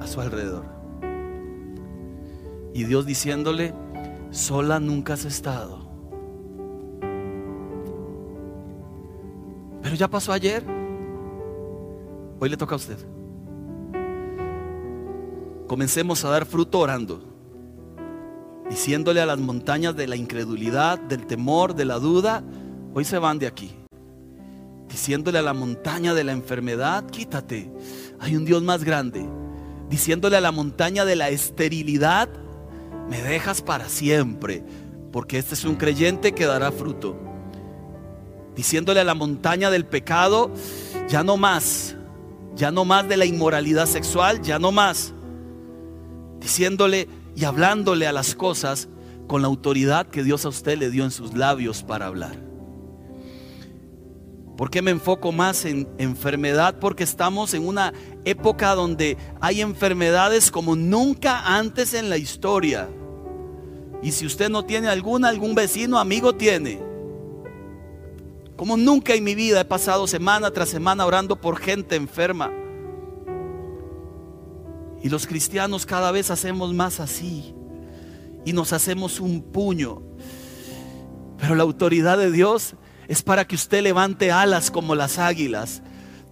a 0.00 0.06
su 0.06 0.20
alrededor. 0.20 0.64
Y 2.72 2.84
Dios 2.84 3.06
diciéndole, 3.06 3.74
sola 4.34 4.80
nunca 4.80 5.14
has 5.14 5.24
estado. 5.24 5.78
Pero 9.80 9.94
ya 9.94 10.08
pasó 10.08 10.32
ayer. 10.32 10.64
Hoy 12.40 12.48
le 12.48 12.56
toca 12.56 12.74
a 12.74 12.76
usted. 12.76 12.98
Comencemos 15.68 16.24
a 16.24 16.30
dar 16.30 16.44
fruto 16.44 16.80
orando, 16.80 17.22
diciéndole 18.68 19.20
a 19.20 19.26
las 19.26 19.38
montañas 19.38 19.96
de 19.96 20.06
la 20.06 20.16
incredulidad, 20.16 20.98
del 20.98 21.26
temor, 21.26 21.74
de 21.74 21.86
la 21.86 21.98
duda, 21.98 22.44
hoy 22.92 23.04
se 23.04 23.18
van 23.18 23.38
de 23.38 23.46
aquí. 23.46 23.74
Diciéndole 24.88 25.38
a 25.38 25.42
la 25.42 25.54
montaña 25.54 26.12
de 26.12 26.24
la 26.24 26.32
enfermedad, 26.32 27.06
quítate, 27.06 27.72
hay 28.20 28.36
un 28.36 28.44
Dios 28.44 28.62
más 28.62 28.84
grande. 28.84 29.26
Diciéndole 29.88 30.36
a 30.36 30.40
la 30.40 30.52
montaña 30.52 31.04
de 31.04 31.16
la 31.16 31.30
esterilidad, 31.30 32.28
me 33.08 33.22
dejas 33.22 33.62
para 33.62 33.88
siempre, 33.88 34.64
porque 35.12 35.38
este 35.38 35.54
es 35.54 35.64
un 35.64 35.76
creyente 35.76 36.32
que 36.32 36.46
dará 36.46 36.72
fruto. 36.72 37.16
Diciéndole 38.56 39.00
a 39.00 39.04
la 39.04 39.14
montaña 39.14 39.70
del 39.70 39.84
pecado, 39.84 40.52
ya 41.08 41.22
no 41.22 41.36
más, 41.36 41.96
ya 42.54 42.70
no 42.70 42.84
más 42.84 43.08
de 43.08 43.16
la 43.16 43.24
inmoralidad 43.24 43.86
sexual, 43.86 44.42
ya 44.42 44.58
no 44.58 44.72
más 44.72 45.14
diciéndole 46.44 47.08
y 47.34 47.44
hablándole 47.44 48.06
a 48.06 48.12
las 48.12 48.34
cosas 48.34 48.88
con 49.26 49.40
la 49.40 49.48
autoridad 49.48 50.06
que 50.06 50.22
Dios 50.22 50.44
a 50.44 50.50
usted 50.50 50.78
le 50.78 50.90
dio 50.90 51.04
en 51.04 51.10
sus 51.10 51.34
labios 51.34 51.82
para 51.82 52.06
hablar. 52.06 52.36
¿Por 54.56 54.70
qué 54.70 54.82
me 54.82 54.90
enfoco 54.90 55.32
más 55.32 55.64
en 55.64 55.88
enfermedad? 55.98 56.78
Porque 56.78 57.02
estamos 57.02 57.54
en 57.54 57.66
una 57.66 57.94
época 58.24 58.74
donde 58.74 59.16
hay 59.40 59.60
enfermedades 59.60 60.50
como 60.50 60.76
nunca 60.76 61.56
antes 61.56 61.94
en 61.94 62.10
la 62.10 62.16
historia. 62.16 62.88
Y 64.02 64.12
si 64.12 64.26
usted 64.26 64.50
no 64.50 64.64
tiene 64.64 64.88
alguna, 64.88 65.28
algún 65.28 65.54
vecino, 65.54 65.98
amigo 65.98 66.34
tiene. 66.34 66.80
Como 68.56 68.76
nunca 68.76 69.14
en 69.14 69.24
mi 69.24 69.34
vida 69.34 69.60
he 69.60 69.64
pasado 69.64 70.06
semana 70.06 70.50
tras 70.50 70.68
semana 70.68 71.06
orando 71.06 71.40
por 71.40 71.58
gente 71.58 71.96
enferma. 71.96 72.52
Y 75.02 75.08
los 75.08 75.26
cristianos 75.26 75.84
cada 75.84 76.10
vez 76.12 76.30
hacemos 76.30 76.72
más 76.72 77.00
así. 77.00 77.54
Y 78.44 78.52
nos 78.52 78.72
hacemos 78.72 79.20
un 79.20 79.42
puño. 79.42 80.02
Pero 81.38 81.54
la 81.54 81.62
autoridad 81.62 82.16
de 82.16 82.30
Dios 82.30 82.74
es 83.08 83.22
para 83.22 83.46
que 83.46 83.54
usted 83.54 83.82
levante 83.82 84.32
alas 84.32 84.70
como 84.70 84.94
las 84.94 85.18
águilas. 85.18 85.82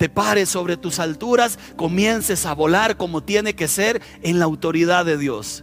Te 0.02 0.08
pares 0.08 0.48
sobre 0.48 0.76
tus 0.76 0.98
alturas, 0.98 1.60
comiences 1.76 2.44
a 2.44 2.56
volar 2.56 2.96
como 2.96 3.22
tiene 3.22 3.54
que 3.54 3.68
ser 3.68 4.02
en 4.22 4.40
la 4.40 4.46
autoridad 4.46 5.04
de 5.04 5.16
Dios. 5.16 5.62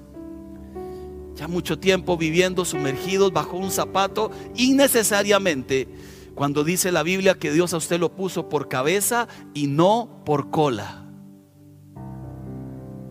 Ya 1.35 1.49
mucho 1.49 1.77
tiempo 1.77 2.15
viviendo 2.15 2.63
sumergidos 2.63 3.33
bajo 3.33 3.57
un 3.57 3.69
zapato 3.69 4.31
innecesariamente 4.55 5.89
cuando 6.35 6.63
dice 6.63 6.93
la 6.93 7.03
Biblia 7.03 7.33
que 7.37 7.51
Dios 7.51 7.73
a 7.73 7.77
usted 7.79 7.99
lo 7.99 8.15
puso 8.15 8.47
por 8.47 8.69
cabeza 8.69 9.27
y 9.53 9.67
no 9.67 10.23
por 10.25 10.49
cola. 10.51 11.05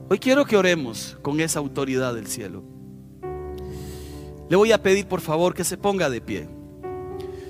Hoy 0.09 0.19
quiero 0.21 0.47
que 0.47 0.57
oremos 0.57 1.19
con 1.21 1.41
esa 1.41 1.59
autoridad 1.59 2.15
del 2.15 2.27
cielo. 2.27 2.65
Le 4.49 4.57
voy 4.57 4.73
a 4.73 4.83
pedir 4.83 5.07
por 5.07 5.21
favor 5.21 5.53
que 5.53 5.65
se 5.65 5.77
ponga 5.77 6.09
de 6.09 6.23
pie. 6.23 6.49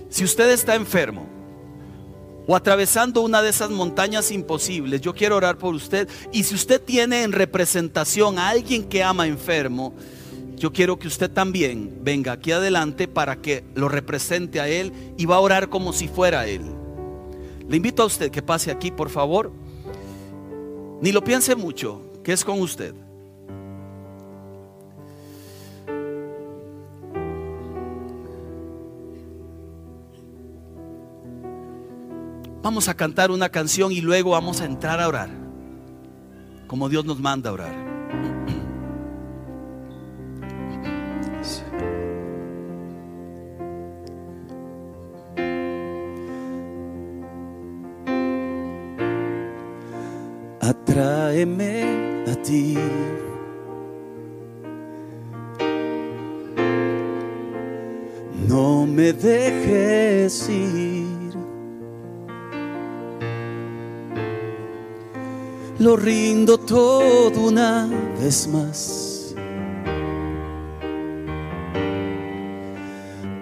Si 0.09 0.25
usted 0.25 0.51
está 0.51 0.75
enfermo 0.75 1.38
o 2.49 2.57
atravesando 2.57 3.21
una 3.21 3.43
de 3.43 3.51
esas 3.51 3.69
montañas 3.69 4.33
imposibles, 4.33 5.03
yo 5.03 5.15
quiero 5.15 5.37
orar 5.37 5.59
por 5.59 5.75
usted. 5.75 6.09
Y 6.33 6.45
si 6.45 6.55
usted 6.55 6.83
tiene 6.83 7.23
en 7.23 7.33
representación 7.33 8.39
a 8.39 8.49
alguien 8.49 8.85
que 8.85 9.03
ama 9.03 9.27
enfermo, 9.27 9.93
yo 10.57 10.73
quiero 10.73 10.99
que 10.99 11.09
usted 11.09 11.31
también 11.31 11.99
venga 12.01 12.33
aquí 12.33 12.51
adelante 12.51 13.07
para 13.07 13.37
que 13.37 13.65
lo 13.75 13.91
represente 13.91 14.61
a 14.61 14.69
él 14.69 14.95
y 15.19 15.27
va 15.27 15.37
a 15.37 15.41
orar 15.41 15.69
como 15.69 15.93
si 15.93 16.09
fuera 16.09 16.47
él. 16.47 16.63
Le 17.69 17.77
invito 17.77 18.03
a 18.03 18.07
usted 18.07 18.31
que 18.31 18.41
pase 18.41 18.71
aquí, 18.71 18.91
por 18.91 19.11
favor. 19.11 19.53
Ni 21.03 21.13
lo 21.13 21.23
piense 21.23 21.55
mucho. 21.55 22.01
¿Qué 22.25 22.33
es 22.33 22.47
con 22.47 22.63
usted? 22.63 22.95
Vamos 32.63 32.89
a 32.89 32.95
cantar 32.95 33.31
una 33.31 33.49
canción 33.49 33.93
y 33.93 34.01
luego 34.01 34.31
vamos 34.31 34.61
a 34.61 34.65
entrar 34.65 35.01
a 35.01 35.09
orar, 35.09 35.31
como 36.67 36.89
Dios 36.89 37.05
nos 37.05 37.21
manda 37.21 37.51
a 37.51 37.53
orar. 37.53 37.89
Atráeme 50.61 52.25
a 52.31 52.35
ti. 52.43 52.77
No 58.47 58.87
me 58.87 59.13
dejes 59.13 60.49
ir. 60.51 61.08
Lo 65.79 65.97
rindo 65.97 66.59
todo 66.59 67.47
una 67.47 67.89
vez 68.21 68.49
más. 68.49 69.35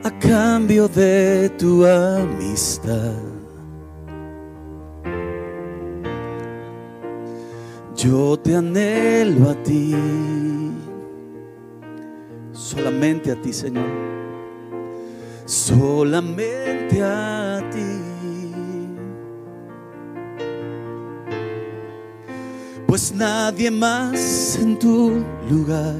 A 0.05 0.11
cambio 0.19 0.87
de 0.87 1.49
tu 1.59 1.87
amistad. 1.87 3.15
Yo 7.97 8.39
te 8.39 8.55
anhelo 8.55 9.51
a 9.51 9.55
ti, 9.63 9.97
solamente 12.53 13.33
a 13.33 13.41
ti, 13.41 13.55
Señor, 13.55 13.89
solamente 15.47 17.03
a 17.03 17.65
ti. 17.73 17.96
Pues 22.97 23.13
nadie 23.15 23.71
más 23.71 24.59
en 24.59 24.79
tu 24.79 25.23
lugar 25.51 25.97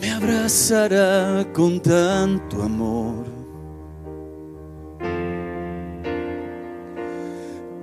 me 0.00 0.10
abrazará 0.10 1.46
con 1.52 1.80
tanto 1.80 2.62
amor. 2.62 3.26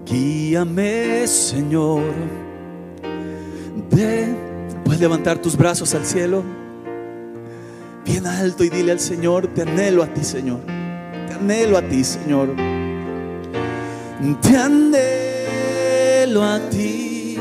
Guíame, 0.08 1.28
Señor. 1.28 2.12
De, 3.92 4.36
puedes 4.84 5.00
levantar 5.00 5.38
tus 5.38 5.56
brazos 5.56 5.94
al 5.94 6.04
cielo, 6.04 6.42
bien 8.04 8.26
alto 8.26 8.64
y 8.64 8.70
dile 8.70 8.94
al 8.94 9.00
Señor, 9.00 9.54
te 9.54 9.62
anhelo 9.62 10.02
a 10.02 10.08
ti, 10.08 10.24
Señor. 10.24 10.62
Te 11.28 11.36
anhelo 11.36 11.78
a 11.78 11.84
ti, 11.84 12.04
Señor. 12.04 12.67
Te 14.42 14.58
anhelo 14.58 16.44
a 16.44 16.60
ti. 16.72 17.38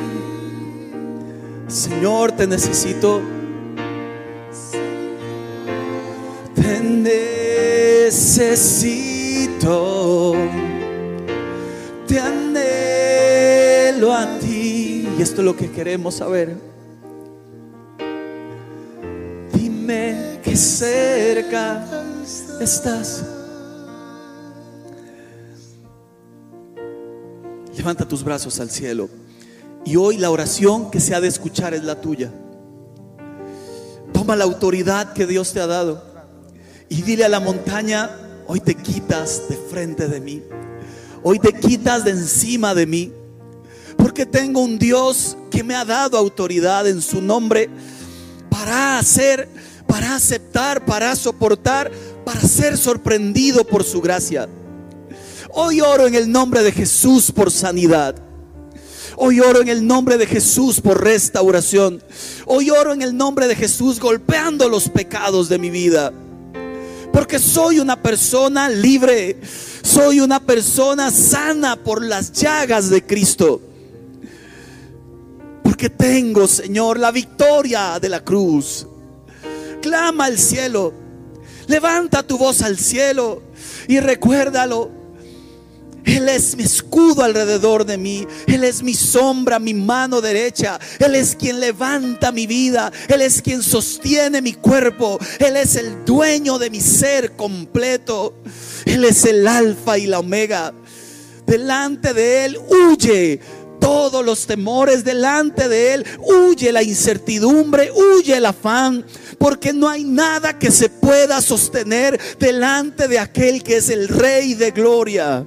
Señor, 1.68 2.33
te 2.33 2.47
necesito. 2.47 3.22
Te 6.55 6.81
necesito. 8.11 8.35
Te 12.07 12.20
anhelo 12.20 14.12
a 14.12 14.39
ti. 14.39 15.09
Y 15.18 15.22
esto 15.22 15.41
es 15.41 15.45
lo 15.47 15.57
que 15.57 15.70
queremos 15.70 16.16
saber. 16.16 16.59
Dime 19.51 20.41
que 20.45 20.55
cerca 20.55 21.87
estás. 22.61 23.36
Levanta 27.87 28.09
tus 28.09 28.24
brazos 28.24 28.59
al 28.59 28.68
cielo. 28.68 29.09
Y 29.84 29.95
hoy 29.95 30.16
la 30.16 30.32
oración 30.32 30.91
que 30.91 30.99
se 30.99 31.14
ha 31.14 31.20
de 31.20 31.28
escuchar 31.28 31.72
es 31.72 31.84
la 31.84 32.01
tuya. 32.01 32.32
Toma 34.12 34.34
la 34.34 34.43
autoridad 34.43 35.12
que 35.12 35.24
Dios 35.24 35.53
te 35.53 35.61
ha 35.61 35.68
dado. 35.68 36.03
Y 36.89 37.03
dile 37.03 37.24
a 37.24 37.28
la 37.28 37.39
montaña, 37.39 38.11
hoy 38.49 38.59
te 38.59 38.74
quitas 38.74 39.49
de 39.49 39.57
frente 39.57 40.09
de 40.09 40.20
mí. 40.20 40.43
Hoy 41.22 41.39
te 41.39 41.53
quitas 41.53 42.03
de 42.03 42.11
encima 42.11 42.74
de 42.74 42.87
mí. 42.87 43.12
Porque 43.97 44.26
tengo 44.26 44.62
un 44.62 44.80
Dios 44.80 45.37
que 45.49 45.62
me 45.62 45.76
ha 45.76 45.84
dado 45.84 46.18
autoridad 46.18 46.89
en 46.89 47.01
su 47.01 47.22
nombre 47.22 47.70
para 48.51 48.99
hacer, 48.99 49.49
para 49.87 50.16
aceptar, 50.16 50.84
para 50.84 51.14
soportar, 51.14 51.93
para 52.24 52.41
ser 52.41 52.76
sorprendido 52.78 53.62
por 53.62 53.84
su 53.84 54.01
gracia. 54.01 54.49
Hoy 55.59 55.80
oro 55.80 56.07
en 56.07 56.14
el 56.14 56.30
nombre 56.30 56.62
de 56.62 56.70
Jesús 56.70 57.32
por 57.32 57.50
sanidad. 57.50 58.14
Hoy 59.16 59.40
oro 59.40 59.62
en 59.62 59.68
el 59.68 59.86
nombre 59.86 60.18
de 60.18 60.26
Jesús 60.26 60.82
por 60.82 61.02
restauración. 61.02 62.02
Hoy 62.44 62.68
oro 62.68 62.92
en 62.92 63.00
el 63.00 63.16
nombre 63.16 63.48
de 63.48 63.57
Jesús 63.57 63.98
golpeando 63.98 64.68
los 64.68 64.90
pecados 64.90 65.48
de 65.48 65.59
mi 65.59 65.70
vida. 65.70 66.12
Porque 67.11 67.38
soy 67.38 67.78
una 67.78 67.96
persona 67.96 68.68
libre. 68.68 69.40
Soy 69.82 70.20
una 70.20 70.40
persona 70.40 71.11
sana 71.11 71.76
por 71.76 72.04
las 72.04 72.32
llagas 72.32 72.90
de 72.90 73.07
Cristo. 73.07 73.62
Porque 75.62 75.88
tengo, 75.88 76.46
Señor, 76.46 76.98
la 76.98 77.11
victoria 77.12 77.98
de 77.98 78.11
la 78.11 78.22
cruz. 78.22 78.86
Clama 79.80 80.26
al 80.26 80.36
cielo. 80.36 80.92
Levanta 81.66 82.22
tu 82.22 82.36
voz 82.36 82.61
al 82.61 82.76
cielo 82.76 83.42
y 83.88 84.00
recuérdalo. 84.00 84.95
Él 86.07 86.28
es 86.28 86.57
mi 86.57 86.62
escudo 86.62 87.24
alrededor 87.24 87.84
de 87.84 87.98
mí. 87.98 88.26
Él 88.46 88.62
es 88.62 88.80
mi 88.82 88.94
sombra, 88.94 89.59
mi 89.59 89.74
mano 89.74 90.20
derecha. 90.20 90.78
Él 91.00 91.16
es 91.16 91.34
quien 91.34 91.59
levanta 91.59 92.30
mi 92.30 92.46
vida. 92.46 92.92
Él 93.09 93.22
es 93.22 93.42
quien 93.42 93.61
sostiene 93.61 94.40
mi 94.40 94.52
cuerpo. 94.52 95.18
Él 95.40 95.57
es 95.57 95.74
el 95.74 96.04
dueño 96.04 96.59
de 96.59 96.70
mi 96.70 96.80
ser 96.80 97.32
completo. 97.32 98.34
Él 98.84 99.04
es 99.04 99.24
el 99.24 99.48
alfa 99.48 99.98
y 99.98 100.07
la 100.07 100.20
omega. 100.20 100.72
Delante 101.44 102.14
de 102.14 102.44
Él 102.44 102.59
huye 102.68 103.40
todos 103.80 104.24
los 104.24 104.46
temores 104.46 105.02
delante 105.02 105.68
de 105.68 105.94
Él. 105.94 106.07
Huye 106.20 106.70
la 106.70 106.84
incertidumbre, 106.84 107.90
huye 107.90 108.36
el 108.36 108.46
afán, 108.46 109.04
porque 109.38 109.72
no 109.72 109.88
hay 109.88 110.04
nada 110.04 110.57
que 110.57 110.70
se 110.70 110.88
pueda 110.88 111.40
sostener 111.40 112.20
delante 112.38 113.09
de 113.09 113.18
aquel 113.18 113.64
que 113.64 113.78
es 113.78 113.88
el 113.88 114.07
Rey 114.07 114.54
de 114.54 114.70
Gloria 114.70 115.44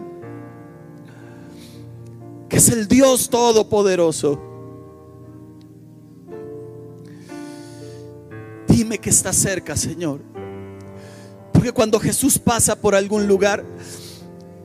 que 2.50 2.58
es 2.58 2.70
el 2.70 2.88
Dios 2.88 3.30
Todopoderoso. 3.30 4.42
Dime 8.68 8.98
que 8.98 9.12
está 9.12 9.32
cerca, 9.32 9.78
Señor. 9.78 10.20
Porque 11.54 11.72
cuando 11.72 12.00
Jesús 12.00 12.40
pasa 12.40 12.76
por 12.76 12.96
algún 12.96 13.28
lugar, 13.28 13.64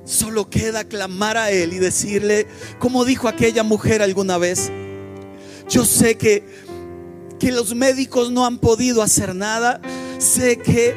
solo 0.05 0.49
queda 0.49 0.85
clamar 0.85 1.37
a 1.37 1.51
Él 1.51 1.73
y 1.73 1.79
decirle, 1.79 2.47
como 2.79 3.05
dijo 3.05 3.29
aquella 3.29 3.63
mujer 3.63 4.01
alguna 4.01 4.39
vez, 4.39 4.71
yo 5.69 5.85
sé 5.85 6.17
que, 6.17 6.45
que 7.39 7.53
los 7.53 7.75
médicos 7.75 8.31
no 8.31 8.47
han 8.47 8.59
podido 8.59 9.03
hacer 9.03 9.35
nada, 9.35 9.81
sé 10.19 10.59
que 10.59 10.95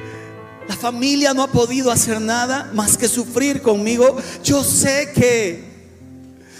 la 0.69 0.75
familia 0.75 1.33
no 1.33 1.43
ha 1.43 1.47
podido 1.47 1.91
hacer 1.91 2.21
nada 2.21 2.69
más 2.73 2.97
que 2.97 3.07
sufrir 3.07 3.61
conmigo, 3.61 4.17
yo 4.43 4.63
sé 4.63 5.11
que 5.15 5.66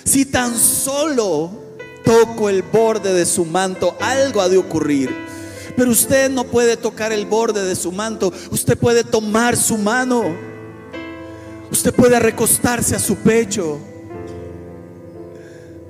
si 0.08 0.26
tan 0.26 0.58
solo 0.58 1.52
toco 2.04 2.50
el 2.50 2.62
borde 2.62 3.14
de 3.14 3.26
su 3.26 3.44
manto, 3.46 3.96
algo 4.00 4.42
ha 4.42 4.50
de 4.50 4.58
ocurrir. 4.58 5.14
Pero 5.76 5.92
usted 5.92 6.32
no 6.32 6.46
puede 6.46 6.78
tocar 6.78 7.12
el 7.12 7.26
borde 7.26 7.64
de 7.64 7.76
su 7.76 7.92
manto. 7.92 8.32
Usted 8.50 8.78
puede 8.78 9.04
tomar 9.04 9.58
su 9.58 9.78
mano. 9.78 10.24
Usted 11.70 11.94
puede 11.94 12.20
recostarse 12.20 12.96
a 12.96 13.00
su 13.00 13.18
pecho. 13.18 13.78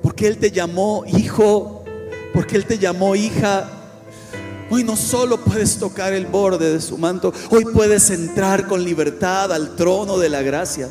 Porque 0.02 0.26
Él 0.26 0.36
te 0.36 0.50
llamó 0.50 1.04
hijo. 1.06 1.84
Porque 2.34 2.56
Él 2.56 2.66
te 2.66 2.78
llamó 2.78 3.14
hija. 3.14 3.70
Hoy 4.70 4.84
no 4.84 4.96
solo 4.96 5.38
puedes 5.38 5.78
tocar 5.78 6.12
el 6.12 6.26
borde 6.26 6.70
de 6.70 6.80
su 6.80 6.98
manto. 6.98 7.32
Hoy 7.48 7.64
puedes 7.64 8.10
entrar 8.10 8.66
con 8.66 8.84
libertad 8.84 9.50
al 9.52 9.74
trono 9.76 10.18
de 10.18 10.28
la 10.28 10.42
gracia. 10.42 10.88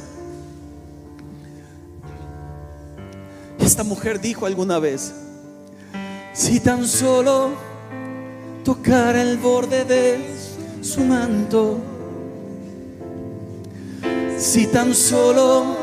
Esta 3.67 3.83
mujer 3.83 4.21
dijo 4.21 4.45
alguna 4.45 4.79
vez, 4.79 5.13
si 6.31 6.61
tan 6.61 6.87
solo 6.87 7.49
tocara 8.63 9.21
el 9.21 9.37
borde 9.39 9.83
de 9.83 10.33
su 10.81 11.01
manto, 11.01 11.77
si 14.37 14.67
tan 14.67 14.95
solo 14.95 15.75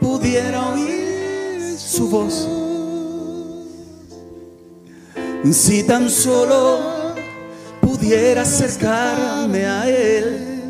pudiera 0.00 0.68
oír 0.68 1.78
su 1.78 2.10
voz, 2.10 2.46
si 5.50 5.84
tan 5.84 6.10
solo 6.10 6.78
pudiera 7.80 8.42
acercarme 8.42 9.64
a 9.64 9.88
Él, 9.88 10.60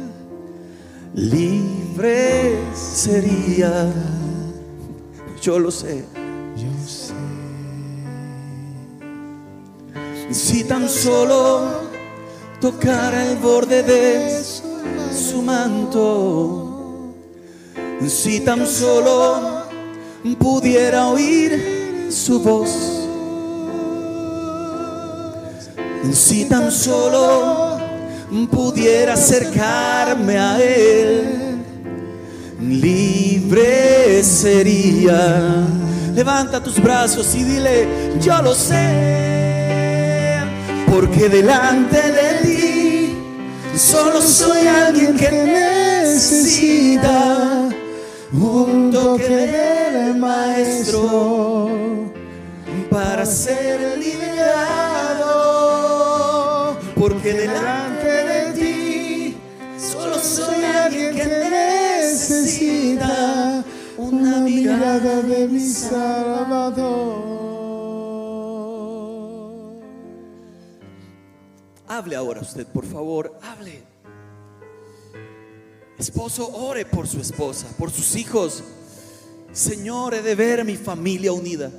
libre 1.15 2.61
sería 2.77 3.93
yo 5.43 5.59
lo 5.59 5.71
sé. 5.73 6.05
Yo 6.57 6.71
sé. 6.87 7.13
Si 10.33 10.65
tan 10.65 10.89
solo 10.89 11.91
tocara 12.61 13.27
el 13.27 13.37
borde 13.39 13.83
de 13.83 14.43
su 15.13 15.43
manto, 15.43 17.13
si 18.07 18.41
tan 18.41 18.67
solo 18.67 19.65
pudiera 20.39 21.09
oír 21.09 22.09
su 22.11 22.41
voz, 22.41 22.71
si 26.13 26.45
tan 26.45 26.71
solo 26.71 27.79
pudiera 28.51 29.15
acercarme 29.15 30.39
a 30.39 30.63
Él, 30.63 31.52
libre 32.69 34.23
sería. 34.23 35.67
Levanta 36.15 36.63
tus 36.63 36.81
brazos 36.81 37.35
y 37.35 37.43
dile, 37.45 37.89
yo 38.21 38.41
lo 38.43 38.55
sé, 38.55 40.39
porque 40.93 41.29
delante 41.29 41.97
de 41.97 42.35
ti 42.43 43.17
solo 43.77 44.21
soy 44.21 44.67
alguien 44.67 45.17
que 45.17 45.31
necesita 46.05 46.91
un 48.33 48.91
toque 48.93 49.29
del 49.29 50.17
maestro 50.17 51.71
para 52.91 53.25
ser 53.25 53.97
liberado, 53.99 55.31
porque 56.95 57.33
delante 57.33 58.07
de 58.07 58.53
ti 58.53 59.39
solo 59.79 60.19
soy 60.19 60.63
alguien 60.63 61.17
que 61.17 61.25
necesita 61.25 61.92
una 63.99 64.41
mirada 64.41 65.23
de 65.23 65.49
mi 65.49 65.61
Salvador. 65.61 67.33
Hable 71.89 72.17
ahora 72.17 72.41
usted, 72.41 72.67
por 72.67 72.85
favor, 72.87 73.39
hable. 73.43 73.83
Esposo, 75.99 76.49
ore 76.55 76.85
por 76.85 77.07
su 77.07 77.21
esposa, 77.21 77.67
por 77.79 77.91
sus 77.91 78.17
hijos. 78.17 78.63
Señor, 79.53 80.15
he 80.15 80.23
de 80.23 80.35
ver 80.35 80.65
mi 80.65 80.77
familia 80.77 81.33
unida. 81.33 81.71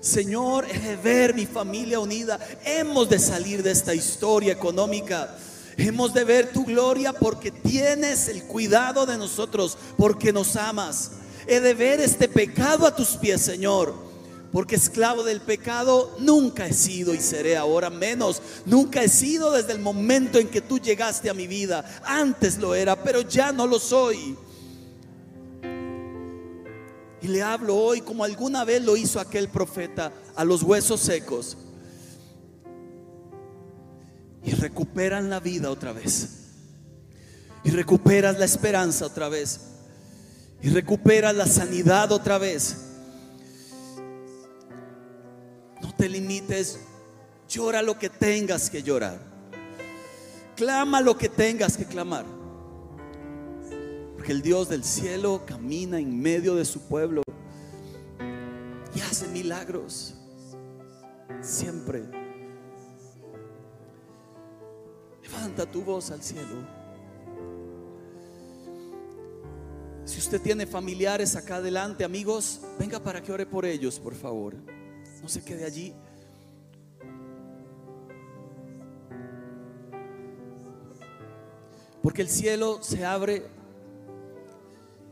Señor, 0.00 0.66
he 0.70 0.78
de 0.78 0.96
ver 0.96 1.34
mi 1.34 1.46
familia 1.46 2.00
unida. 2.00 2.38
Hemos 2.64 3.08
de 3.08 3.18
salir 3.18 3.62
de 3.62 3.70
esta 3.70 3.94
historia 3.94 4.52
económica. 4.52 5.36
Hemos 5.76 6.14
de 6.14 6.24
ver 6.24 6.52
tu 6.52 6.64
gloria 6.64 7.12
porque 7.12 7.50
tienes 7.50 8.28
el 8.28 8.44
cuidado 8.44 9.06
de 9.06 9.18
nosotros, 9.18 9.76
porque 9.96 10.32
nos 10.32 10.56
amas. 10.56 11.12
He 11.46 11.60
de 11.60 11.74
ver 11.74 12.00
este 12.00 12.28
pecado 12.28 12.86
a 12.86 12.96
tus 12.96 13.10
pies, 13.10 13.42
Señor 13.42 14.06
porque 14.56 14.76
esclavo 14.76 15.22
del 15.22 15.42
pecado 15.42 16.16
nunca 16.18 16.66
he 16.66 16.72
sido 16.72 17.12
y 17.12 17.20
seré 17.20 17.58
ahora 17.58 17.90
menos. 17.90 18.40
Nunca 18.64 19.02
he 19.02 19.08
sido 19.10 19.52
desde 19.52 19.72
el 19.72 19.80
momento 19.80 20.38
en 20.38 20.48
que 20.48 20.62
tú 20.62 20.78
llegaste 20.78 21.28
a 21.28 21.34
mi 21.34 21.46
vida. 21.46 21.84
Antes 22.02 22.56
lo 22.56 22.74
era, 22.74 22.96
pero 23.02 23.20
ya 23.20 23.52
no 23.52 23.66
lo 23.66 23.78
soy. 23.78 24.34
Y 27.20 27.28
le 27.28 27.42
hablo 27.42 27.76
hoy 27.76 28.00
como 28.00 28.24
alguna 28.24 28.64
vez 28.64 28.82
lo 28.82 28.96
hizo 28.96 29.20
aquel 29.20 29.50
profeta 29.50 30.10
a 30.34 30.42
los 30.42 30.62
huesos 30.62 31.00
secos. 31.00 31.58
Y 34.46 34.52
recuperan 34.52 35.28
la 35.28 35.40
vida 35.40 35.70
otra 35.70 35.92
vez. 35.92 36.44
Y 37.64 37.70
recuperas 37.70 38.38
la 38.38 38.46
esperanza 38.46 39.04
otra 39.04 39.28
vez. 39.28 39.60
Y 40.62 40.70
recuperas 40.70 41.34
la 41.34 41.46
sanidad 41.46 42.10
otra 42.12 42.38
vez 42.38 42.86
te 45.96 46.08
limites, 46.08 46.78
llora 47.48 47.82
lo 47.82 47.98
que 47.98 48.10
tengas 48.10 48.70
que 48.70 48.82
llorar. 48.82 49.18
Clama 50.54 51.00
lo 51.00 51.16
que 51.16 51.28
tengas 51.28 51.76
que 51.76 51.84
clamar. 51.84 52.24
Porque 54.14 54.32
el 54.32 54.42
Dios 54.42 54.68
del 54.68 54.84
cielo 54.84 55.42
camina 55.46 55.98
en 55.98 56.20
medio 56.20 56.54
de 56.54 56.64
su 56.64 56.80
pueblo 56.82 57.22
y 58.94 59.00
hace 59.00 59.28
milagros. 59.28 60.14
Siempre. 61.40 62.25
Levanta 65.26 65.66
tu 65.66 65.82
voz 65.82 66.10
al 66.10 66.22
cielo. 66.22 66.76
Si 70.04 70.18
usted 70.18 70.40
tiene 70.40 70.66
familiares 70.66 71.34
acá 71.36 71.56
adelante, 71.56 72.04
amigos, 72.04 72.60
venga 72.78 73.00
para 73.00 73.20
que 73.22 73.32
ore 73.32 73.44
por 73.44 73.64
ellos, 73.64 73.98
por 73.98 74.14
favor 74.14 74.54
no 75.26 75.28
se 75.28 75.42
quede 75.42 75.64
allí. 75.64 75.92
Porque 82.00 82.22
el 82.22 82.28
cielo 82.28 82.78
se 82.80 83.04
abre 83.04 83.42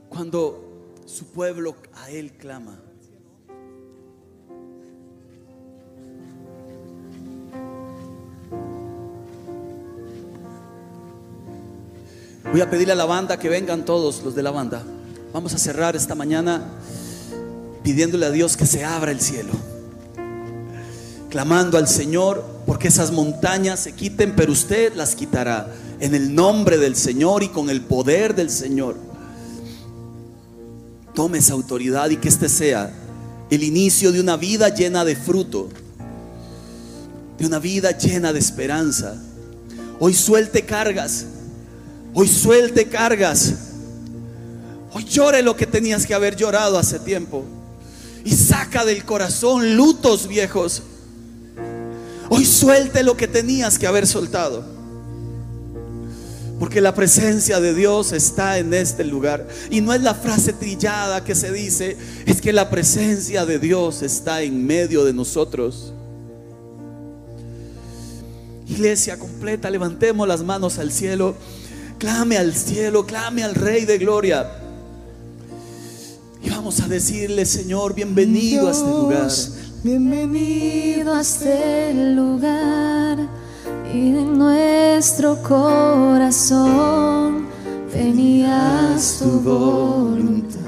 cuando 0.08 0.92
su 1.04 1.32
pueblo 1.32 1.74
a 1.94 2.12
Él 2.12 2.36
clama. 2.36 2.80
Voy 12.50 12.60
a 12.60 12.70
pedirle 12.70 12.92
a 12.92 12.96
la 12.96 13.04
banda 13.04 13.38
que 13.38 13.48
vengan 13.48 13.84
todos 13.84 14.22
los 14.22 14.34
de 14.34 14.42
la 14.42 14.50
banda. 14.50 14.82
Vamos 15.32 15.54
a 15.54 15.58
cerrar 15.58 15.96
esta 15.96 16.14
mañana 16.14 16.62
pidiéndole 17.82 18.26
a 18.26 18.30
Dios 18.30 18.56
que 18.56 18.66
se 18.66 18.84
abra 18.84 19.10
el 19.10 19.20
cielo 19.20 19.52
clamando 21.34 21.78
al 21.78 21.88
Señor 21.88 22.44
porque 22.64 22.86
esas 22.86 23.10
montañas 23.10 23.80
se 23.80 23.92
quiten, 23.92 24.36
pero 24.36 24.52
usted 24.52 24.94
las 24.94 25.16
quitará 25.16 25.66
en 25.98 26.14
el 26.14 26.32
nombre 26.32 26.78
del 26.78 26.94
Señor 26.94 27.42
y 27.42 27.48
con 27.48 27.70
el 27.70 27.80
poder 27.80 28.36
del 28.36 28.50
Señor. 28.50 28.94
Tome 31.12 31.38
esa 31.38 31.54
autoridad 31.54 32.08
y 32.10 32.18
que 32.18 32.28
este 32.28 32.48
sea 32.48 32.94
el 33.50 33.64
inicio 33.64 34.12
de 34.12 34.20
una 34.20 34.36
vida 34.36 34.68
llena 34.68 35.04
de 35.04 35.16
fruto, 35.16 35.70
de 37.36 37.46
una 37.46 37.58
vida 37.58 37.98
llena 37.98 38.32
de 38.32 38.38
esperanza. 38.38 39.20
Hoy 39.98 40.14
suelte 40.14 40.64
cargas, 40.64 41.26
hoy 42.14 42.28
suelte 42.28 42.88
cargas. 42.88 43.54
Hoy 44.92 45.04
llore 45.04 45.42
lo 45.42 45.56
que 45.56 45.66
tenías 45.66 46.06
que 46.06 46.14
haber 46.14 46.36
llorado 46.36 46.78
hace 46.78 46.98
tiempo. 46.98 47.44
Y 48.24 48.32
saca 48.32 48.84
del 48.84 49.04
corazón 49.04 49.76
lutos 49.76 50.28
viejos 50.28 50.82
Hoy 52.28 52.44
suelte 52.44 53.02
lo 53.02 53.16
que 53.16 53.28
tenías 53.28 53.78
que 53.78 53.86
haber 53.86 54.06
soltado. 54.06 54.64
Porque 56.58 56.80
la 56.80 56.94
presencia 56.94 57.60
de 57.60 57.74
Dios 57.74 58.12
está 58.12 58.58
en 58.58 58.72
este 58.72 59.04
lugar. 59.04 59.46
Y 59.70 59.80
no 59.80 59.92
es 59.92 60.02
la 60.02 60.14
frase 60.14 60.52
trillada 60.52 61.22
que 61.24 61.34
se 61.34 61.52
dice, 61.52 61.96
es 62.26 62.40
que 62.40 62.52
la 62.52 62.70
presencia 62.70 63.44
de 63.44 63.58
Dios 63.58 64.02
está 64.02 64.42
en 64.42 64.64
medio 64.66 65.04
de 65.04 65.12
nosotros. 65.12 65.92
Iglesia 68.66 69.18
completa, 69.18 69.68
levantemos 69.68 70.26
las 70.26 70.42
manos 70.42 70.78
al 70.78 70.90
cielo. 70.90 71.34
Clame 71.98 72.36
al 72.36 72.54
cielo, 72.54 73.06
clame 73.06 73.44
al 73.44 73.54
Rey 73.54 73.84
de 73.84 73.98
Gloria. 73.98 74.50
Y 76.42 76.50
vamos 76.50 76.80
a 76.80 76.88
decirle, 76.88 77.46
Señor, 77.46 77.94
bienvenido 77.94 78.68
a 78.68 78.72
este 78.72 78.90
lugar. 78.90 79.30
Bienvenido 79.82 81.14
a 81.14 81.20
este 81.20 81.94
lugar 81.94 83.18
y 83.92 84.08
en 84.08 84.38
nuestro 84.38 85.42
corazón 85.42 86.74
venías 87.92 89.18
tu 89.20 89.40
voluntad. 89.40 90.60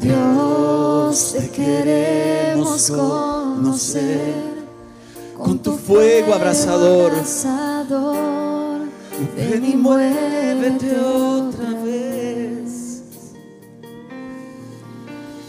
Dios, 0.00 1.34
te 1.36 1.50
queremos 1.50 2.90
conocer 2.90 4.55
con 5.38 5.58
tu 5.58 5.72
fuego 5.76 6.34
abrasador. 6.34 7.12
Ven 9.36 9.64
y 9.64 9.76
muévete 9.76 10.98
otra 11.00 11.70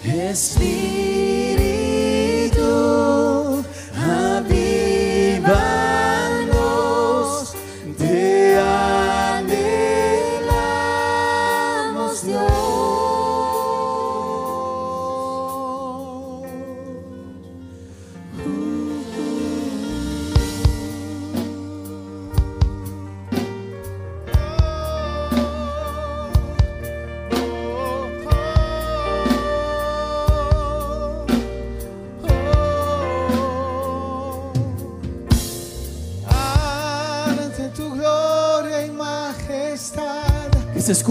Espíritu, 0.04 1.47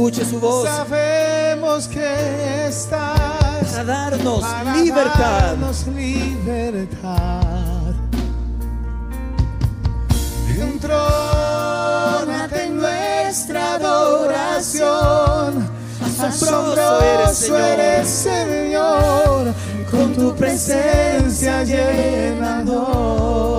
escuche 0.08 0.24
su 0.30 0.38
voz. 0.40 0.68
Sabemos 0.68 1.88
que 1.88 2.66
estás 2.68 3.18
para 3.72 3.84
darnos 3.84 4.44
libertad. 4.76 5.56
libertad. 5.94 7.42
Entrónate 10.58 11.86
en 12.64 12.76
nuestra 12.76 13.74
adoración. 13.74 14.86
Asombroso 16.20 17.00
eres, 17.02 17.36
Señor. 17.36 17.60
eres, 17.60 18.08
Señor, 18.08 19.54
con 19.90 20.14
tu 20.14 20.34
presencia 20.36 21.64
llenador. 21.64 23.55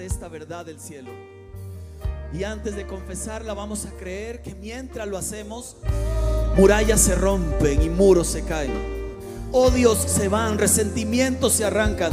Esta 0.00 0.28
verdad 0.28 0.66
del 0.66 0.80
cielo. 0.80 1.10
Y 2.32 2.42
antes 2.44 2.74
de 2.74 2.86
confesarla 2.86 3.54
vamos 3.54 3.86
a 3.86 3.90
creer 3.90 4.42
que 4.42 4.54
mientras 4.54 5.06
lo 5.06 5.16
hacemos, 5.16 5.76
murallas 6.56 7.00
se 7.00 7.14
rompen 7.14 7.80
y 7.80 7.88
muros 7.88 8.26
se 8.26 8.42
caen. 8.44 8.72
Odios 9.52 9.98
se 9.98 10.28
van, 10.28 10.58
resentimientos 10.58 11.52
se 11.52 11.64
arrancan. 11.64 12.12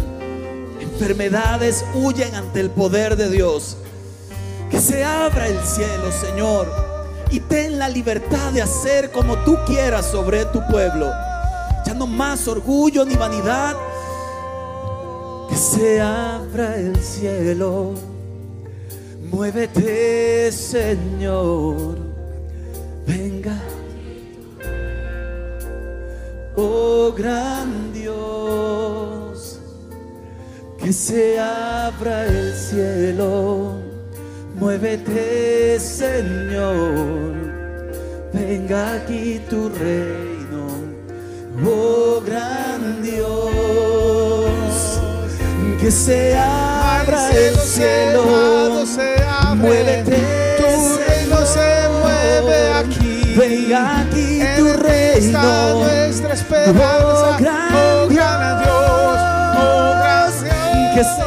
Enfermedades 0.80 1.84
huyen 1.96 2.36
ante 2.36 2.60
el 2.60 2.70
poder 2.70 3.16
de 3.16 3.30
Dios. 3.30 3.78
Que 4.70 4.80
se 4.80 5.04
abra 5.04 5.48
el 5.48 5.60
cielo, 5.66 6.12
Señor, 6.12 6.72
y 7.32 7.40
ten 7.40 7.80
la 7.80 7.90
libertad 7.90 8.52
de 8.52 8.62
hacer 8.62 9.12
como 9.12 9.38
tú 9.40 9.58
quieras 9.66 10.06
sobre 10.06 10.46
tu 10.46 10.62
pueblo. 10.68 11.12
Ya 11.86 11.96
no 11.96 12.06
más 12.06 12.48
orgullo 12.48 13.06
ni 13.06 13.16
vanidad, 13.16 13.76
se 15.62 16.01
abra 16.01 16.76
el 16.76 16.95
cielo. 16.97 17.93
Muévete, 19.32 20.51
Señor. 20.51 21.97
Venga. 23.05 23.57
Oh 26.55 27.14
gran 27.16 27.93
Dios, 27.93 29.59
que 30.80 30.91
se 30.91 31.39
abra 31.39 32.26
el 32.26 32.53
cielo. 32.55 33.76
Muévete, 34.55 35.80
Señor. 35.80 37.34
Venga 38.34 38.95
aquí 38.95 39.39
tu 39.47 39.70
reino. 39.70 40.41
Oh 41.64 42.20
gran 42.26 43.03
Dios, 43.03 43.61
se 45.92 46.38
abra 46.38 47.30
el 47.32 47.56
cielo. 47.58 48.24
Muévete, 49.56 50.18
Tu 50.58 50.98
reino 51.08 51.46
se 51.46 51.89
mueve 52.02 52.74
aquí. 52.74 53.34
Venga 53.38 54.00
aquí 54.02 54.39
tu 54.58 54.68
En 54.68 54.78
ti 54.78 54.84
reino. 54.84 55.84
nuestra 55.84 56.34
esperanza. 56.34 56.82
Oh, 57.04 57.38
gran 57.39 57.76
Oh, 57.76 58.08
gran 58.10 58.64
Dios. 58.64 59.20
Oh, 59.58 59.94
Dios. 60.02 60.34
Que 60.96 61.04
se 61.04 61.24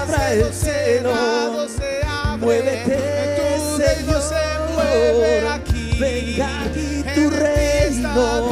abra 0.00 0.32
el 0.32 0.52
cielo. 0.52 1.68
se 1.68 2.00
abre. 2.06 2.38
Muévete, 2.44 2.96
Tu 2.96 3.78
reino 3.78 4.20
se 4.20 4.42
mueve 4.74 5.48
aquí. 5.48 5.96
Venga 5.98 6.62
aquí 6.64 7.04
tu 7.14 7.30
reino. 7.30 8.49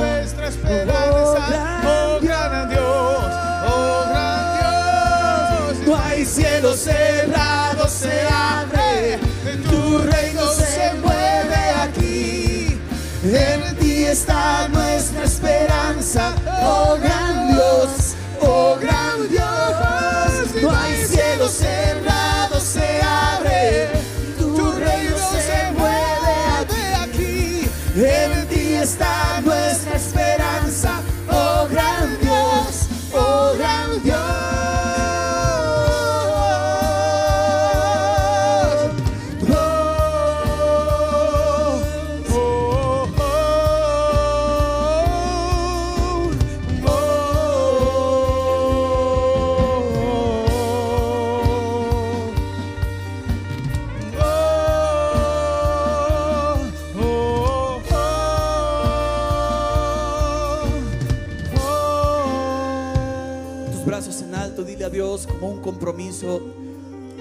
Compromiso. 65.89 66.43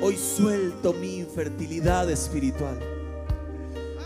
Hoy 0.01 0.17
suelto 0.17 0.91
mi 0.91 1.19
infertilidad 1.19 2.09
espiritual. 2.09 2.77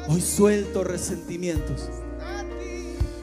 Hoy 0.07 0.21
suelto 0.21 0.83
resentimientos. 0.83 1.89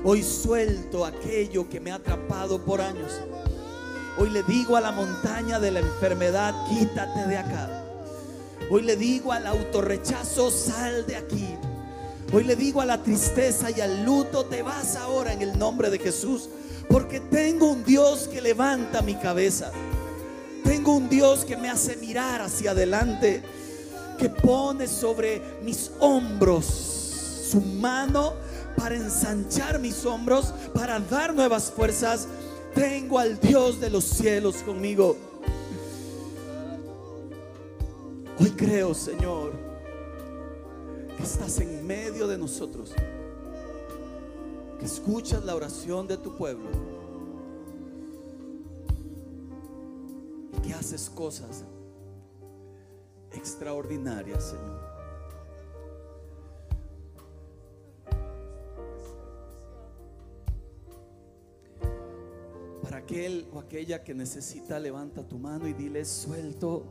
Hoy 0.02 0.24
suelto 0.24 1.04
aquello 1.04 1.68
que 1.68 1.78
me 1.78 1.92
ha 1.92 1.96
atrapado 1.96 2.64
por 2.64 2.80
años. 2.80 3.20
Hoy 4.18 4.30
le 4.30 4.42
digo 4.42 4.76
a 4.76 4.80
la 4.80 4.90
montaña 4.90 5.60
de 5.60 5.70
la 5.70 5.78
enfermedad, 5.78 6.54
quítate 6.68 7.28
de 7.28 7.36
acá. 7.36 7.84
Hoy 8.68 8.82
le 8.82 8.96
digo 8.96 9.32
al 9.32 9.46
autorrechazo, 9.46 10.50
sal 10.50 11.06
de 11.06 11.16
aquí. 11.16 11.54
Hoy 12.32 12.42
le 12.42 12.56
digo 12.56 12.80
a 12.80 12.84
la 12.84 13.00
tristeza 13.00 13.70
y 13.70 13.80
al 13.80 14.04
luto, 14.04 14.44
te 14.46 14.62
vas 14.62 14.96
ahora 14.96 15.32
en 15.32 15.42
el 15.42 15.56
nombre 15.56 15.88
de 15.88 16.00
Jesús. 16.00 16.48
Porque 16.88 17.20
tengo 17.20 17.70
un 17.70 17.84
Dios 17.84 18.26
que 18.26 18.40
levanta 18.40 19.02
mi 19.02 19.14
cabeza. 19.14 19.70
Un 20.88 21.06
Dios 21.10 21.44
que 21.44 21.54
me 21.54 21.68
hace 21.68 21.96
mirar 21.96 22.40
hacia 22.40 22.70
adelante. 22.70 23.42
Que 24.18 24.30
pone 24.30 24.86
sobre 24.86 25.42
mis 25.62 25.90
hombros 26.00 26.64
su 26.64 27.60
mano 27.60 28.32
para 28.74 28.96
ensanchar 28.96 29.78
mis 29.80 30.06
hombros, 30.06 30.46
para 30.72 30.98
dar 30.98 31.34
nuevas 31.34 31.70
fuerzas. 31.70 32.26
Tengo 32.74 33.18
al 33.18 33.38
Dios 33.38 33.78
de 33.80 33.90
los 33.90 34.04
cielos 34.04 34.56
conmigo. 34.62 35.14
Hoy 38.40 38.50
creo, 38.52 38.94
Señor, 38.94 39.52
que 41.18 41.22
estás 41.22 41.60
en 41.60 41.86
medio 41.86 42.26
de 42.26 42.38
nosotros, 42.38 42.94
que 44.78 44.86
escuchas 44.86 45.44
la 45.44 45.54
oración 45.54 46.06
de 46.06 46.16
tu 46.16 46.34
pueblo 46.34 46.97
haces 50.78 51.10
cosas 51.10 51.64
extraordinarias, 53.32 54.44
Señor. 54.44 54.88
Para 62.82 62.98
aquel 62.98 63.48
o 63.52 63.58
aquella 63.58 64.02
que 64.02 64.14
necesita, 64.14 64.78
levanta 64.78 65.26
tu 65.26 65.38
mano 65.38 65.66
y 65.66 65.72
dile, 65.72 66.04
suelto 66.04 66.84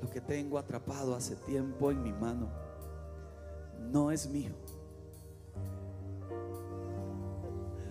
lo 0.00 0.10
que 0.10 0.20
tengo 0.20 0.58
atrapado 0.58 1.14
hace 1.14 1.36
tiempo 1.36 1.90
en 1.90 2.02
mi 2.02 2.12
mano. 2.12 2.48
No 3.90 4.10
es 4.10 4.28
mío. 4.28 4.52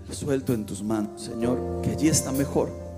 suelto 0.09 0.53
en 0.53 0.65
tus 0.65 0.83
manos, 0.83 1.21
Señor, 1.21 1.81
que 1.81 1.91
allí 1.91 2.09
está 2.09 2.33
mejor. 2.33 2.90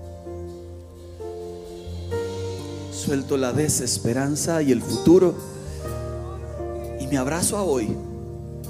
Suelto 3.04 3.36
la 3.36 3.52
desesperanza 3.52 4.62
y 4.62 4.72
el 4.72 4.80
futuro 4.80 5.34
y 6.98 7.06
me 7.06 7.18
abrazo 7.18 7.58
a 7.58 7.62
hoy. 7.62 7.94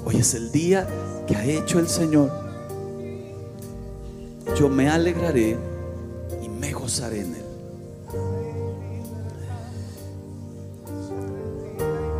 Hoy 0.03 0.17
es 0.17 0.33
el 0.33 0.51
día 0.51 0.85
que 1.25 1.37
ha 1.37 1.45
hecho 1.45 1.79
el 1.79 1.87
Señor. 1.87 2.29
Yo 4.59 4.67
me 4.67 4.89
alegraré 4.89 5.57
y 6.43 6.49
me 6.49 6.73
gozaré 6.73 7.21
en 7.21 7.35
él. 7.35 7.45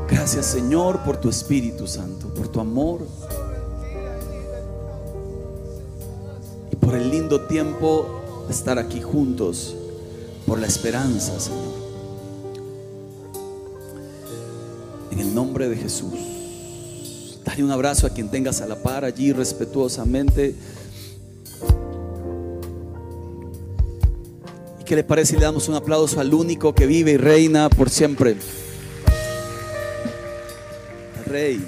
Gracias 0.09 0.45
Señor 0.45 0.99
por 1.03 1.17
tu 1.17 1.27
Espíritu 1.27 1.85
Santo, 1.85 2.33
por 2.33 2.47
tu 2.47 2.61
amor 2.61 3.05
y 6.71 6.75
por 6.77 6.95
el 6.95 7.11
lindo 7.11 7.41
tiempo 7.41 8.45
de 8.47 8.53
estar 8.53 8.79
aquí 8.79 9.01
juntos, 9.01 9.75
por 10.47 10.59
la 10.59 10.67
esperanza, 10.67 11.37
Señor. 11.41 11.64
Nombre 15.35 15.67
de 15.67 15.75
Jesús. 15.75 16.17
Dale 17.43 17.63
un 17.63 17.69
abrazo 17.69 18.07
a 18.07 18.09
quien 18.09 18.29
tengas 18.29 18.61
a 18.61 18.67
la 18.67 18.81
par 18.81 19.03
allí 19.03 19.33
respetuosamente. 19.33 20.55
¿Y 24.79 24.83
qué 24.85 24.95
le 24.95 25.03
parece 25.03 25.33
si 25.33 25.35
le 25.37 25.43
damos 25.43 25.67
un 25.67 25.75
aplauso 25.75 26.19
al 26.19 26.33
único 26.33 26.73
que 26.73 26.87
vive 26.87 27.11
y 27.11 27.17
reina 27.17 27.69
por 27.69 27.89
siempre? 27.89 28.37
Rey. 31.27 31.61